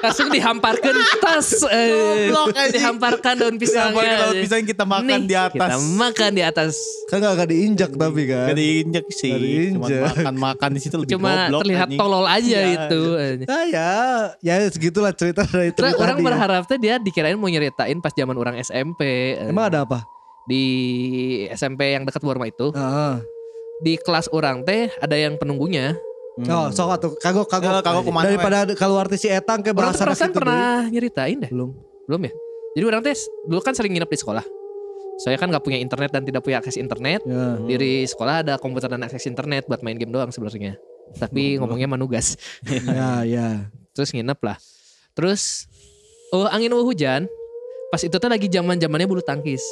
Langsung 0.00 0.28
dihamparkan 0.28 0.92
tas 1.18 1.48
eh. 1.66 2.30
Dihamparkan 2.70 3.34
daun 3.36 3.56
Pisang 3.56 3.90
pisangnya. 3.90 4.16
daun 4.22 4.36
pisang 4.38 4.62
kita 4.62 4.84
makan 4.84 5.18
Nih, 5.18 5.26
di 5.26 5.36
atas. 5.36 5.54
Kita 5.54 5.76
makan 5.94 6.30
di 6.30 6.42
atas. 6.42 6.72
kan 7.06 7.18
gak, 7.18 7.32
gak 7.36 7.48
diinjak 7.48 7.90
tapi 7.92 8.22
kan. 8.24 8.46
Gak 8.46 8.58
diinjek 8.58 9.06
sih. 9.10 9.30
Gak 9.30 9.40
diinjek. 9.40 9.98
Cuma 9.98 10.08
makan-makan 10.12 10.70
di 10.70 10.80
situ 10.80 10.96
lebih 10.96 11.12
Cuma 11.14 11.30
goblok. 11.42 11.60
terlihat 11.62 11.86
anjing. 11.86 11.98
tolol 11.98 12.26
aja 12.26 12.58
Iya. 12.58 12.68
itu. 12.84 13.02
Nah 13.44 13.62
ya, 13.64 13.90
ya 14.38 14.54
segitulah 14.68 15.12
cerita 15.12 15.42
dari 15.44 15.70
Terus 15.70 15.92
cerita 15.92 16.02
orang 16.02 16.18
berharap 16.20 16.62
tuh 16.64 16.76
dia 16.76 16.96
dikirain 16.96 17.34
mau 17.34 17.46
nyeritain 17.46 17.98
pas 17.98 18.10
zaman 18.10 18.34
orang 18.34 18.54
SMP. 18.58 19.00
eh, 19.34 19.48
Emang 19.48 19.68
ada 19.68 19.82
apa? 19.82 20.04
di 20.44 20.64
SMP 21.50 21.92
yang 21.92 22.02
dekat 22.02 22.20
Borma 22.20 22.46
itu. 22.46 22.70
Heeh. 22.70 23.14
Di 23.78 23.94
kelas 23.96 24.26
orang 24.28 24.62
teh 24.62 24.88
ada 24.94 25.12
yang 25.12 25.36
penunggunya. 25.36 25.92
Hmm. 26.38 26.46
Oh, 26.54 26.66
sok 26.70 26.94
atuh 26.94 27.10
kagok 27.18 27.50
kagok. 27.50 27.82
Eh, 27.82 27.82
kagok 27.82 28.02
kumaha, 28.06 28.30
Daripada 28.30 28.58
kalau 28.78 28.94
artis 28.94 29.26
si 29.26 29.28
Etang 29.28 29.58
tuh 29.58 29.74
berasa 29.74 30.06
perasaan 30.06 30.30
gitu 30.30 30.38
pernah 30.38 30.86
nyeritain 30.86 31.36
deh. 31.42 31.50
Belum. 31.50 31.74
Belum 32.06 32.20
ya? 32.30 32.32
Jadi 32.78 32.84
orang 32.86 33.00
teh 33.02 33.18
dulu 33.50 33.58
kan 33.58 33.74
sering 33.74 33.90
nginep 33.90 34.06
di 34.06 34.18
sekolah. 34.22 34.44
Saya 35.18 35.34
kan 35.34 35.50
nggak 35.50 35.66
punya 35.66 35.82
internet 35.82 36.14
dan 36.14 36.22
tidak 36.22 36.46
punya 36.46 36.62
akses 36.62 36.78
internet. 36.78 37.26
Ya. 37.26 37.58
Di 37.66 38.06
sekolah 38.06 38.46
ada 38.46 38.54
komputer 38.54 38.86
dan 38.86 39.02
akses 39.02 39.26
internet 39.26 39.66
buat 39.66 39.82
main 39.82 39.98
game 39.98 40.14
doang 40.14 40.30
sebenarnya. 40.30 40.78
Tapi 41.18 41.58
ngomongnya 41.58 41.90
manugas. 41.90 42.38
ya, 42.86 43.26
ya. 43.26 43.66
Terus 43.90 44.14
nginep 44.14 44.38
lah. 44.38 44.54
Terus 45.18 45.66
oh 46.30 46.46
angin 46.46 46.70
oh 46.70 46.86
hujan. 46.86 47.26
Pas 47.90 47.98
itu 48.04 48.14
tuh 48.14 48.30
lagi 48.30 48.46
zaman 48.46 48.78
zamannya 48.78 49.10
bulu 49.10 49.24
tangkis. 49.26 49.64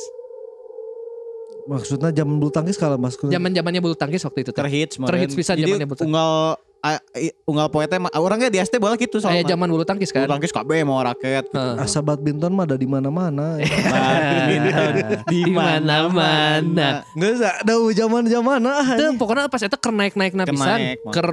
Maksudnya 1.67 2.11
jam 2.11 2.29
bulu 2.29 2.49
tangkis 2.49 2.75
kalau 2.75 2.95
Mas. 2.95 3.15
Zaman 3.17 3.51
zamannya 3.51 3.81
bulu 3.81 3.93
tangkis 3.93 4.23
waktu 4.23 4.41
itu. 4.41 4.51
Terhits. 4.51 4.97
Terhits 4.97 5.35
pisan 5.35 5.55
Jadi 5.55 5.67
zamannya 5.69 5.87
bulu 5.87 6.01
unggal 6.01 6.31
a- 6.79 7.03
i- 7.17 7.35
unggal 7.43 7.67
poete 7.67 7.99
mah 7.99 8.15
orangnya 8.15 8.47
di 8.47 8.59
ST 8.59 8.79
bola 8.79 8.95
gitu 8.95 9.19
Kayak 9.19 9.43
soalnya. 9.43 9.49
zaman 9.49 9.67
bulu 9.67 9.83
tangkis 9.83 10.09
kan. 10.09 10.23
Bulu 10.23 10.33
tangkis 10.33 10.55
KB 10.55 10.71
mau 10.83 11.01
raket 11.01 11.45
gitu. 11.45 11.59
Heeh. 11.59 11.83
Asa 11.83 11.99
badminton 11.99 12.53
mah 12.53 12.65
ada 12.65 12.77
di 12.77 12.87
mana-mana. 12.87 13.59
Badminton 13.93 14.91
di 15.27 15.43
Di 15.43 15.43
mana-mana. 15.51 17.03
Enggak 17.13 17.31
usah, 17.35 17.53
ada 17.59 17.75
zaman-zaman 17.75 18.61
ah. 18.63 18.87
Itu 18.95 19.05
pokoknya 19.19 19.51
pas 19.51 19.59
itu 19.61 19.77
ker 19.77 19.91
naik-naik 19.91 20.33
naik, 20.37 21.03
mah. 21.03 21.13
Ker 21.13 21.29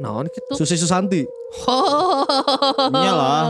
naon 0.00 0.26
gitu. 0.28 0.52
Susi 0.56 0.74
Susanti. 0.74 1.22
Iya 2.94 3.12
lah. 3.12 3.44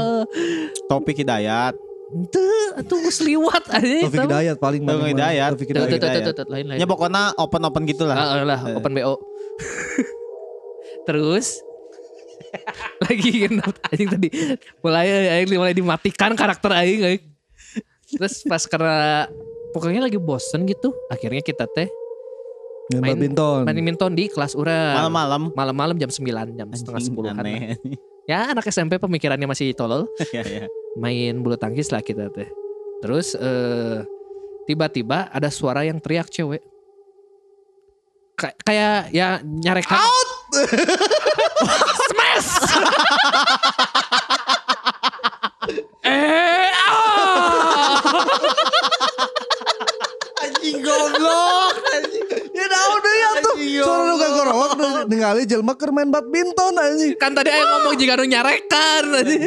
Topik 0.87 1.17
Hidayat. 1.17 1.75
Ente 2.15 2.47
atuh 2.79 2.99
geus 3.03 3.19
liwat 3.21 3.65
aja. 3.69 4.07
Taufik 4.07 4.23
Hidayat 4.23 4.57
paling 4.57 4.83
Taufik. 4.87 5.11
Hidayat. 5.13 5.49
Taufik 5.51 5.69
Tuh, 5.69 5.75
tuh, 5.75 5.87
Hidayat. 5.91 5.99
tuh, 5.99 6.11
tuh, 6.15 6.23
tuh, 6.23 6.35
tuh, 6.39 6.47
lain 6.49 6.65
lain. 6.71 6.79
Ya 6.79 6.87
pokoknya 6.87 7.35
open-open 7.35 7.83
gitu 7.85 8.07
lah. 8.07 8.17
Ah, 8.17 8.47
lah, 8.47 8.61
Eh. 8.65 8.79
open 8.79 8.93
BO. 8.93 9.15
Terus 11.09 11.59
lagi 13.05 13.31
genap 13.35 13.75
anjing 13.85 14.09
tadi 14.09 14.29
mulai 14.79 15.11
aing 15.11 15.51
mulai 15.51 15.75
dimatikan 15.75 16.33
karakter 16.33 16.71
aing 16.73 17.03
aing. 17.03 17.23
Terus 18.09 18.47
pas 18.47 18.63
karena 18.65 19.27
pokoknya 19.75 19.99
lagi 20.01 20.17
bosen 20.17 20.63
gitu, 20.65 20.95
akhirnya 21.09 21.43
kita 21.43 21.67
teh 21.69 21.91
Main 22.85 23.01
Main- 23.01 23.17
badminton. 23.17 23.61
badminton 23.65 24.13
di 24.13 24.25
kelas 24.29 24.53
urang. 24.53 24.93
Malam-malam. 24.95 25.43
Malam-malam 25.51 25.97
jam 25.97 26.13
9, 26.13 26.21
jam 26.53 26.69
setengah 26.69 27.01
Anjing, 27.01 27.17
10 27.17 27.33
aneh. 27.33 27.81
Ya 28.25 28.53
anak 28.53 28.69
SMP 28.69 29.01
pemikirannya 29.01 29.49
masih 29.49 29.73
tolol. 29.73 30.05
Ya, 30.37 30.45
ya. 30.45 30.69
Main 30.95 31.43
bulu 31.43 31.57
tangkis 31.59 31.91
lah 31.91 32.01
kita 32.01 32.31
teh. 32.31 32.47
Terus 33.03 33.35
eh 33.35 34.01
tiba-tiba 34.65 35.29
ada 35.29 35.51
suara 35.51 35.83
yang 35.85 35.99
teriak 35.99 36.31
cewek. 36.31 36.63
Kay- 38.35 38.57
kayak 38.67 39.15
ya 39.15 39.39
nyarek 39.47 39.87
out 39.95 40.29
smash 42.11 42.51
eh 46.03 46.75
ah! 46.75 48.03
Anjing 50.43 50.83
goblok. 50.83 51.79
Anjing. 51.95 52.27
Ya 53.67 53.73
ya 53.75 53.81
tuh. 53.81 53.87
Suara 53.87 54.03
lu 54.05 54.15
gak 54.15 54.31
gorowak 54.33 54.71
ningali 55.07 55.43
jelema 55.45 55.73
keur 55.73 55.91
main 55.91 56.09
badminton 56.09 56.75
anjing. 56.75 57.13
kan 57.15 57.33
tadi 57.33 57.49
ayah 57.49 57.67
ngomong 57.67 57.95
jika 57.95 58.13
nu 58.15 58.25
nyarekan 58.25 59.03
Anjing. 59.15 59.43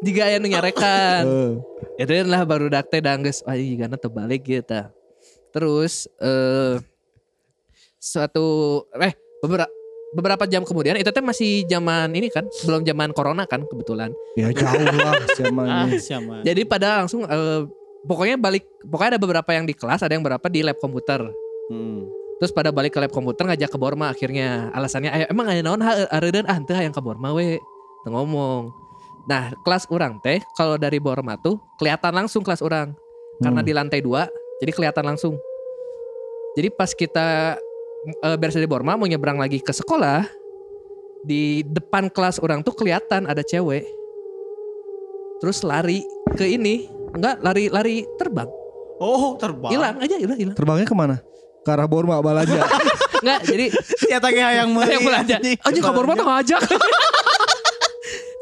jika 0.00 0.20
ayah 0.24 0.38
nu 0.38 0.48
nyarekan 0.48 1.22
ya 1.94 2.04
teh 2.04 2.22
lah 2.22 2.42
baru 2.42 2.66
dak 2.66 2.88
teh 2.88 2.98
dangges 2.98 3.42
wah 3.42 3.54
jika 3.54 3.86
terbalik 3.92 4.42
gitu 4.42 4.80
terus 5.50 6.08
eh 6.18 6.80
suatu 7.96 8.46
eh 8.96 9.12
beberapa 9.38 9.70
beberapa 10.12 10.44
jam 10.44 10.62
kemudian 10.62 10.94
itu 10.94 11.08
teh 11.08 11.20
masih 11.20 11.64
zaman 11.64 12.10
ini 12.10 12.28
kan 12.28 12.44
belum 12.60 12.82
zaman 12.82 13.10
corona 13.10 13.44
kan 13.44 13.64
kebetulan 13.64 14.12
Ya 14.34 14.50
jauh 14.50 14.76
lah 14.76 15.14
Ah, 15.14 15.24
zamannya. 15.32 15.96
siapa? 15.98 16.42
jadi 16.42 16.62
pada 16.64 17.00
langsung 17.00 17.24
eh, 17.24 17.62
pokoknya 18.02 18.36
balik 18.36 18.60
pokoknya 18.82 19.16
ada 19.16 19.20
beberapa 19.20 19.50
yang 19.50 19.64
di 19.64 19.72
kelas 19.72 20.00
ada 20.00 20.12
yang 20.12 20.20
berapa 20.20 20.44
di 20.46 20.60
lab 20.60 20.76
komputer 20.76 21.22
Hmm. 21.64 22.04
Terus 22.42 22.50
pada 22.50 22.74
balik 22.74 22.90
ke 22.90 22.98
lab 22.98 23.14
komputer 23.14 23.46
ngajak 23.46 23.70
ke 23.70 23.78
Borma 23.78 24.10
akhirnya 24.10 24.74
alasannya 24.74 25.14
"Ayo, 25.14 25.24
emang 25.30 25.46
ada 25.46 25.62
naon 25.62 25.78
ha 25.78 26.10
areuden 26.10 26.42
ah 26.50 26.58
teu 26.66 26.74
hayang 26.74 26.90
ke 26.90 26.98
Borma 26.98 27.30
we. 27.30 27.62
Ngomong. 28.02 28.74
Nah 29.30 29.54
kelas 29.62 29.86
orang 29.94 30.18
teh 30.18 30.42
kalau 30.58 30.74
dari 30.74 30.98
Borma 30.98 31.38
tuh 31.38 31.62
kelihatan 31.78 32.10
langsung 32.10 32.42
kelas 32.42 32.58
orang 32.58 32.98
karena 33.38 33.62
Hmm. 33.62 33.68
di 33.70 33.72
lantai 33.78 34.02
dua 34.02 34.26
jadi 34.58 34.74
kelihatan 34.74 35.06
langsung. 35.06 35.38
Jadi 36.58 36.66
pas 36.74 36.90
kita 36.90 37.54
eh, 38.26 38.36
beres 38.42 38.58
dari 38.58 38.66
Borma 38.66 38.98
mau 38.98 39.06
nyebrang 39.06 39.38
lagi 39.38 39.62
ke 39.62 39.70
sekolah 39.70 40.26
di 41.22 41.62
depan 41.62 42.10
kelas 42.10 42.42
orang 42.42 42.66
tuh 42.66 42.74
kelihatan 42.74 43.30
ada 43.30 43.46
cewek. 43.46 43.86
Terus 45.38 45.62
lari 45.62 46.02
ke 46.34 46.42
ini 46.42 46.90
enggak 47.14 47.38
lari 47.38 47.70
lari 47.70 48.02
terbang. 48.18 48.50
Oh, 48.98 49.38
terbang. 49.38 49.70
hilang 49.70 49.96
aja 50.02 50.14
udah 50.18 50.38
hilang. 50.38 50.56
Terbangnya 50.58 50.86
ke 50.90 50.94
mana? 50.98 51.22
Ke 51.62 51.70
arah 51.74 51.86
Borma 51.86 52.18
Balanja. 52.18 52.66
enggak 53.22 53.40
jadi 53.50 53.66
Ya 54.12 54.18
tadi 54.20 54.36
yang 54.36 54.74
yang 54.76 55.02
belanja 55.02 55.40
Anjing. 55.40 55.58
anjing 55.62 55.82
kabar 55.82 56.04
mana 56.04 56.22
ngajak 56.22 56.60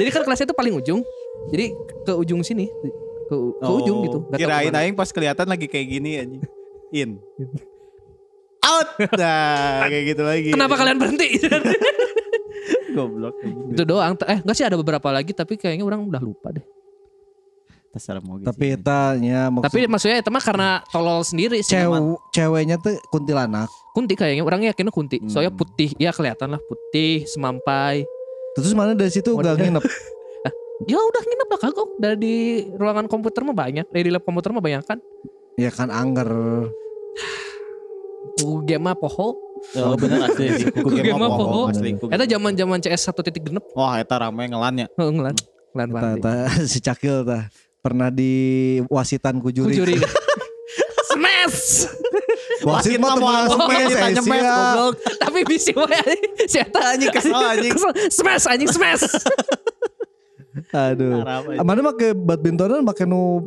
Jadi 0.01 0.09
kan 0.17 0.25
kelasnya 0.25 0.49
itu 0.49 0.57
paling 0.57 0.75
ujung. 0.81 1.05
Jadi 1.53 1.77
ke 2.09 2.13
ujung 2.17 2.41
sini, 2.41 2.73
ke, 3.29 3.37
ke 3.37 3.69
ujung 3.69 4.01
gitu. 4.09 4.19
Oh, 4.25 4.33
Kirain 4.33 4.73
aing 4.73 4.97
pas 4.97 5.13
kelihatan 5.13 5.45
lagi 5.45 5.69
kayak 5.69 5.87
gini 5.93 6.11
anjing. 6.17 6.43
In. 6.89 7.11
Out. 8.65 8.97
Nah, 9.21 9.85
kayak 9.93 10.17
gitu 10.17 10.23
lagi. 10.25 10.51
Kenapa 10.57 10.81
kalian 10.81 10.97
berhenti? 10.97 11.37
goblok 12.97 13.37
anjing. 13.45 13.77
itu 13.77 13.83
doang. 13.85 14.17
Eh 14.25 14.41
enggak 14.41 14.57
sih 14.57 14.65
ada 14.65 14.81
beberapa 14.81 15.09
lagi 15.13 15.37
tapi 15.37 15.61
kayaknya 15.61 15.85
orang 15.85 16.01
udah 16.09 16.23
lupa 16.25 16.49
deh. 16.57 16.65
Terserah 17.91 18.23
mau 18.23 18.39
gitu. 18.39 18.47
Tapi 18.47 18.79
etanya 18.79 19.51
maksud 19.51 19.67
Tapi 19.67 19.81
maksudnya 19.91 20.17
itu 20.23 20.31
mah 20.31 20.45
karena 20.47 20.69
tolol 20.95 21.27
sendiri 21.27 21.59
sih. 21.59 21.75
cew 21.75 22.15
ceweknya 22.31 22.79
tuh 22.79 22.95
kuntilanak. 23.11 23.67
Kunti 23.91 24.15
kayaknya 24.15 24.47
orang 24.47 24.63
yakinnya 24.63 24.95
kunti. 24.95 25.19
Hmm. 25.19 25.27
Soalnya 25.27 25.51
putih, 25.51 25.91
ya 25.99 26.15
kelihatan 26.15 26.55
lah 26.55 26.63
putih, 26.71 27.27
semampai. 27.27 28.07
Terus 28.55 28.79
mana 28.79 28.95
dari 28.95 29.11
situ 29.11 29.35
Waduh. 29.35 29.55
gak 29.55 29.67
nginep. 29.67 29.85
Ya 30.89 30.97
udah 30.97 31.21
nginep 31.21 31.49
lah 31.53 31.61
kagok. 31.61 31.91
Dari 32.01 32.17
di 32.17 32.37
ruangan 32.73 33.05
komputer 33.05 33.45
mah 33.45 33.53
banyak. 33.53 33.93
Dari 33.93 34.01
di 34.01 34.13
lab 34.17 34.25
komputer 34.25 34.49
mah 34.49 34.65
banyak 34.65 34.81
kan. 34.81 34.97
Ya 35.61 35.69
kan 35.69 35.93
angger. 35.93 36.25
UG 38.49 38.81
mah 38.81 38.97
poho. 38.97 39.37
Oh 39.77 39.93
bener 40.01 40.25
asli 40.25 40.73
game 40.73 41.21
mah 41.21 41.37
poho. 41.37 41.69
Eta 41.69 42.25
game. 42.25 42.33
zaman-zaman 42.33 42.81
CS 42.81 43.13
1 43.13 43.27
titik 43.29 43.53
genep. 43.53 43.61
Wah, 43.77 44.01
eta 44.01 44.17
rame 44.17 44.49
ngelan 44.49 44.81
ya. 44.81 44.89
Heeh, 44.97 45.13
ngelan. 45.13 45.37
Ngelan 45.77 45.89
banget. 45.93 46.25
si 46.73 46.81
Cakil 46.81 47.29
tah 47.29 47.45
pernah 47.81 48.09
di 48.09 48.33
wasitan 48.87 49.41
ku 49.41 49.49
juri. 49.49 49.75
Kujuri. 49.75 49.97
Smash. 51.11 51.89
Wasit 52.61 53.01
mah 53.01 53.17
mau 53.17 53.49
teman 53.49 53.89
smash, 53.89 53.89
eh, 53.91 54.21
mes 54.21 54.21
sia. 54.21 54.53
goblok. 54.53 54.95
Tapi 55.17 55.39
bisi 55.43 55.73
wae 55.73 56.13
si 56.45 56.57
Eta 56.57 56.93
Anjing 56.93 57.11
kesel 57.11 57.33
anjing. 57.35 57.73
Smash 58.09 58.45
anjing 58.47 58.69
smash. 58.69 59.05
Aduh. 60.71 61.25
Mana 61.61 61.81
make 61.83 62.13
badmintonan 62.15 62.85
make 62.85 63.03
nu 63.03 63.43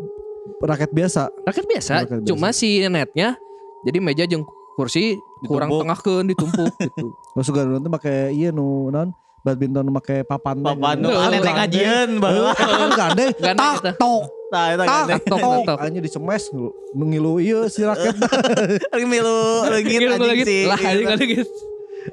raket 0.59 0.89
biasa. 0.89 1.29
Raket 1.45 1.65
biasa, 1.65 1.93
Raket 2.03 2.19
biasa. 2.19 2.27
cuma 2.27 2.49
si 2.51 2.83
netnya 2.83 3.35
jadi 3.83 3.97
meja 3.99 4.23
jeung 4.25 4.43
kursi 4.73 5.15
kurang 5.45 5.69
Ditumpuk. 5.69 5.83
tengahkeun 5.85 6.25
ditumpuk 6.25 6.71
gitu. 6.83 7.05
Terus 7.37 7.45
juga 7.47 7.61
nanti 7.67 7.87
make 7.87 8.13
iya 8.33 8.49
nu 8.49 8.89
non 8.89 9.11
badminton 9.43 9.85
make 9.89 10.23
papan. 10.23 10.55
Papan 10.57 10.95
nu 10.97 11.07
Tuh, 11.07 11.19
ane 11.19 11.37
teh 11.37 11.53
ngajieun 11.53 12.09
baheula. 12.17 12.51
kan 12.55 12.89
gandeng. 12.93 13.31
Gandeng 13.35 13.75
Tak 13.77 13.95
tok. 13.95 14.23
Eta 14.49 14.85
Tak 14.85 15.03
gandeng. 15.05 15.63
tok. 15.65 15.77
Hanya 15.77 15.99
di 15.99 16.09
smash 16.09 16.47
nu 16.49 16.65
nu 16.91 17.03
ngilu 17.05 17.37
ieu 17.37 17.67
si 17.67 17.83
raket. 17.83 18.15
Lagi 18.87 19.05
milu 19.05 19.37
leungit 19.65 19.91
Gitu, 19.93 20.07
anjing 20.09 20.39
gitu. 20.39 20.47
sih. 20.47 20.61
Lah 20.63 20.79
anjing 20.79 21.07
anjing 21.09 21.31
gitu. 21.35 21.45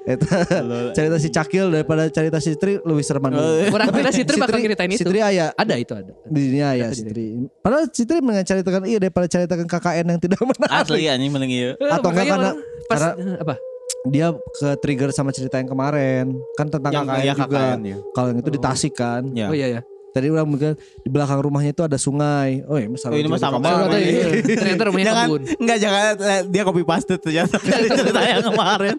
Eta 0.00 0.46
cerita 0.92 1.18
si 1.18 1.28
Cakil 1.28 1.66
daripada 1.68 2.06
cerita 2.06 2.38
si 2.38 2.54
Tri 2.54 2.78
lebih 2.78 3.02
sereman. 3.02 3.30
Oh, 3.32 3.58
Orang 3.68 3.90
kira 3.90 4.10
si 4.10 4.22
Tri 4.22 4.38
bakal 4.38 4.58
ceritain 4.60 4.86
Si 4.88 4.96
itu. 4.96 5.06
Tri 5.08 5.18
aya 5.20 5.50
Ada 5.52 5.74
itu 5.76 5.92
ada. 5.92 6.14
di 6.24 6.40
dunia 6.44 6.74
ya 6.74 6.90
si 6.90 7.02
Tri. 7.04 7.46
Padahal 7.58 7.86
si 7.88 8.02
Tri 8.04 8.18
dengan 8.18 8.38
ceritakan 8.40 8.82
iya 8.84 8.98
daripada 8.98 9.26
ceritakan 9.26 9.66
KKN 9.66 10.06
yang 10.08 10.20
tidak 10.20 10.38
menarik. 10.40 10.70
Asli 10.72 11.06
anjing 11.06 11.30
mending 11.30 11.52
ieu. 11.52 11.70
Atau 11.80 12.06
enggak 12.08 12.26
karena- 12.28 12.54
pas 12.86 12.98
karena- 13.00 13.38
apa? 13.38 13.54
Dia 14.02 14.32
ke 14.32 14.68
trigger 14.78 15.10
sama 15.10 15.28
cerita 15.28 15.56
yang 15.56 15.68
kemarin. 15.68 16.32
Kan 16.54 16.66
tentang 16.66 16.88
Yang 16.88 17.06
KKN 17.06 17.20
iya 17.20 17.32
juga. 17.34 17.60
KKN 17.60 17.80
ya. 17.84 17.96
Kalau 18.10 18.26
yang 18.28 18.38
itu 18.38 18.48
Oh. 18.48 18.54
di 18.54 18.60
Tasik 18.60 18.94
kan. 18.94 19.22
Ya. 19.32 19.46
Oh 19.46 19.54
iya 19.54 19.68
ya. 19.70 19.82
Tadi 20.10 20.26
udah 20.26 20.42
mungkin 20.42 20.74
di 20.74 21.08
belakang 21.08 21.38
rumahnya 21.38 21.70
itu 21.70 21.86
ada 21.86 21.94
sungai. 21.94 22.66
Oh 22.66 22.74
iya, 22.74 22.90
Oh, 22.90 23.14
ini 23.14 23.28
mah 23.28 23.38
sama 23.38 23.56
Sama 23.56 23.86
banget. 23.86 23.88
iya. 24.02 24.26
Ternyata 24.58 24.82
rumahnya 24.84 25.06
Jangan 25.06 25.26
kebun. 25.28 25.42
enggak 25.54 25.78
jangan 25.78 26.02
eh, 26.18 26.40
dia 26.48 26.62
copy 26.64 26.82
paste 26.82 27.14
ternyata 27.14 27.56
dari 27.68 27.88
cerita 27.88 28.20
yang 28.20 28.42
kemarin. 28.42 28.96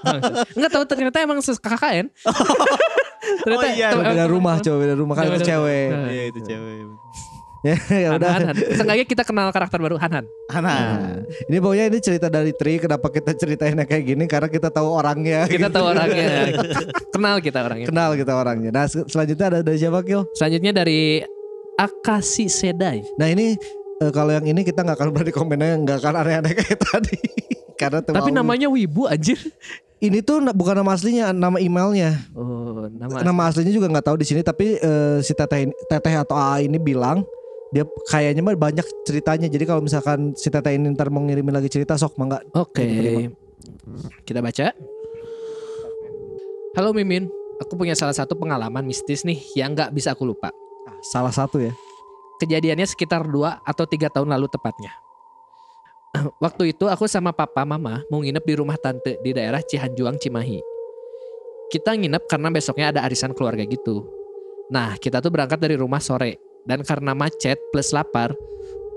Enggak 0.60 0.70
tahu 0.70 0.84
ternyata 0.84 1.16
emang 1.20 1.38
KKN. 1.40 2.06
ternyata 3.40 3.64
Oh, 3.64 3.72
iya. 3.72 3.88
beda 3.94 4.26
rumah, 4.26 4.54
coba 4.58 4.76
beda 4.78 4.94
rumah 4.94 5.14
kan 5.14 5.24
Beda 5.24 5.30
itu 5.30 5.38
rumah. 5.38 5.48
cewek. 5.48 5.88
Iya 6.10 6.22
itu 6.28 6.40
cewek. 6.42 6.76
Ya, 7.60 7.76
ya 8.04 8.08
Han, 8.10 8.16
udah. 8.16 8.30
Seenggaknya 8.72 9.04
kita 9.04 9.22
kenal 9.22 9.48
karakter 9.50 9.78
baru 9.78 9.96
Han 9.96 10.12
Han. 10.12 10.26
Hana. 10.48 10.76
Ini 11.46 11.58
pokoknya 11.58 11.84
ini 11.88 11.98
cerita 11.98 12.26
dari 12.26 12.50
Tri. 12.50 12.78
Kenapa 12.78 13.06
kita 13.06 13.32
ceritainnya 13.32 13.84
kayak 13.84 14.04
gini? 14.04 14.24
Karena 14.24 14.48
kita 14.48 14.68
tahu 14.68 14.88
orangnya. 14.88 15.44
Kita 15.44 15.68
tahu 15.68 15.84
orangnya. 15.92 16.56
kenal 17.10 17.36
kita 17.38 17.58
orangnya. 17.62 17.86
Kenal 17.86 18.10
kita 18.14 18.32
orangnya. 18.32 18.70
Nah 18.70 18.84
sel- 18.86 19.06
selanjutnya 19.06 19.46
ada 19.46 19.58
dari 19.60 19.76
siapa 19.76 20.00
Kil? 20.00 20.24
Selanjutnya 20.32 20.72
dari 20.72 21.20
Akasi 21.76 22.48
Sedai. 22.48 23.00
Nah 23.16 23.28
ini 23.28 23.56
eh, 23.98 24.10
kalau 24.10 24.32
yang 24.32 24.44
ini 24.44 24.60
kita 24.60 24.80
nggak 24.80 24.96
akan 24.96 25.08
berani 25.12 25.32
komennya 25.32 25.76
nggak 25.80 25.98
akan 26.00 26.14
aneh-aneh 26.16 26.52
kayak 26.52 26.78
tadi. 26.88 27.18
Karena 27.76 28.04
Tapi 28.04 28.28
namanya 28.28 28.68
Wibu 28.68 29.08
anjir. 29.08 29.40
ini 30.00 30.20
tuh 30.20 30.40
bukan 30.52 30.80
nama 30.80 30.92
aslinya, 30.92 31.28
nama 31.28 31.56
emailnya. 31.56 32.24
Oh, 32.32 32.88
nama. 32.88 33.20
Nama 33.20 33.42
aslinya 33.48 33.68
juga 33.68 33.88
nggak 33.88 34.04
tahu 34.04 34.16
di 34.16 34.24
sini. 34.24 34.40
Tapi 34.40 34.76
eh, 34.76 35.18
si 35.20 35.32
teteh 35.32 35.68
teteh 35.88 36.14
atau 36.16 36.36
AA 36.36 36.68
ini 36.68 36.76
bilang 36.76 37.20
dia 37.70 37.86
kayaknya 38.10 38.42
mah 38.42 38.58
banyak 38.58 38.86
ceritanya. 39.06 39.46
Jadi 39.46 39.64
kalau 39.66 39.82
misalkan 39.82 40.34
si 40.34 40.50
teteh 40.50 40.74
ini 40.74 40.90
ntar 40.94 41.08
mau 41.08 41.22
ngirimin 41.22 41.54
lagi 41.54 41.70
cerita 41.70 41.94
sok 41.94 42.18
mangga. 42.18 42.42
Oke. 42.58 42.82
Diterima. 42.82 43.30
Kita 44.26 44.42
baca. 44.42 44.74
Halo 46.78 46.94
Mimin, 46.94 47.26
aku 47.58 47.74
punya 47.74 47.98
salah 47.98 48.14
satu 48.14 48.38
pengalaman 48.38 48.86
mistis 48.86 49.26
nih 49.26 49.38
yang 49.58 49.74
nggak 49.74 49.90
bisa 49.94 50.14
aku 50.14 50.22
lupa. 50.26 50.54
Ah, 50.86 50.98
salah 51.02 51.34
satu 51.34 51.58
ya. 51.58 51.74
Kejadiannya 52.38 52.86
sekitar 52.86 53.26
2 53.26 53.66
atau 53.66 53.84
tiga 53.86 54.06
tahun 54.08 54.30
lalu 54.30 54.46
tepatnya. 54.48 54.94
Waktu 56.44 56.74
itu 56.74 56.86
aku 56.90 57.06
sama 57.06 57.30
papa 57.30 57.62
mama 57.66 58.02
mau 58.08 58.22
nginep 58.22 58.44
di 58.46 58.54
rumah 58.54 58.78
tante 58.78 59.18
di 59.22 59.30
daerah 59.34 59.62
Cihanjuang 59.62 60.18
Cimahi. 60.18 60.58
Kita 61.70 61.94
nginep 61.94 62.26
karena 62.26 62.48
besoknya 62.50 62.86
ada 62.90 63.00
arisan 63.06 63.30
keluarga 63.30 63.62
gitu. 63.62 64.06
Nah 64.74 64.98
kita 64.98 65.22
tuh 65.22 65.30
berangkat 65.30 65.58
dari 65.62 65.78
rumah 65.78 66.02
sore. 66.02 66.49
Dan 66.68 66.84
karena 66.84 67.16
macet 67.16 67.56
plus 67.72 67.92
lapar, 67.92 68.32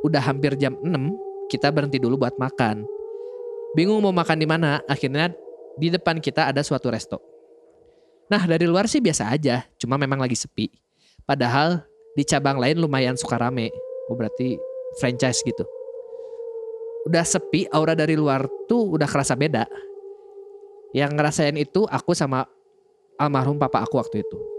udah 0.03 0.20
hampir 0.20 0.55
jam 0.59 0.76
6, 0.82 0.89
kita 1.47 1.72
berhenti 1.72 1.97
dulu 2.01 2.20
buat 2.20 2.36
makan. 2.36 2.84
Bingung 3.74 4.03
mau 4.03 4.14
makan 4.14 4.38
di 4.38 4.47
mana, 4.47 4.84
akhirnya 4.86 5.34
di 5.80 5.89
depan 5.89 6.22
kita 6.22 6.51
ada 6.51 6.61
suatu 6.61 6.91
resto. 6.91 7.18
Nah 8.30 8.43
dari 8.45 8.70
luar 8.70 8.86
sih 8.86 9.01
biasa 9.01 9.30
aja, 9.34 9.66
cuma 9.80 9.97
memang 9.97 10.22
lagi 10.22 10.38
sepi. 10.38 10.70
Padahal 11.24 11.82
di 12.14 12.24
cabang 12.28 12.59
lain 12.59 12.78
lumayan 12.78 13.18
suka 13.18 13.39
rame. 13.39 13.72
Oh 14.11 14.16
berarti 14.16 14.59
franchise 14.99 15.41
gitu. 15.41 15.66
Udah 17.09 17.26
sepi, 17.28 17.68
aura 17.74 17.97
dari 17.97 18.16
luar 18.16 18.47
tuh 18.70 18.95
udah 18.95 19.07
kerasa 19.09 19.36
beda. 19.36 19.68
Yang 20.93 21.11
ngerasain 21.18 21.57
itu 21.57 21.84
aku 21.89 22.14
sama 22.14 22.45
almarhum 23.18 23.57
papa 23.57 23.84
aku 23.84 23.97
waktu 23.97 24.22
itu. 24.24 24.53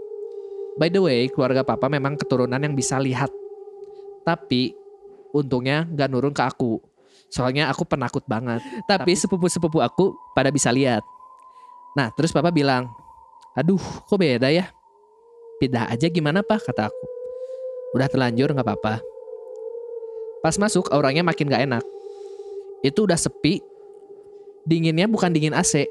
By 0.75 0.91
the 0.91 0.99
way, 0.99 1.31
keluarga 1.31 1.63
papa 1.63 1.87
memang 1.87 2.19
keturunan 2.19 2.59
yang 2.59 2.75
bisa 2.75 2.99
lihat. 2.99 3.31
Tapi 4.27 4.75
untungnya 5.31 5.87
gak 5.87 6.11
nurun 6.11 6.35
ke 6.35 6.43
aku. 6.43 6.83
Soalnya 7.31 7.71
aku 7.71 7.87
penakut 7.87 8.23
banget. 8.27 8.59
Tapi 8.83 9.15
sepupu-sepupu 9.15 9.79
aku 9.79 10.15
pada 10.35 10.51
bisa 10.51 10.71
lihat. 10.71 11.03
Nah 11.95 12.11
terus 12.11 12.35
papa 12.35 12.51
bilang, 12.51 12.91
aduh 13.55 13.79
kok 13.79 14.19
beda 14.19 14.51
ya? 14.51 14.67
Pindah 15.63 15.87
aja 15.87 16.11
gimana 16.11 16.43
pak 16.43 16.67
kata 16.67 16.91
aku. 16.91 17.05
Udah 17.95 18.11
terlanjur 18.11 18.51
gak 18.51 18.67
apa-apa. 18.67 18.99
Pas 20.43 20.59
masuk 20.59 20.91
auranya 20.91 21.23
makin 21.23 21.47
gak 21.47 21.63
enak. 21.63 21.83
Itu 22.83 23.07
udah 23.07 23.15
sepi. 23.15 23.63
Dinginnya 24.67 25.07
bukan 25.07 25.31
dingin 25.31 25.55
AC. 25.55 25.87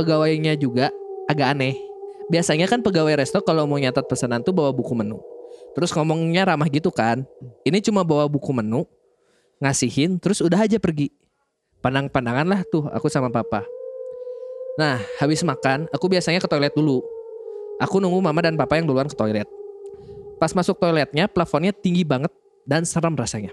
Pegawainya 0.00 0.56
juga 0.56 0.88
agak 1.28 1.52
aneh. 1.52 1.89
Biasanya 2.30 2.70
kan 2.70 2.78
pegawai 2.78 3.18
resto 3.18 3.42
kalau 3.42 3.66
mau 3.66 3.74
nyatat 3.74 4.06
pesanan 4.06 4.46
tuh 4.46 4.54
bawa 4.54 4.70
buku 4.70 4.94
menu. 4.94 5.18
Terus 5.74 5.90
ngomongnya 5.90 6.46
ramah 6.46 6.70
gitu 6.70 6.94
kan. 6.94 7.26
Ini 7.66 7.82
cuma 7.82 8.06
bawa 8.06 8.30
buku 8.30 8.54
menu, 8.54 8.86
ngasihin, 9.58 10.18
terus 10.18 10.38
udah 10.38 10.62
aja 10.62 10.78
pergi. 10.78 11.10
Pandang-pandangan 11.82 12.46
lah 12.46 12.60
tuh 12.70 12.86
aku 12.90 13.10
sama 13.10 13.34
papa. 13.34 13.66
Nah, 14.78 15.02
habis 15.18 15.42
makan, 15.42 15.90
aku 15.90 16.06
biasanya 16.06 16.38
ke 16.38 16.46
toilet 16.46 16.72
dulu. 16.72 17.02
Aku 17.82 17.98
nunggu 17.98 18.22
mama 18.22 18.40
dan 18.44 18.54
papa 18.54 18.78
yang 18.78 18.86
duluan 18.86 19.10
ke 19.10 19.16
toilet. 19.16 19.48
Pas 20.38 20.54
masuk 20.54 20.78
toiletnya, 20.78 21.26
plafonnya 21.26 21.74
tinggi 21.74 22.06
banget 22.06 22.30
dan 22.64 22.86
serem 22.86 23.12
rasanya. 23.18 23.50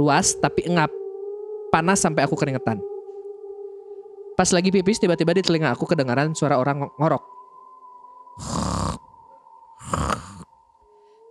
Luas 0.00 0.32
tapi 0.38 0.64
engap. 0.64 0.88
Panas 1.70 2.02
sampai 2.02 2.26
aku 2.26 2.34
keringetan. 2.34 2.82
Pas 4.34 4.48
lagi 4.50 4.72
pipis, 4.72 4.98
tiba-tiba 4.98 5.36
di 5.36 5.44
telinga 5.44 5.70
aku 5.70 5.86
kedengaran 5.86 6.32
suara 6.32 6.58
orang 6.58 6.88
ng- 6.88 6.94
ngorok. 6.98 7.39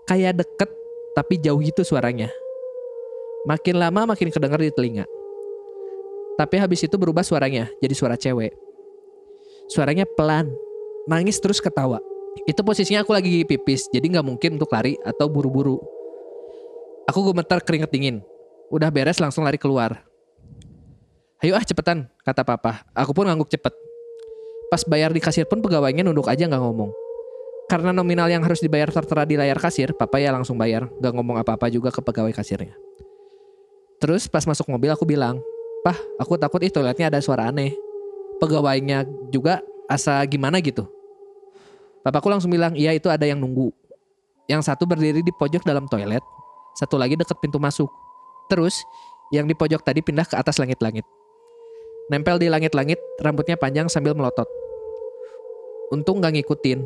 Kayak 0.10 0.42
deket, 0.42 0.70
tapi 1.14 1.38
jauh 1.38 1.62
gitu 1.62 1.86
suaranya. 1.86 2.34
Makin 3.46 3.78
lama 3.78 4.10
makin 4.10 4.34
kedengar 4.34 4.58
di 4.58 4.74
telinga. 4.74 5.06
Tapi 6.40 6.56
habis 6.58 6.82
itu 6.82 6.96
berubah 6.98 7.22
suaranya, 7.22 7.70
jadi 7.78 7.94
suara 7.94 8.18
cewek. 8.18 8.56
Suaranya 9.70 10.10
pelan, 10.18 10.50
nangis 11.06 11.38
terus 11.38 11.62
ketawa. 11.62 12.02
Itu 12.50 12.66
posisinya 12.66 13.06
aku 13.06 13.14
lagi 13.14 13.46
pipis, 13.46 13.92
jadi 13.94 14.18
nggak 14.18 14.26
mungkin 14.26 14.58
untuk 14.58 14.74
lari 14.74 14.98
atau 15.06 15.30
buru-buru. 15.30 15.78
Aku 17.06 17.22
gemetar 17.26 17.62
keringet 17.62 17.94
dingin. 17.94 18.22
Udah 18.70 18.90
beres 18.94 19.18
langsung 19.18 19.46
lari 19.46 19.58
keluar. 19.58 20.06
Ayo 21.42 21.58
ah 21.58 21.64
cepetan, 21.66 22.06
kata 22.22 22.46
papa. 22.46 22.86
Aku 22.94 23.14
pun 23.14 23.26
ngangguk 23.26 23.50
cepet. 23.50 23.89
Pas 24.70 24.86
bayar 24.86 25.10
di 25.10 25.22
kasir 25.22 25.50
pun 25.50 25.66
pegawainya 25.66 26.06
nunduk 26.06 26.30
aja 26.30 26.46
nggak 26.46 26.62
ngomong. 26.62 26.94
karena 27.70 27.94
nominal 27.94 28.26
yang 28.26 28.42
harus 28.42 28.66
dibayar 28.66 28.90
tertera 28.90 29.30
di 29.30 29.38
layar 29.38 29.62
kasir, 29.62 29.94
papa 29.94 30.18
ya 30.18 30.34
langsung 30.34 30.58
bayar, 30.58 30.90
gak 30.98 31.14
ngomong 31.14 31.38
apa-apa 31.38 31.70
juga 31.70 31.94
ke 31.94 32.02
pegawai 32.02 32.34
kasirnya. 32.34 32.74
Terus 34.02 34.26
pas 34.26 34.42
masuk 34.42 34.66
mobil 34.74 34.90
aku 34.90 35.06
bilang, 35.06 35.38
Pah, 35.86 35.96
aku 36.18 36.36
takut 36.36 36.60
ih 36.66 36.74
toiletnya 36.74 37.14
ada 37.14 37.22
suara 37.22 37.48
aneh. 37.54 37.78
Pegawainya 38.42 39.06
juga 39.30 39.62
asa 39.86 40.18
gimana 40.26 40.58
gitu. 40.66 40.90
Papaku 42.02 42.34
langsung 42.34 42.50
bilang, 42.50 42.74
iya 42.74 42.90
itu 42.90 43.06
ada 43.06 43.24
yang 43.24 43.38
nunggu. 43.38 43.70
Yang 44.50 44.66
satu 44.66 44.90
berdiri 44.90 45.22
di 45.22 45.30
pojok 45.30 45.62
dalam 45.62 45.86
toilet, 45.86 46.26
satu 46.74 46.98
lagi 46.98 47.14
deket 47.14 47.38
pintu 47.38 47.62
masuk. 47.62 47.92
Terus, 48.50 48.82
yang 49.30 49.46
di 49.46 49.54
pojok 49.54 49.86
tadi 49.86 50.02
pindah 50.02 50.26
ke 50.26 50.34
atas 50.34 50.58
langit-langit. 50.58 51.06
Nempel 52.10 52.42
di 52.42 52.50
langit-langit, 52.50 52.98
rambutnya 53.22 53.54
panjang 53.54 53.86
sambil 53.86 54.18
melotot. 54.18 54.50
Untung 55.94 56.22
gak 56.22 56.34
ngikutin. 56.34 56.82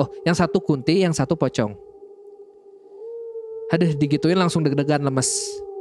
Oh, 0.00 0.08
yang 0.24 0.32
satu 0.32 0.58
kunti, 0.58 1.04
yang 1.04 1.12
satu 1.12 1.36
pocong. 1.36 1.76
Aduh, 3.72 3.92
digituin 3.96 4.40
langsung 4.40 4.64
deg-degan 4.64 5.04
lemes. 5.04 5.28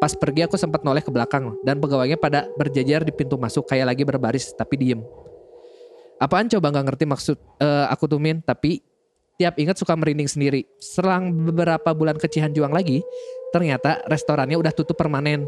Pas 0.03 0.11
pergi 0.19 0.43
aku 0.43 0.59
sempat 0.59 0.83
noleh 0.83 0.99
ke 0.99 1.07
belakang 1.07 1.55
dan 1.63 1.79
pegawainya 1.79 2.19
pada 2.19 2.51
berjajar 2.59 3.07
di 3.07 3.15
pintu 3.15 3.39
masuk 3.39 3.63
kayak 3.71 3.95
lagi 3.95 4.03
berbaris 4.03 4.51
tapi 4.51 4.75
diem. 4.75 4.99
Apaan 6.19 6.51
coba 6.51 6.75
nggak 6.75 6.85
ngerti 6.91 7.05
maksud 7.07 7.37
eh, 7.63 7.85
aku 7.87 8.11
tuh 8.11 8.19
Min, 8.19 8.43
tapi 8.43 8.83
tiap 9.39 9.55
ingat 9.55 9.79
suka 9.79 9.95
merinding 9.95 10.27
sendiri. 10.27 10.67
Selang 10.79 11.31
beberapa 11.47 11.95
bulan 11.95 12.19
ke 12.19 12.27
Cihanjuang 12.27 12.75
lagi, 12.75 12.99
ternyata 13.55 14.03
restorannya 14.11 14.59
udah 14.59 14.75
tutup 14.75 14.99
permanen. 14.99 15.47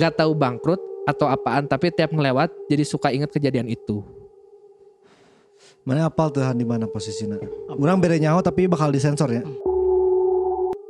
Gak 0.00 0.20
tahu 0.20 0.32
bangkrut 0.36 0.91
atau 1.08 1.26
apaan, 1.26 1.66
tapi 1.66 1.90
tiap 1.90 2.14
ngelewat 2.14 2.50
jadi 2.70 2.84
suka 2.86 3.10
inget 3.10 3.30
kejadian 3.30 3.66
itu. 3.66 4.02
Mana 5.82 6.06
apal 6.06 6.30
tuh 6.30 6.46
di 6.54 6.62
mana 6.62 6.86
posisinya? 6.86 7.42
Orang 7.74 7.98
beda 7.98 8.14
nyaho 8.14 8.38
tapi 8.38 8.70
bakal 8.70 8.94
disensor 8.94 9.34
ya. 9.34 9.42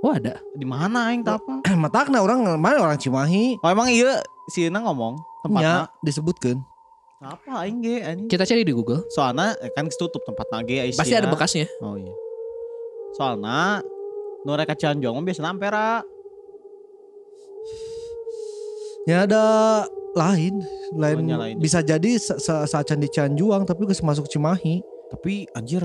Oh 0.03 0.13
ada. 0.13 0.37
Di 0.53 0.67
mana 0.67 1.09
aing 1.09 1.25
tak 1.25 1.41
apa? 1.41 1.65
Matakna 1.89 2.21
orang 2.21 2.45
mana 2.61 2.83
orang 2.83 2.99
Cimahi. 3.01 3.57
Oh 3.63 3.71
emang 3.73 3.89
iya 3.89 4.21
si 4.51 4.69
Ina 4.69 4.83
ngomong 4.85 5.17
tempatnya 5.47 5.89
Nya 5.89 6.03
disebutkan. 6.05 6.59
apa 7.23 7.63
aing 7.63 7.79
ge 7.87 8.03
anjing. 8.03 8.27
Kita 8.27 8.43
cari 8.43 8.67
di 8.67 8.75
Google. 8.75 9.07
Soalnya 9.15 9.55
eh, 9.63 9.71
kan 9.71 9.87
tutup 9.87 10.27
tempatnya 10.27 10.59
ge 10.67 10.77
Aisyah. 10.91 10.99
Pasti 10.99 11.15
ada 11.15 11.31
bekasnya. 11.31 11.71
Oh 11.79 11.95
iya. 11.95 12.11
Soalnya 13.15 13.79
nu 14.43 14.51
rek 14.59 14.67
ka 14.67 14.75
Cianjong 14.75 15.15
mah 15.15 15.23
biasana 15.23 15.55
ampera. 15.55 16.03
Ya 19.07 19.23
ada 19.23 19.45
lain, 20.15 20.61
lain, 20.93 21.17
lain. 21.25 21.57
bisa 21.57 21.81
jadi 21.81 22.17
sa 22.17 22.37
sa 22.37 22.55
saacan 22.65 22.99
di 22.99 23.09
Cianjuang 23.09 23.65
tapi 23.65 23.85
geus 23.85 24.01
masuk 24.01 24.27
Cimahi. 24.27 24.81
Tapi 25.09 25.45
anjir 25.53 25.85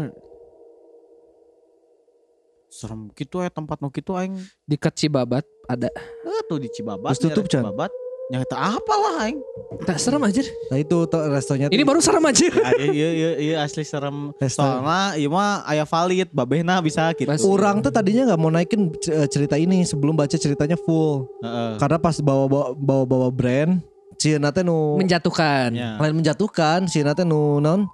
serem 2.69 3.07
gitu 3.11 3.39
ya 3.39 3.49
tempat 3.49 3.79
nu 3.79 3.87
kitu 3.87 4.11
aing 4.13 4.35
Dekat 4.63 4.93
Cibabat 4.93 5.43
ada. 5.65 5.87
eh, 5.87 6.41
tuh 6.45 6.59
di 6.59 6.69
Cibabat 6.69 7.11
Terus 7.11 7.21
tutup? 7.25 7.43
Cibabat 7.47 7.91
nyata 8.27 8.75
apa 8.75 8.93
lah 8.93 9.15
aing 9.23 9.39
Tak 9.79 9.95
serem 9.97 10.19
aja. 10.21 10.43
Nah 10.67 10.75
itu 10.75 10.97
tuh 11.07 11.21
restonya 11.27 11.67
Ini 11.67 11.79
tuh 11.79 11.87
baru 11.87 11.99
serem 11.99 12.19
aja. 12.21 12.43
Ya, 12.43 12.71
iya 12.85 13.09
iya 13.09 13.29
iya 13.37 13.55
asli 13.59 13.83
serem 13.83 14.35
resto. 14.35 14.59
soalnya 14.59 15.15
iya 15.15 15.27
mah 15.27 15.63
aya 15.63 15.83
valid 15.83 16.27
babehna 16.29 16.79
bisa 16.79 17.11
gitu 17.13 17.23
Mas- 17.25 17.39
Orang 17.41 17.79
tuh 17.79 17.89
tadinya 17.89 18.27
nggak 18.27 18.37
mau 18.37 18.47
naikin 18.49 18.91
eh, 19.07 19.27
cerita 19.27 19.55
ini 19.55 19.83
sebelum 19.83 20.11
baca 20.13 20.35
ceritanya 20.35 20.75
full. 20.77 21.23
Heeh. 21.39 21.79
Karena 21.79 21.97
pas 21.97 22.19
bawa 22.19 22.45
bawa 22.45 22.67
bawa, 22.75 23.03
bawa 23.05 23.27
brand, 23.29 23.79
si 24.17 24.33
teh 24.33 24.63
nu 24.63 24.97
Menjatuhkan. 24.97 25.69
Ya. 25.71 25.95
lain 25.97 26.15
menjatuhkan, 26.15 26.85
si 26.85 26.99
teh 26.99 27.23
nu 27.23 27.57
non 27.57 27.85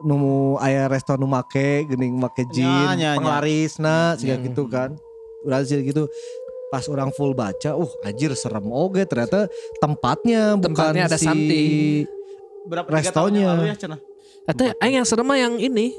nu 0.00 0.16
aya 0.56 0.88
resto 0.88 1.12
nu 1.14 1.24
make 1.24 1.84
geuning 1.86 2.16
make 2.16 2.48
jin, 2.50 2.64
Ya, 2.64 2.92
ya, 2.92 2.96
ya. 2.96 3.10
penglarisna 3.14 4.16
siga 4.16 4.34
Ya. 4.34 4.42
gitu 4.42 4.64
kan. 4.66 4.96
Udah 5.42 5.60
sih 5.60 5.80
gitu. 5.80 6.08
Pas 6.68 6.86
orang 6.86 7.10
full 7.10 7.34
baca, 7.34 7.74
uh 7.74 7.90
anjir 8.00 8.30
serem 8.32 8.62
oge 8.66 9.02
ternyata 9.04 9.50
tempatnya 9.78 10.54
bukan 10.54 10.70
Tempatnya 10.70 11.04
ada 11.04 11.18
si 11.18 11.26
something. 11.26 12.06
berapa 12.62 12.88
restonya. 12.88 13.50
ya 13.66 13.96
Atau 14.46 14.70
aing 14.78 14.96
yang 14.96 15.04
serem 15.04 15.24
mah 15.24 15.36
yang 15.36 15.58
ini. 15.58 15.90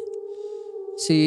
Si 0.93 1.17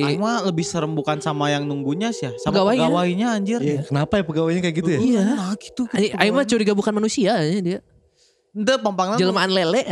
Aing 0.00 0.18
mah 0.18 0.42
lebih 0.42 0.62
serem 0.62 0.90
bukan 0.90 1.18
sama 1.18 1.46
yang 1.46 1.62
nunggunya 1.62 2.10
sih 2.10 2.26
ya 2.26 2.32
sama 2.36 2.56
Pegawainya. 2.56 2.84
pegawainya 2.84 3.26
anjir 3.30 3.60
Iya, 3.60 3.80
kenapa 3.84 4.12
ya 4.16 4.24
pegawainya 4.24 4.60
kayak 4.60 4.76
gitu 4.76 4.90
ya? 4.90 5.00
Iya. 5.00 5.22
nah 5.30 5.54
gitu 5.54 5.82
Aing 5.90 6.12
aing 6.16 6.32
mah 6.32 6.44
curiga 6.44 6.72
bukan 6.72 6.92
manusia 6.92 7.32
ya 7.36 7.60
dia. 7.60 7.78
Ente 8.50 8.74
pampangna 8.76 9.14
nu- 9.14 9.20
Jelmaan 9.20 9.48
lele. 9.48 9.82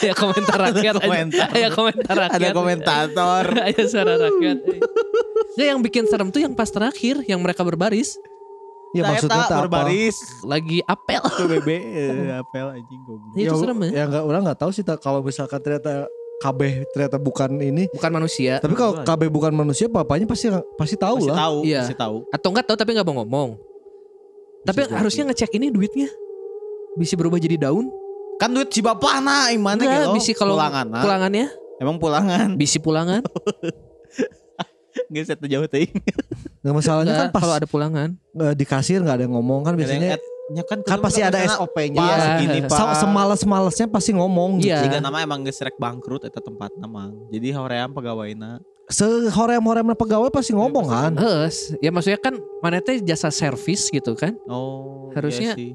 Ayo 0.00 0.14
komentar 0.22 0.58
rakyat 0.62 0.94
aja. 0.96 1.68
komentar. 1.70 2.16
Rakyat. 2.16 2.34
ada 2.36 2.48
komentator 2.52 3.44
Ayo 3.60 3.82
suara 3.86 4.14
rakyat. 4.18 4.58
Nggak 5.54 5.68
yang 5.70 5.80
bikin 5.80 6.04
serem 6.06 6.28
tuh 6.30 6.40
yang 6.40 6.54
pas 6.54 6.68
terakhir 6.68 7.20
yang 7.26 7.38
mereka 7.38 7.60
berbaris 7.60 8.16
Ya 8.90 9.02
Nah, 9.02 9.14
maksudnya 9.14 9.38
teh 9.40 9.54
apa? 9.54 9.62
berbaris 9.64 10.16
lagi 10.42 10.78
apel. 10.82 11.22
PBB 11.22 11.68
eh, 11.70 12.34
apel 12.34 12.66
anjing 12.72 13.00
goblok 13.04 13.32
Itu 13.32 13.46
Ya, 13.46 13.52
serem 13.54 13.78
ya. 13.80 13.90
Ya 13.92 14.02
enggak 14.04 14.24
orang 14.24 14.42
nggak 14.42 14.58
tahu 14.58 14.70
sih 14.70 14.82
kalau 14.98 15.20
misalkan 15.20 15.58
ternyata 15.58 16.10
KB 16.40 16.60
ternyata 16.90 17.16
bukan 17.16 17.50
ini. 17.56 17.86
Bukan 17.88 18.10
manusia. 18.10 18.58
Tapi 18.58 18.74
kalau. 18.74 18.98
KB 19.00 19.22
bukan 19.28 19.52
manusia, 19.52 19.86
papanya 19.86 20.26
pasti 20.26 20.48
pasti 20.74 20.96
tahu 20.96 21.16
Pasti 21.18 21.30
lah. 21.30 21.38
tahu 21.38 21.56
Iya. 21.62 21.80
pasti 21.80 21.94
tahu 21.94 22.16
Atau 22.28 22.48
enggak 22.50 22.64
tahu 22.64 22.76
tapi 22.76 22.90
enggak 22.90 23.06
mau 23.06 23.16
ngomong. 23.22 23.50
Tapi 24.60 24.76
Bisa 24.76 24.88
jadi. 24.88 24.98
harusnya 24.98 25.22
ngecek 25.28 25.50
ini 25.54 25.66
duitnya. 25.68 26.08
Bisa 26.92 27.14
berubah 27.14 27.38
jadi 27.38 27.56
daun. 27.60 27.86
kan 28.36 28.48
duit 28.48 28.72
si 28.72 28.80
bapak 28.80 29.20
nah 29.20 29.52
yang 29.52 29.60
mana 29.60 29.76
Enggak, 29.78 30.00
gitu 30.00 30.16
bisi 30.16 30.32
kalau 30.32 30.56
pulangan 30.56 30.86
nah. 30.88 31.04
pulangannya, 31.04 31.46
emang 31.76 31.96
pulangan 31.96 32.48
bisi 32.56 32.80
pulangan. 32.80 33.20
Gak 35.12 35.24
saya 35.26 35.36
jauh 35.44 35.68
ting 35.68 35.92
Nggak 36.60 36.74
masalahnya 36.74 37.12
kan 37.14 37.28
pas 37.30 37.40
kalau 37.40 37.54
ada 37.54 37.64
pulangan. 37.64 38.08
eh, 38.14 38.54
di 38.54 38.64
kasir 38.64 39.00
nggak 39.00 39.16
ada 39.16 39.24
yang 39.24 39.32
ngomong 39.32 39.60
kan 39.62 39.74
biasanya 39.74 40.20
ya 40.50 40.62
kan, 40.62 40.78
kan 40.82 40.98
pasti 40.98 41.22
ada 41.22 41.38
SOP-nya. 41.46 41.96
pas 41.96 42.20
Iya. 42.20 42.36
gini 42.38 42.58
pak 42.62 42.74
Sa- 42.74 42.96
Semales-malesnya 42.98 43.86
pasti 43.86 44.10
ngomong. 44.12 44.60
Iya. 44.60 44.82
jika 44.82 44.98
nama 44.98 45.20
emang 45.20 45.40
geus 45.40 45.56
rek 45.58 45.76
bangkrut 45.76 46.20
eta 46.22 46.38
tempat 46.38 46.74
namang 46.76 47.16
jadi 47.28 47.54
hoream 47.54 47.90
pegawainya 47.90 48.60
Sehorem-horem 48.90 49.94
pegawai 49.94 50.28
pasti 50.28 50.50
ngomong 50.50 50.84
pasti 50.84 50.96
kan. 50.98 51.12
Heeh, 51.14 51.46
ya 51.78 51.90
maksudnya 51.90 52.18
kan 52.18 52.34
mana 52.58 52.82
teh 52.82 52.98
jasa 52.98 53.30
servis 53.30 53.86
gitu 53.86 54.12
kan. 54.12 54.34
oh 54.46 55.08
Harusnya 55.10 55.54
iya 55.54 55.56
sih. 55.56 55.72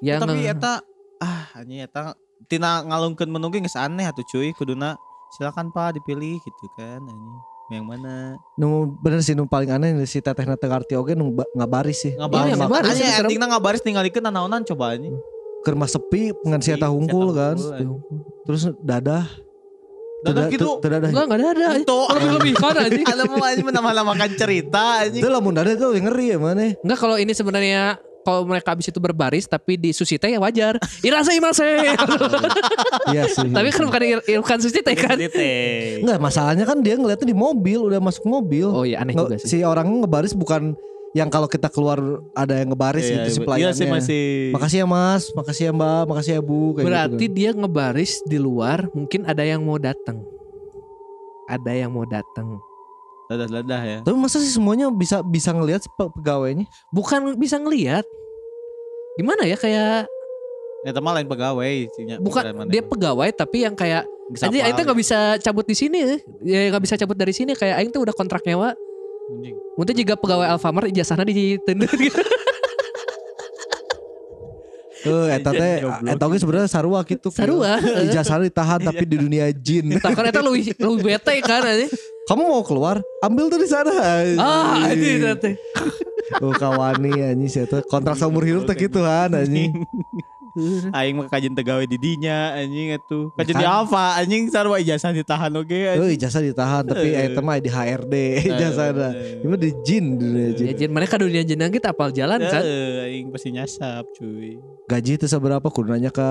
Yang 0.00 0.20
tapi 0.24 0.40
eta 0.42 0.72
ah 1.16 1.40
hanya 1.54 1.84
eta 1.84 2.02
tina 2.44 2.80
ngalungkeun 2.82 3.28
menunggu 3.28 3.60
geus 3.60 3.76
aneh 3.76 4.04
atuh 4.04 4.24
cuy 4.26 4.50
kuduna 4.52 4.96
silakan 5.30 5.68
pak 5.68 5.94
dipilih 5.94 6.36
gitu 6.38 6.66
kan 6.74 6.98
anjing 6.98 7.36
yang 7.68 7.82
mana 7.82 8.38
Nu 8.54 8.68
bener 8.96 9.18
sih 9.20 9.32
nu 9.32 9.44
paling 9.44 9.68
aneh 9.68 9.90
si 10.04 10.18
teteh 10.18 10.46
teh 10.46 10.66
ngarti 10.66 10.94
oge 10.94 11.12
nu 11.12 11.30
ba- 11.30 11.50
ngabaris 11.52 11.98
sih. 12.00 12.12
ngabaris 12.14 12.46
Iya, 12.46 12.56
ngabaris, 12.56 12.86
itu 12.88 13.02
serem. 13.02 13.26
endingna 13.26 13.46
ngabaris 13.48 13.82
ningalikeun 13.82 14.22
nanaonan 14.22 14.62
coba 14.64 14.94
anjing 14.94 15.16
Keur 15.60 15.74
mah 15.74 15.86
sepi 15.86 16.30
ngan 16.40 16.62
si 16.62 16.70
eta 16.70 16.86
hungkul 16.86 17.34
kan. 17.34 17.58
Terus 18.46 18.70
dadah. 18.78 19.26
dadah 20.22 20.46
gitu 20.46 20.78
dadah. 20.80 21.10
enggak 21.10 21.26
enggak 21.26 21.38
ada 21.38 21.46
ada. 21.52 21.66
Ento. 21.74 22.00
Lebih 22.08 22.30
lebih 22.38 22.52
kan 22.54 22.74
aja. 22.76 23.02
ada 23.04 23.22
mau 23.26 23.42
anjing 23.42 23.66
menambah-nambahkan 23.66 24.30
cerita 24.34 25.02
anjing 25.02 25.22
Itu 25.22 25.28
lamun 25.28 25.52
dadah 25.52 25.74
tuh 25.74 25.90
yang 25.92 26.06
ngeri 26.06 26.26
ya 26.30 26.38
mana. 26.38 26.70
Enggak 26.72 26.98
kalau 26.98 27.18
ini 27.18 27.30
sebenarnya 27.30 27.98
kalau 28.26 28.42
mereka 28.42 28.74
habis 28.74 28.90
itu 28.90 28.98
berbaris 28.98 29.46
tapi 29.46 29.78
di 29.78 29.94
sushi 29.94 30.18
teh 30.18 30.28
ya 30.28 30.42
wajar. 30.42 30.74
Irasa 31.00 31.30
imase. 31.30 31.62
Iya 33.06 33.30
sih. 33.30 33.46
tapi 33.48 33.70
kan 33.70 33.86
bukan 33.86 34.00
bukan 34.42 34.58
sushi 34.58 34.82
teh 34.82 34.92
kan. 34.92 35.14
Enggak 35.14 36.18
masalahnya 36.18 36.66
kan 36.66 36.82
dia 36.82 36.98
ngeliatnya 36.98 37.22
di 37.24 37.36
mobil 37.36 37.78
udah 37.80 38.02
masuk 38.02 38.26
mobil. 38.26 38.66
Oh 38.66 38.82
iya 38.82 38.98
aneh 38.98 39.14
Nge- 39.14 39.22
juga 39.22 39.36
sih. 39.38 39.48
si 39.48 39.62
orang 39.62 39.86
ngebaris 40.02 40.34
bukan 40.34 40.74
yang 41.14 41.30
kalau 41.30 41.46
kita 41.46 41.70
keluar 41.70 41.96
ada 42.34 42.58
yang 42.58 42.68
ngebaris 42.68 43.06
Iya, 43.06 43.14
gitu 43.16 43.28
si 43.30 43.38
iya 43.38 43.46
pelayannya. 43.46 43.72
sih 43.72 43.86
masih 43.88 44.24
Makasih 44.52 44.78
ya 44.78 44.86
Mas, 44.86 45.22
makasih 45.32 45.62
ya 45.64 45.72
Mbak, 45.72 46.02
makasih 46.04 46.32
ya 46.34 46.42
Bu 46.42 46.58
kayak 46.74 46.84
Berarti 46.84 47.24
gitu. 47.24 47.32
dia 47.32 47.50
ngebaris 47.52 48.12
di 48.22 48.36
luar 48.36 48.78
mungkin 48.90 49.24
ada 49.24 49.40
yang 49.40 49.62
mau 49.62 49.78
datang. 49.78 50.20
Ada 51.46 51.72
yang 51.72 51.94
mau 51.94 52.04
datang. 52.04 52.58
Dadah-dadah 53.26 53.80
ya 53.82 53.98
Tapi 54.06 54.16
masa 54.16 54.38
sih 54.38 54.52
semuanya 54.54 54.86
bisa 54.90 55.22
bisa 55.22 55.50
ngelihat 55.50 55.82
pegawainya? 55.94 56.66
Bukan 56.94 57.34
bisa 57.34 57.58
ngelihat. 57.58 58.06
Gimana 59.18 59.48
ya 59.48 59.56
kayak 59.58 60.06
ya 60.86 60.94
teman 60.94 61.18
lain 61.18 61.26
pegawai 61.26 61.74
bukan 62.22 62.70
dia 62.70 62.78
pegawai 62.78 63.26
tapi 63.34 63.66
yang 63.66 63.74
kayak 63.74 64.06
apa, 64.06 64.54
Aing 64.54 64.78
tuh 64.78 64.86
gak 64.86 64.98
bisa 65.02 65.18
cabut 65.42 65.66
di 65.66 65.74
sini 65.74 65.98
ya 66.46 66.70
nggak 66.70 66.82
bisa 66.86 66.94
cabut 66.94 67.18
dari 67.18 67.34
sini 67.34 67.58
kayak 67.58 67.82
Aing 67.82 67.90
tuh 67.90 68.06
udah 68.06 68.14
kontrak 68.14 68.46
nyawa 68.46 68.70
anjing. 69.34 69.58
mungkin 69.74 69.94
juga 69.98 70.14
pegawai 70.14 70.46
Alfamart 70.46 70.86
ijazahnya 70.94 71.26
ditunda 71.26 71.90
gitu 71.98 72.22
Tuh 75.06 75.30
eta 75.30 75.54
teh 75.54 75.86
Goblok. 75.86 76.10
eta 76.18 76.24
oge 76.26 76.38
sebenarnya 76.42 76.66
sarua 76.66 77.06
gitu. 77.06 77.30
Sarua, 77.30 77.78
heeh. 77.78 78.10
Ijazah 78.10 78.42
ditahan 78.42 78.82
tapi 78.90 79.06
di 79.06 79.14
dunia 79.22 79.46
jin. 79.54 79.94
tak 80.02 80.18
kan 80.18 80.26
itu 80.26 80.42
lebih 80.42 80.62
lebih 80.74 81.02
bete 81.14 81.34
kan 81.46 81.62
anjing. 81.62 81.86
Kamu 82.26 82.42
mau 82.42 82.62
keluar? 82.66 82.98
Ambil 83.22 83.46
tuh 83.46 83.62
di 83.62 83.70
sana. 83.70 83.94
ah 84.42 84.90
itu 84.90 85.22
teh 85.42 85.54
Oh 86.42 86.50
kawani 86.50 87.22
anjing 87.22 87.46
saya 87.46 87.66
tuh 87.70 87.86
kontrak 87.86 88.18
seumur 88.18 88.42
hidup 88.42 88.66
teh 88.66 88.74
gituan 88.74 89.30
anjing. 89.30 89.86
Aing 90.96 91.14
mah 91.14 91.26
kajian 91.26 91.52
tegawe 91.52 91.82
di 91.82 91.96
dinya 91.96 92.52
anjing 92.52 92.92
atuh. 92.92 93.30
Ya 93.30 93.36
Kajian 93.38 93.56
di 93.56 93.64
kan? 93.64 93.82
apa 93.82 94.02
anjing 94.16 94.42
sarua 94.48 94.76
ijazah 94.76 95.10
ditahan 95.10 95.52
oge 95.52 95.80
Oh 95.86 95.92
anjing. 96.02 96.16
ijazah 96.16 96.40
ditahan 96.40 96.82
tapi 96.82 97.08
Eh. 97.08 97.28
eta 97.28 97.40
mah 97.40 97.56
di 97.56 97.68
HRD. 97.68 98.14
Eh. 98.46 99.38
Ini 99.38 99.46
mah 99.46 99.58
di 99.58 99.70
jin 99.82 100.04
dulu 100.14 100.38
aja. 100.46 100.62
Ya, 100.62 100.72
jadi 100.72 100.88
mereka 100.88 101.14
dunia 101.16 101.42
jenang 101.42 101.68
kita 101.68 101.90
apal 101.90 102.10
jalan 102.10 102.40
kan. 102.40 102.60
Eh, 102.60 103.06
aing 103.06 103.28
pasti 103.28 103.48
nyasap 103.50 104.08
cuy. 104.12 104.56
Gaji 104.86 105.12
itu 105.14 105.26
seberapa 105.26 105.66
kudu 105.66 105.90
nanya 105.90 106.08
ke 106.08 106.28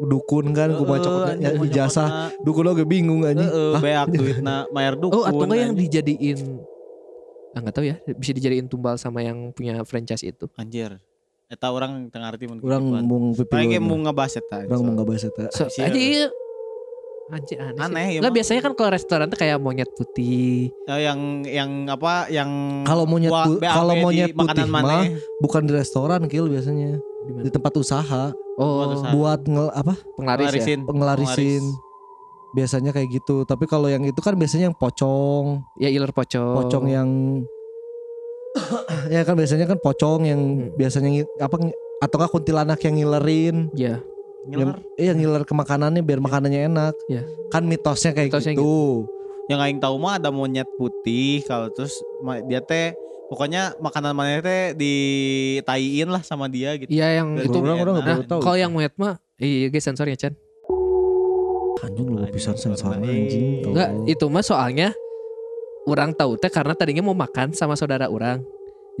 dukun 0.00 0.50
kan 0.50 0.72
kumaha 0.72 0.98
cokot 0.98 1.26
ijazah. 1.64 2.32
Dukun 2.40 2.66
oge 2.66 2.84
bingung 2.84 3.22
anjing. 3.22 3.48
Beak 3.76 4.10
duitna 4.10 4.66
mayar 4.70 4.94
dukun. 4.94 5.12
Oh 5.20 5.26
atau 5.26 5.52
yang 5.52 5.72
dijadiin 5.72 6.64
ah 7.50 7.58
nggak 7.58 7.74
tahu 7.74 7.84
ya 7.84 7.98
bisa 8.14 8.30
dijadiin 8.30 8.70
tumbal 8.70 8.94
sama 8.94 9.20
yang 9.20 9.50
punya 9.50 9.82
franchise 9.82 10.22
itu. 10.22 10.46
anjir. 10.54 10.96
Eta 11.50 11.66
orang 11.66 12.06
tengah 12.08 12.30
arti 12.30 12.46
mun 12.46 12.62
Orang 12.62 12.84
mau 12.86 13.18
Paling 13.34 13.34
pipiluan. 13.34 13.82
mau 13.82 13.96
ngebahas 14.00 14.38
eta. 14.38 14.58
Orang 14.64 14.82
mau 14.86 14.94
ngebahas 14.94 15.22
eta. 15.26 15.44
So, 15.50 15.66
aja 15.66 15.82
ya. 15.82 15.90
iya. 15.90 16.26
Anjir 17.30 17.58
aneh, 17.58 17.74
sih. 17.74 17.78
Aneh, 17.80 18.06
ya, 18.08 18.18
emang. 18.18 18.34
biasanya 18.34 18.60
kan 18.60 18.72
kalau 18.74 18.90
restoran 18.90 19.26
tuh 19.26 19.38
kayak 19.38 19.58
monyet 19.58 19.90
putih. 19.92 20.70
Eh, 20.84 21.00
yang 21.00 21.18
yang 21.42 21.70
apa 21.86 22.26
yang 22.26 22.50
Kalau 22.82 23.02
monyet 23.04 23.30
kalau 23.60 23.94
di 23.94 24.00
monyet 24.00 24.30
putih 24.30 24.66
mah 24.66 25.06
bukan 25.38 25.62
di 25.62 25.72
restoran 25.72 26.26
kill 26.26 26.46
biasanya 26.46 26.98
Di 26.98 27.30
mana? 27.30 27.42
di 27.42 27.50
tempat 27.50 27.72
usaha 27.76 28.34
Oh, 28.56 28.82
usaha. 28.92 29.10
buat 29.10 29.40
ngel, 29.42 29.70
apa 29.70 29.94
penglaris 30.12 30.42
ya. 30.46 30.50
Ngelarisin. 30.52 30.78
pengelarisin 30.84 31.64
biasanya 32.50 32.90
kayak 32.90 33.08
gitu 33.12 33.42
tapi 33.42 33.62
kalau 33.64 33.86
yang 33.86 34.02
itu 34.02 34.18
kan 34.18 34.34
biasanya 34.34 34.66
yang 34.66 34.76
pocong 34.76 35.62
Ya 35.78 35.86
iler 35.86 36.10
pocong. 36.10 36.54
pocong 36.60 36.84
yang 36.86 37.08
ya 39.10 39.22
kan 39.22 39.34
biasanya 39.34 39.66
kan 39.66 39.76
pocong 39.76 40.22
yang 40.22 40.40
Hmm. 40.40 40.70
biasanya 40.72 41.10
apa 41.36 41.56
atau 41.98 42.16
enggak 42.16 42.30
kuntilanak 42.30 42.78
yang 42.80 42.94
ngilerin 42.94 43.56
Ya. 43.72 43.98
Ngiler. 44.42 44.56
yang, 44.56 44.70
eh, 44.96 45.04
yang 45.04 45.18
ngiler 45.18 45.42
ke 45.42 45.52
makanannya 45.52 46.00
biar 46.00 46.16
makanannya 46.16 46.60
enak 46.64 46.94
Iya. 47.06 47.22
kan 47.50 47.62
mitosnya 47.62 48.12
kayak 48.12 48.30
Mitosnya 48.30 48.54
gitu 48.54 49.04
Yang 49.46 49.60
aing 49.60 49.80
tahu 49.80 49.96
mah 49.98 50.16
ada 50.16 50.30
monyet 50.30 50.70
putih 50.76 51.42
kalau 51.42 51.68
terus 51.68 51.98
dia 52.46 52.62
teh 52.62 52.94
pokoknya 53.26 53.74
makanan 53.76 54.14
mana 54.14 54.38
teh 54.38 54.72
ditaiin 54.72 56.06
lah 56.06 56.22
sama 56.22 56.46
dia 56.46 56.72
gitu. 56.74 56.86
Iya 56.88 57.20
yang 57.20 57.34
Biar 57.34 57.44
itu. 57.44 57.52
lebih 57.52 57.66
orang-orang 57.68 57.92
enak. 57.92 57.98
nggak 57.98 58.14
baru 58.16 58.30
tahu 58.30 58.40
Kalau 58.40 58.56
yang 58.56 58.70
monyet 58.70 58.94
mah 58.94 59.14
iya 59.36 59.66
guys 59.66 59.82
sensornya 59.82 60.14
Chan. 60.14 60.34
anjing 61.80 62.06
lu 62.06 62.20
Anjing, 62.20 62.30
pisan 62.30 62.54
sensor 62.54 62.92
anjing. 62.92 63.64
Enggak, 63.64 63.88
itu 64.06 64.24
mah 64.26 64.44
soalnya 64.44 64.92
orang 65.84 66.12
tahu 66.12 66.36
teh 66.36 66.48
karena 66.48 66.72
tadinya 66.72 67.02
mau 67.02 67.16
makan 67.16 67.50
sama 67.50 67.72
saudara 67.72 68.06
orang. 68.06 68.44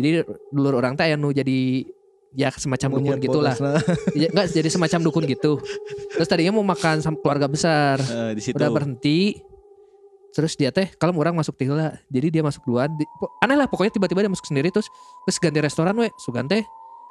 Jadi 0.00 0.24
dulur 0.48 0.74
orang 0.74 0.96
teh 0.96 1.04
aya 1.04 1.14
nu 1.14 1.30
jadi 1.30 1.84
ya 2.32 2.48
semacam 2.50 2.96
dukun 2.96 3.18
gitulah. 3.20 3.54
Ya, 4.20 4.30
enggak 4.30 4.46
jadi 4.50 4.68
semacam 4.68 5.00
dukun 5.02 5.24
gitu. 5.26 5.60
Terus 6.10 6.26
tadinya 6.26 6.56
mau 6.56 6.64
makan 6.64 6.98
sama 6.98 7.20
keluarga 7.20 7.46
besar. 7.46 8.00
Di 8.32 8.40
situ. 8.40 8.56
Udah 8.56 8.70
berhenti. 8.70 9.38
Terus 10.30 10.54
dia 10.54 10.70
teh 10.70 10.86
kalau 10.94 11.12
orang 11.16 11.34
masuk 11.34 11.58
tihela. 11.58 11.98
Jadi 12.06 12.30
dia 12.30 12.42
masuk 12.42 12.62
duluan. 12.62 12.88
Di- 12.94 13.06
aneh 13.40 13.58
lah 13.58 13.66
pokoknya 13.66 13.92
tiba-tiba 13.92 14.22
dia 14.22 14.30
masuk 14.30 14.46
sendiri 14.46 14.70
terus 14.70 14.86
terus 15.26 15.36
ganti 15.36 15.58
restoran 15.58 15.94
we. 15.94 16.08
Sugan 16.16 16.46
teh 16.46 16.62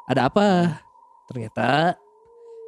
ada 0.07 0.31
apa? 0.31 0.79
Ternyata 1.27 1.99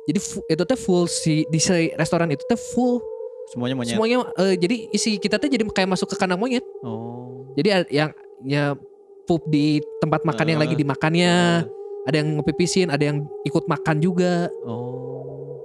jadi 0.03 0.19
itu 0.49 0.63
teh 0.65 0.78
full 0.78 1.05
si 1.07 1.45
di 1.47 1.57
si 1.57 1.93
restoran 1.95 2.28
itu 2.30 2.43
teh 2.45 2.57
full 2.57 2.99
Semuanya 3.47 3.76
monyet. 3.76 3.91
semuanya 3.91 4.17
eh, 4.38 4.55
jadi 4.55 4.76
isi 4.91 5.19
kita 5.19 5.36
teh 5.36 5.47
jadi 5.47 5.63
kayak 5.65 5.88
masuk 5.88 6.07
ke 6.07 6.15
kandang 6.15 6.39
monyet. 6.39 6.63
Oh. 6.84 7.47
Jadi 7.55 7.69
a- 7.69 7.89
yang 7.89 8.09
ya 8.43 8.76
pup 9.24 9.45
di 9.47 9.80
tempat 9.99 10.22
makan 10.24 10.45
yang 10.47 10.59
Eh, 10.59 10.63
lagi 10.67 10.76
dimakannya, 10.76 11.34
ada 12.03 12.15
yang 12.15 12.39
ngepipisin, 12.39 12.89
ada 12.89 13.01
yang 13.01 13.24
ikut 13.43 13.65
makan 13.65 13.97
juga. 13.99 14.49
Oh. 14.63 15.59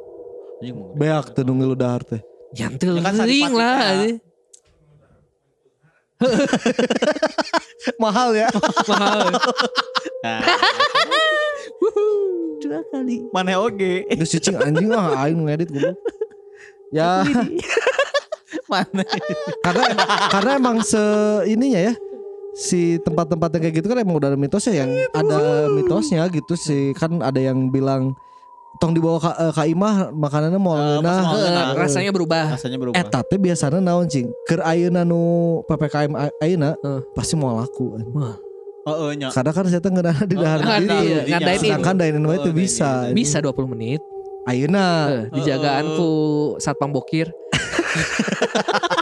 Beak 0.96 1.36
tuh 1.36 1.44
nunggu 1.44 1.68
lu 1.68 1.76
dahar 1.76 2.00
teh 2.00 2.24
Nyantel 2.57 2.96
Ya 2.96 3.02
kan 3.04 3.14
geuing 3.28 3.52
lah. 3.52 4.09
mahal 8.02 8.32
ya 8.32 8.48
Mahal. 8.90 9.36
Nah, 10.24 10.40
Dua 12.57 12.80
kali. 12.88 13.20
mana 13.30 13.61
oge. 13.61 14.09
Terus 14.09 14.32
cicing 14.32 14.57
anjing 14.57 14.88
ah 14.90 15.12
aing 15.22 15.44
ngedit 15.44 15.68
gue. 15.70 15.92
Ya 16.88 17.20
mana? 18.72 19.04
karena 19.61 19.84
karena 20.32 20.50
emang 20.57 20.80
se 20.80 20.98
ininya 21.46 21.92
ya 21.92 21.94
si 22.57 22.96
tempat-tempat 22.98 23.52
yang 23.52 23.62
kayak 23.62 23.74
gitu 23.76 23.86
kan 23.86 23.98
emang 23.98 24.16
udah 24.16 24.32
ada 24.32 24.38
mitosnya 24.38 24.74
yang 24.80 24.90
ada 25.12 25.38
mitosnya 25.68 26.24
gitu 26.26 26.57
sih 26.57 26.90
kan 26.92 27.20
ada 27.20 27.36
yang 27.36 27.68
bilang 27.68 28.16
tong 28.76 28.92
dibawa 28.92 29.16
ka, 29.16 29.32
eh, 29.34 29.52
ka 29.52 29.62
imah 29.64 29.94
makanannya 30.11 30.57
mau 30.57 30.72
Eh, 30.72 31.00
mau 31.00 31.12
Eh, 31.32 31.36
ngeunah. 31.38 31.76
rasanya 31.76 32.12
berubah. 32.12 32.44
Rasanya 32.52 32.76
berubah. 32.76 32.96
eta 32.98 33.20
teh 33.22 33.36
biasanya 33.36 33.78
naon 33.78 34.04
cing 34.04 34.28
keur 34.42 34.61
ayeuna 34.62 35.00
nu 35.00 35.20
PPKM 35.64 36.12
ayeuna 36.38 36.76
Eh. 36.76 37.00
pasti 37.12 37.34
mau 37.34 37.57
laku 37.57 37.96
Oh, 38.86 39.11
nya. 39.11 39.32
karena 39.32 39.50
kan 39.50 39.64
saya 39.66 39.80
teh 39.80 39.88
ngeunah 39.88 40.18
di 40.24 40.34
Oh, 40.34 40.40
dahar 40.40 40.59
nggak 40.61 40.78
diri 40.78 40.92
ada, 40.92 41.20
nggak 41.26 41.40
ada 41.40 41.50
ini. 41.50 41.61
sedangkan 41.61 41.94
wae 42.22 42.36
Oh, 42.36 42.42
teu 42.42 42.52
bisa. 42.52 42.90
Bisa 43.11 43.36
20 43.38 43.64
menit. 43.66 44.00
ayeuna 44.44 44.84
Eh, 45.09 45.22
dijagaanku 45.34 46.11
satpam 46.57 46.88
bokir. 46.90 47.28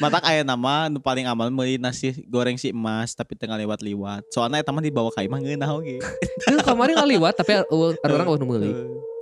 Matak 0.00 0.24
aya 0.24 0.42
nama 0.42 0.88
nu 0.88 0.98
paling 0.98 1.28
aman 1.28 1.52
meuli 1.52 1.76
nasi 1.76 2.16
goreng 2.24 2.56
si 2.56 2.72
emas 2.72 3.12
tapi 3.12 3.36
tengah 3.36 3.60
lewat-lewat. 3.60 4.24
Soalnya 4.32 4.64
eta 4.64 4.72
mah 4.72 4.80
dibawa 4.80 5.12
ka 5.12 5.20
imah 5.20 5.38
ngeunah 5.40 5.70
oge. 5.76 6.00
Itu 6.48 6.58
kemarin 6.64 6.96
nggak 6.96 7.10
liwat 7.16 7.34
tapi 7.36 7.52
ada 7.58 8.12
orang 8.12 8.26
nggak 8.32 8.48
meuli. 8.48 8.72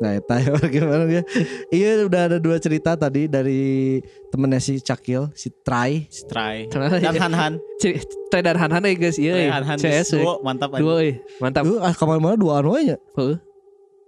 Nah, 0.00 0.16
eta 0.16 0.40
ya 0.40 0.56
gimana 0.56 1.04
dia? 1.04 1.22
Iya 1.68 2.08
udah 2.08 2.22
ada 2.32 2.36
dua 2.40 2.56
cerita 2.56 2.96
tadi 2.96 3.28
dari 3.28 4.00
temennya 4.32 4.56
si 4.56 4.80
Cakil, 4.80 5.28
si 5.36 5.52
Try. 5.60 6.08
Try. 6.24 6.72
Karena 6.72 6.96
Dan 6.96 7.16
Han 7.20 7.32
Han. 7.36 7.52
Teh 8.32 8.40
dan 8.40 8.56
Han 8.56 8.72
Han 8.72 8.88
ya 8.88 8.96
guys, 8.96 9.20
iya. 9.20 9.52
Han 9.52 9.64
Han 9.68 9.76
CS 9.76 10.16
duo 10.16 10.40
mantap 10.40 10.72
dua, 10.72 11.04
mantap. 11.36 11.68
Lu 11.68 11.76
ah, 11.84 11.92
ke 11.92 12.04
mana 12.08 12.16
mana 12.16 12.36
dua 12.40 12.64
anu 12.64 12.72
aja. 12.80 12.96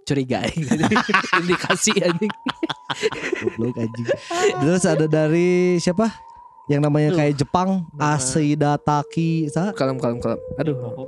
Curiga 0.03 0.43
indikasi 1.39 1.95
anjing. 1.97 2.33
Goblok 3.39 3.77
anjing. 3.79 4.07
Terus 4.59 4.83
ada 4.85 5.07
dari 5.07 5.51
siapa? 5.79 6.11
Yang 6.67 6.81
namanya 6.81 7.11
Duh. 7.11 7.19
kayak 7.19 7.35
Jepang, 7.37 7.69
Nama- 7.93 8.17
Asida 8.17 8.73
Taki, 8.77 9.47
sa? 9.49 9.71
Kalem 9.73 9.99
kalem 9.99 10.19
kalem. 10.19 10.39
Aduh, 10.57 10.75
Oh? 10.79 11.07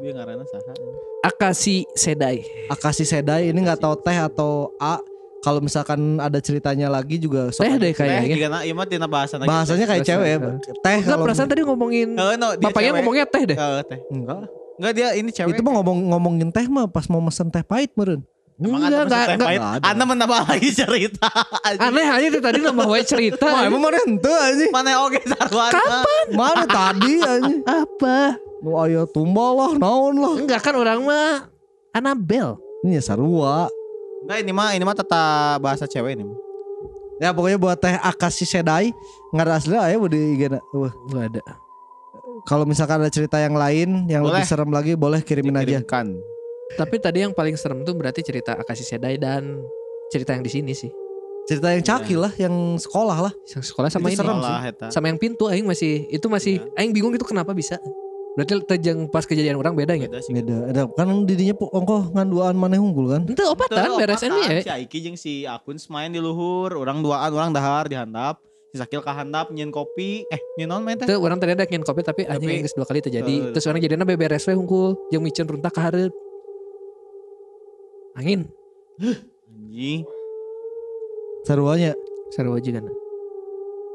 Akasi 1.23 1.87
Sedai. 1.93 2.43
Akashi 2.67 3.03
Sedai 3.03 3.49
ini 3.49 3.59
nggak 3.59 3.79
tahu 3.79 3.95
teh 3.97 4.15
atau 4.15 4.75
A. 4.77 4.99
Kalau 5.41 5.61
misalkan 5.61 6.01
ada 6.19 6.41
ceritanya 6.41 6.89
lagi 6.89 7.21
juga 7.21 7.53
sok 7.53 7.61
Teh 7.61 7.77
deh 7.77 7.93
Teh 7.93 8.01
kayaknya. 8.01 8.33
gimana? 8.35 8.59
Ieu 8.65 8.73
mah 8.73 8.89
tina 8.89 9.05
bahasa 9.05 9.37
Bahasanya 9.37 9.85
kayak 9.85 10.01
cewek. 10.03 10.41
Teh 10.81 10.97
Enggak 10.97 11.05
kalau 11.07 11.21
perasaan 11.23 11.49
tadi 11.51 11.61
ngomongin 11.63 12.09
Eh, 12.15 12.35
no, 12.35 12.57
bapaknya 12.57 12.73
cewek. 12.89 12.97
ngomongnya 12.97 13.25
teh 13.29 13.43
deh. 13.45 13.57
Eh, 13.57 13.83
teh. 13.85 13.99
enggak. 14.09 14.49
Enggak 14.75 14.93
dia 14.97 15.09
ini 15.13 15.29
cewek. 15.29 15.53
Itu 15.53 15.61
mah 15.61 15.73
ngomong 15.77 15.99
ngomongin 16.11 16.49
teh 16.49 16.65
mah 16.65 16.89
pas 16.89 17.05
mau 17.07 17.21
mesen 17.21 17.47
teh 17.47 17.61
pahit 17.61 17.93
meren. 17.93 18.25
Emang 18.55 18.87
Enggak, 18.87 18.87
ada 18.87 18.99
enggak, 19.03 19.25
enggak. 19.35 19.51
Nggak. 19.59 19.83
Anda 19.83 20.05
menambah 20.07 20.41
lagi 20.47 20.71
cerita. 20.71 21.27
Aneh 21.75 22.07
aja 22.07 22.27
tuh 22.31 22.43
tadi 22.43 22.59
nambah 22.63 22.87
wae 22.87 23.03
cerita. 23.03 23.67
Emang 23.67 23.83
mana 23.83 23.99
ente 24.07 24.31
anjing? 24.31 24.71
Mana 24.71 25.03
oge 25.03 25.19
sarwana? 25.27 25.75
Kapan? 25.75 26.27
Mana 26.39 26.63
tadi 26.63 27.13
anjing? 27.19 27.61
Apa? 27.67 28.39
Nu 28.63 28.79
aya 28.79 29.03
tumbal 29.11 29.59
lah, 29.59 29.73
naon 29.75 30.15
lah. 30.23 30.35
Enggak 30.39 30.63
kan 30.63 30.75
orang 30.79 31.03
mah 31.03 31.51
Anabel. 31.91 32.55
Ini 32.87 33.03
ya 33.03 33.03
sarua. 33.03 33.67
Enggak 34.23 34.39
ini 34.47 34.53
mah 34.55 34.71
ini 34.79 34.83
mah 34.87 34.95
tata 34.95 35.59
bahasa 35.59 35.91
cewek 35.91 36.15
ini 36.15 36.23
mah. 36.23 36.39
Ya 37.19 37.35
pokoknya 37.35 37.59
buat 37.59 37.79
teh 37.79 37.95
Akashi 37.99 38.47
Sedai 38.47 38.95
nggak 39.35 39.45
ada 39.51 39.55
asli 39.59 39.75
aja 39.75 39.99
di 39.99 40.19
IG. 40.39 40.43
Wah, 40.79 40.95
Enggak 41.11 41.25
ada. 41.35 41.43
Kalau 42.47 42.63
misalkan 42.71 43.03
ada 43.03 43.11
cerita 43.11 43.43
yang 43.43 43.59
lain 43.59 44.07
yang 44.07 44.23
Boleh. 44.23 44.39
lebih 44.39 44.47
serem 44.47 44.71
lagi 44.71 44.95
boleh 44.95 45.27
kirimin 45.27 45.59
aja. 45.59 45.83
Tapi 46.75 46.97
tadi 46.97 47.21
yang 47.23 47.37
paling 47.37 47.55
serem 47.61 47.85
tuh 47.85 47.93
berarti 47.93 48.25
cerita 48.25 48.57
Akasi 48.57 48.83
Sedai 48.83 49.21
dan 49.21 49.61
cerita 50.09 50.33
yang 50.33 50.43
di 50.43 50.53
sini 50.53 50.73
sih. 50.73 50.89
Cerita 51.45 51.69
yang 51.69 51.85
cakil 51.85 52.25
lah, 52.25 52.33
yang 52.41 52.81
sekolah 52.81 53.29
lah. 53.29 53.33
Yang 53.53 53.69
sekolah 53.69 53.93
sama 53.93 54.09
Itu 54.09 54.17
ini. 54.17 54.19
serem 54.25 54.39
eta. 54.65 54.87
Sama 54.89 55.07
yang 55.13 55.21
pintu 55.21 55.45
aing 55.45 55.69
masih 55.69 56.09
itu 56.09 56.27
masih 56.33 56.65
aing 56.81 56.91
bingung 56.97 57.13
itu 57.13 57.25
kenapa 57.29 57.53
bisa. 57.53 57.77
Berarti 58.35 58.67
tejeng 58.67 59.07
pas 59.13 59.23
kejadian 59.23 59.55
orang 59.61 59.79
beda 59.79 59.95
ya? 59.95 60.11
Beda 60.11 60.19
sih. 60.25 60.35
Beda. 60.35 60.73
Ada 60.73 60.91
kan 60.91 61.07
didinya 61.23 61.55
ongkoh 61.55 62.11
nganduan 62.17 62.57
maneh 62.59 62.83
unggul 62.83 63.13
kan. 63.13 63.23
Ente 63.29 63.45
opatan 63.47 63.79
Teu, 63.79 63.95
beres 63.95 64.25
ini 64.27 64.41
ya. 64.43 64.59
Si 64.59 64.71
Aiki 64.73 64.99
jeung 65.05 65.15
si 65.21 65.47
Akun 65.47 65.79
main 65.93 66.11
di 66.11 66.19
luhur, 66.19 66.75
orang 66.75 66.99
duaan, 67.05 67.31
orang 67.31 67.55
dahar 67.55 67.87
dihandap. 67.87 68.43
Si 68.75 68.83
Sakil 68.83 69.07
kahandap 69.07 69.55
nyen 69.55 69.71
kopi, 69.71 70.27
eh 70.35 70.41
nyen 70.59 70.67
naon 70.67 70.83
main 70.83 70.99
teh? 70.99 71.07
Itu 71.07 71.23
orang 71.23 71.39
tadi 71.39 71.55
ada 71.55 71.63
nyen 71.63 71.87
kopi 71.87 72.03
tapi 72.03 72.27
anjing 72.27 72.67
geus 72.67 72.75
dua 72.75 72.83
kali 72.83 72.99
terjadi. 72.99 73.55
Terus 73.55 73.71
orang 73.71 73.79
jadinya 73.79 74.03
beberes 74.03 74.43
we 74.51 74.59
hungkul 74.59 74.99
jeung 75.15 75.23
micin 75.23 75.47
runtah 75.47 75.71
ka 75.71 75.93
hareup. 75.93 76.11
Angin 78.15 78.47
Anjing. 79.51 80.07
Saruanya. 81.45 81.93
sarua 82.33 82.59
juga. 82.59 82.81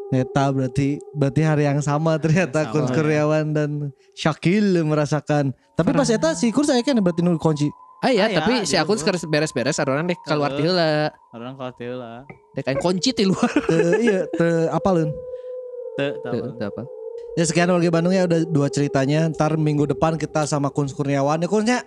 Neta 0.09 0.49
berarti 0.49 0.97
berarti 1.13 1.41
hari 1.43 1.63
yang 1.67 1.81
sama 1.83 2.15
ternyata 2.23 2.65
Sama, 2.67 2.71
Kurs 2.71 2.89
ya. 2.89 2.95
Kurniawan 2.97 3.45
dan 3.53 3.69
Syakil 4.15 4.81
merasakan. 4.83 5.51
Tapi 5.75 5.89
pas 5.93 6.09
eta 6.09 6.33
si 6.33 6.49
Kurs 6.49 6.67
saya 6.71 6.81
kan 6.81 6.97
berarti 6.99 7.21
nu 7.21 7.37
kunci. 7.37 7.69
Ah 7.99 8.15
iya, 8.15 8.31
Aya, 8.31 8.39
tapi 8.39 8.63
si 8.63 8.79
dia 8.79 8.87
akun 8.87 8.95
gua. 8.95 9.01
sekarang 9.03 9.27
beres-beres 9.27 9.75
orang 9.83 10.07
dek 10.07 10.23
keluar 10.23 10.55
ti 10.55 10.63
heula. 10.63 11.11
Orang 11.35 11.59
kalau 11.59 11.73
teu 11.75 11.99
lah. 11.99 12.23
Dek 12.55 12.65
aing 12.71 12.79
kunci 12.79 13.11
ti 13.11 13.27
luar. 13.27 13.51
Teu 13.67 13.99
iya 13.99 14.23
teu 14.31 14.71
apaleun. 14.71 15.11
Teu 15.99 16.15
Teu, 16.23 16.31
tahu. 16.47 16.55
teu 16.55 16.67
apa. 16.71 16.83
Ya 17.35 17.43
sekian 17.43 17.67
warga 17.67 17.91
Bandung 17.91 18.15
ya 18.15 18.23
udah 18.23 18.47
dua 18.47 18.71
ceritanya. 18.71 19.27
Ntar 19.27 19.59
minggu 19.59 19.83
depan 19.83 20.15
kita 20.15 20.47
sama 20.47 20.71
Kurs 20.71 20.95
Kurniawan 20.95 21.43
ya 21.43 21.47
Kursnya. 21.51 21.79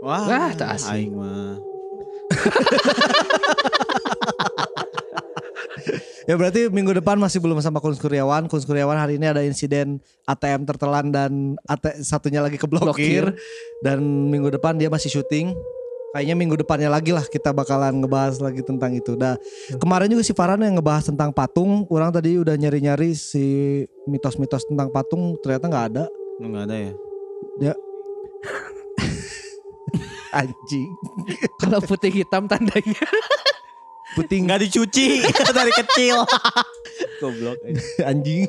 Wah, 0.00 0.24
Wah, 0.24 0.50
tak 0.56 0.80
asik. 0.80 0.88
aing 0.96 1.12
mah. 1.12 1.60
Ya 6.28 6.38
berarti 6.38 6.70
minggu 6.70 6.94
depan 6.94 7.18
masih 7.18 7.42
belum 7.42 7.58
sama 7.58 7.82
Kurs 7.82 7.98
Kurniawan. 7.98 8.46
Kurs 8.46 8.62
Kurniawan 8.62 8.94
hari 8.94 9.18
ini 9.18 9.26
ada 9.26 9.42
insiden 9.42 9.98
ATM 10.30 10.62
tertelan 10.62 11.10
dan 11.10 11.58
AT, 11.66 12.06
satunya 12.06 12.38
lagi 12.38 12.54
keblokir. 12.54 12.86
Blokir. 12.86 13.24
Dan 13.82 14.30
minggu 14.30 14.54
depan 14.54 14.78
dia 14.78 14.86
masih 14.86 15.10
syuting. 15.10 15.50
Kayaknya 16.14 16.34
minggu 16.38 16.54
depannya 16.54 16.86
lagi 16.86 17.10
lah 17.10 17.26
kita 17.26 17.50
bakalan 17.50 17.98
ngebahas 17.98 18.38
lagi 18.38 18.62
tentang 18.62 18.94
itu. 18.94 19.18
Nah 19.18 19.34
kemarin 19.82 20.06
juga 20.06 20.22
si 20.22 20.30
Farhan 20.30 20.62
yang 20.62 20.78
ngebahas 20.78 21.10
tentang 21.10 21.34
patung. 21.34 21.82
Orang 21.90 22.14
tadi 22.14 22.38
udah 22.38 22.54
nyari-nyari 22.54 23.10
si 23.18 23.82
mitos-mitos 24.06 24.70
tentang 24.70 24.94
patung 24.94 25.34
ternyata 25.42 25.66
nggak 25.66 25.86
ada. 25.94 26.04
Enggak 26.38 26.62
ada 26.70 26.76
ya. 26.78 27.74
Anjing. 30.30 30.94
Kalau 31.58 31.82
putih 31.82 32.22
hitam 32.22 32.46
tandanya. 32.46 33.04
Puting 34.14 34.46
Enggak 34.46 34.66
dicuci 34.66 35.22
dari 35.58 35.70
kecil. 35.70 36.26
Goblok 37.22 37.58
aja. 37.62 37.78
anjing 38.10 38.48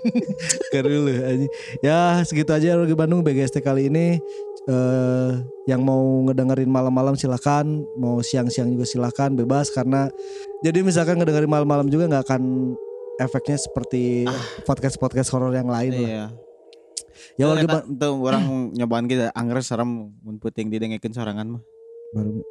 Keren 0.73 1.05
lu, 1.05 1.11
anjing 1.11 1.51
ya 1.85 2.23
segitu 2.25 2.49
aja 2.49 2.79
Rogi 2.79 2.95
Bandung 2.97 3.21
BGST 3.21 3.61
kali 3.61 3.91
ini 3.91 4.17
eh 4.65 5.31
yang 5.69 5.85
mau 5.85 6.01
ngedengerin 6.25 6.69
malam-malam 6.69 7.13
silakan 7.13 7.85
mau 7.97 8.25
siang-siang 8.25 8.73
juga 8.73 8.85
silakan 8.89 9.37
bebas 9.37 9.69
karena 9.69 10.09
jadi 10.65 10.81
misalkan 10.81 11.21
ngedengerin 11.21 11.49
malam-malam 11.49 11.89
juga 11.93 12.09
nggak 12.09 12.23
akan 12.25 12.73
efeknya 13.21 13.57
seperti 13.61 14.25
podcast 14.65 14.97
podcast 14.97 15.29
horor 15.29 15.53
yang 15.53 15.69
lain 15.69 15.93
lah. 15.93 16.33
Ya 17.35 17.45
warga 17.47 17.67
Ba- 17.67 17.85
tuh 17.87 18.13
orang 18.17 18.43
nyobaan 18.77 19.05
kita 19.05 19.31
angger 19.31 19.59
serem 19.61 19.89
mun 20.17 20.37
puting 20.37 20.67
didengekeun 20.67 21.11
sorangan 21.11 21.47
mah. 21.49 21.63
baru 22.11 22.43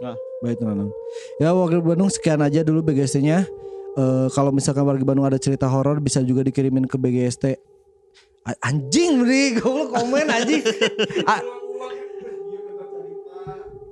Ah. 0.00 0.16
baik 0.40 0.56
teman 0.56 0.88
ya 1.36 1.52
warga 1.52 1.76
Bandung 1.78 2.08
sekian 2.08 2.40
aja 2.40 2.60
dulu 2.60 2.80
BGST-nya 2.82 3.44
Eh, 3.90 4.26
kalau 4.30 4.48
misalkan 4.48 4.80
warga 4.82 5.02
Bandung 5.02 5.26
ada 5.26 5.34
cerita 5.34 5.66
horor 5.66 5.98
bisa 5.98 6.22
juga 6.22 6.40
dikirimin 6.40 6.86
ke 6.86 6.94
BGST 6.94 7.58
A- 8.40 8.60
anjing 8.62 9.20
nih 9.20 9.52
goblok 9.58 9.92
komen 9.92 10.24
anjing 10.26 10.62
A- 11.26 11.44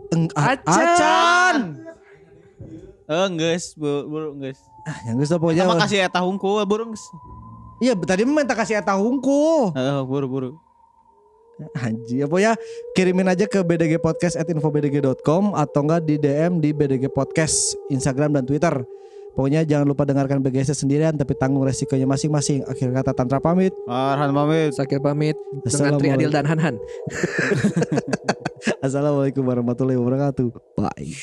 Eng- 0.09 0.33
a- 0.33 0.55
Acan. 0.55 0.65
acan 0.65 1.57
Eh, 3.05 3.29
geus, 3.35 3.73
bu- 3.75 4.07
buru 4.07 4.29
geus. 4.39 4.61
ah 4.83 4.97
yang 5.05 5.17
lah 5.19 5.37
pokoknya 5.37 5.65
Sama 5.65 5.77
kasih 5.79 5.99
eta 6.03 6.21
hungkul 6.21 6.61
burung 6.63 6.93
geus. 6.93 7.05
Iya 7.83 7.93
tadi 7.95 8.23
minta 8.27 8.55
kasih 8.55 8.79
eta 8.83 8.95
hungku 8.99 9.73
Heeh, 9.75 10.01
buru-buru. 10.07 10.59
anjing 11.75 12.23
apa 12.23 12.37
ya 12.39 12.53
kirimin 12.95 13.27
aja 13.27 13.51
ke 13.51 13.59
bdg 13.59 13.99
podcast 13.99 14.39
at 14.39 14.47
infobdg.com 14.47 15.59
atau 15.59 15.81
enggak 15.83 16.07
di 16.07 16.15
DM 16.15 16.63
di 16.63 16.71
bdg 16.71 17.11
podcast 17.11 17.75
Instagram 17.91 18.39
dan 18.39 18.47
Twitter 18.47 18.79
Pokoknya 19.39 19.63
jangan 19.63 19.87
lupa 19.87 20.03
dengarkan 20.03 20.43
BGS 20.43 20.75
sendirian 20.83 21.15
tapi 21.15 21.31
tanggung 21.39 21.63
resikonya 21.63 22.11
masing-masing. 22.11 22.67
Akhir 22.67 22.91
kata 22.91 23.15
Tantra 23.15 23.39
pamit. 23.39 23.71
Farhan 23.87 24.35
pamit. 24.35 24.75
Sakil 24.75 24.99
pamit 24.99 25.39
dengan 25.63 25.95
Tri 25.95 26.11
Adil 26.11 26.35
dan 26.35 26.43
Han 26.43 26.59
Han. 26.59 26.75
Assalamualaikum 28.83 29.47
warahmatullahi 29.47 29.95
wabarakatuh. 29.95 30.51
Bye. 30.75 31.15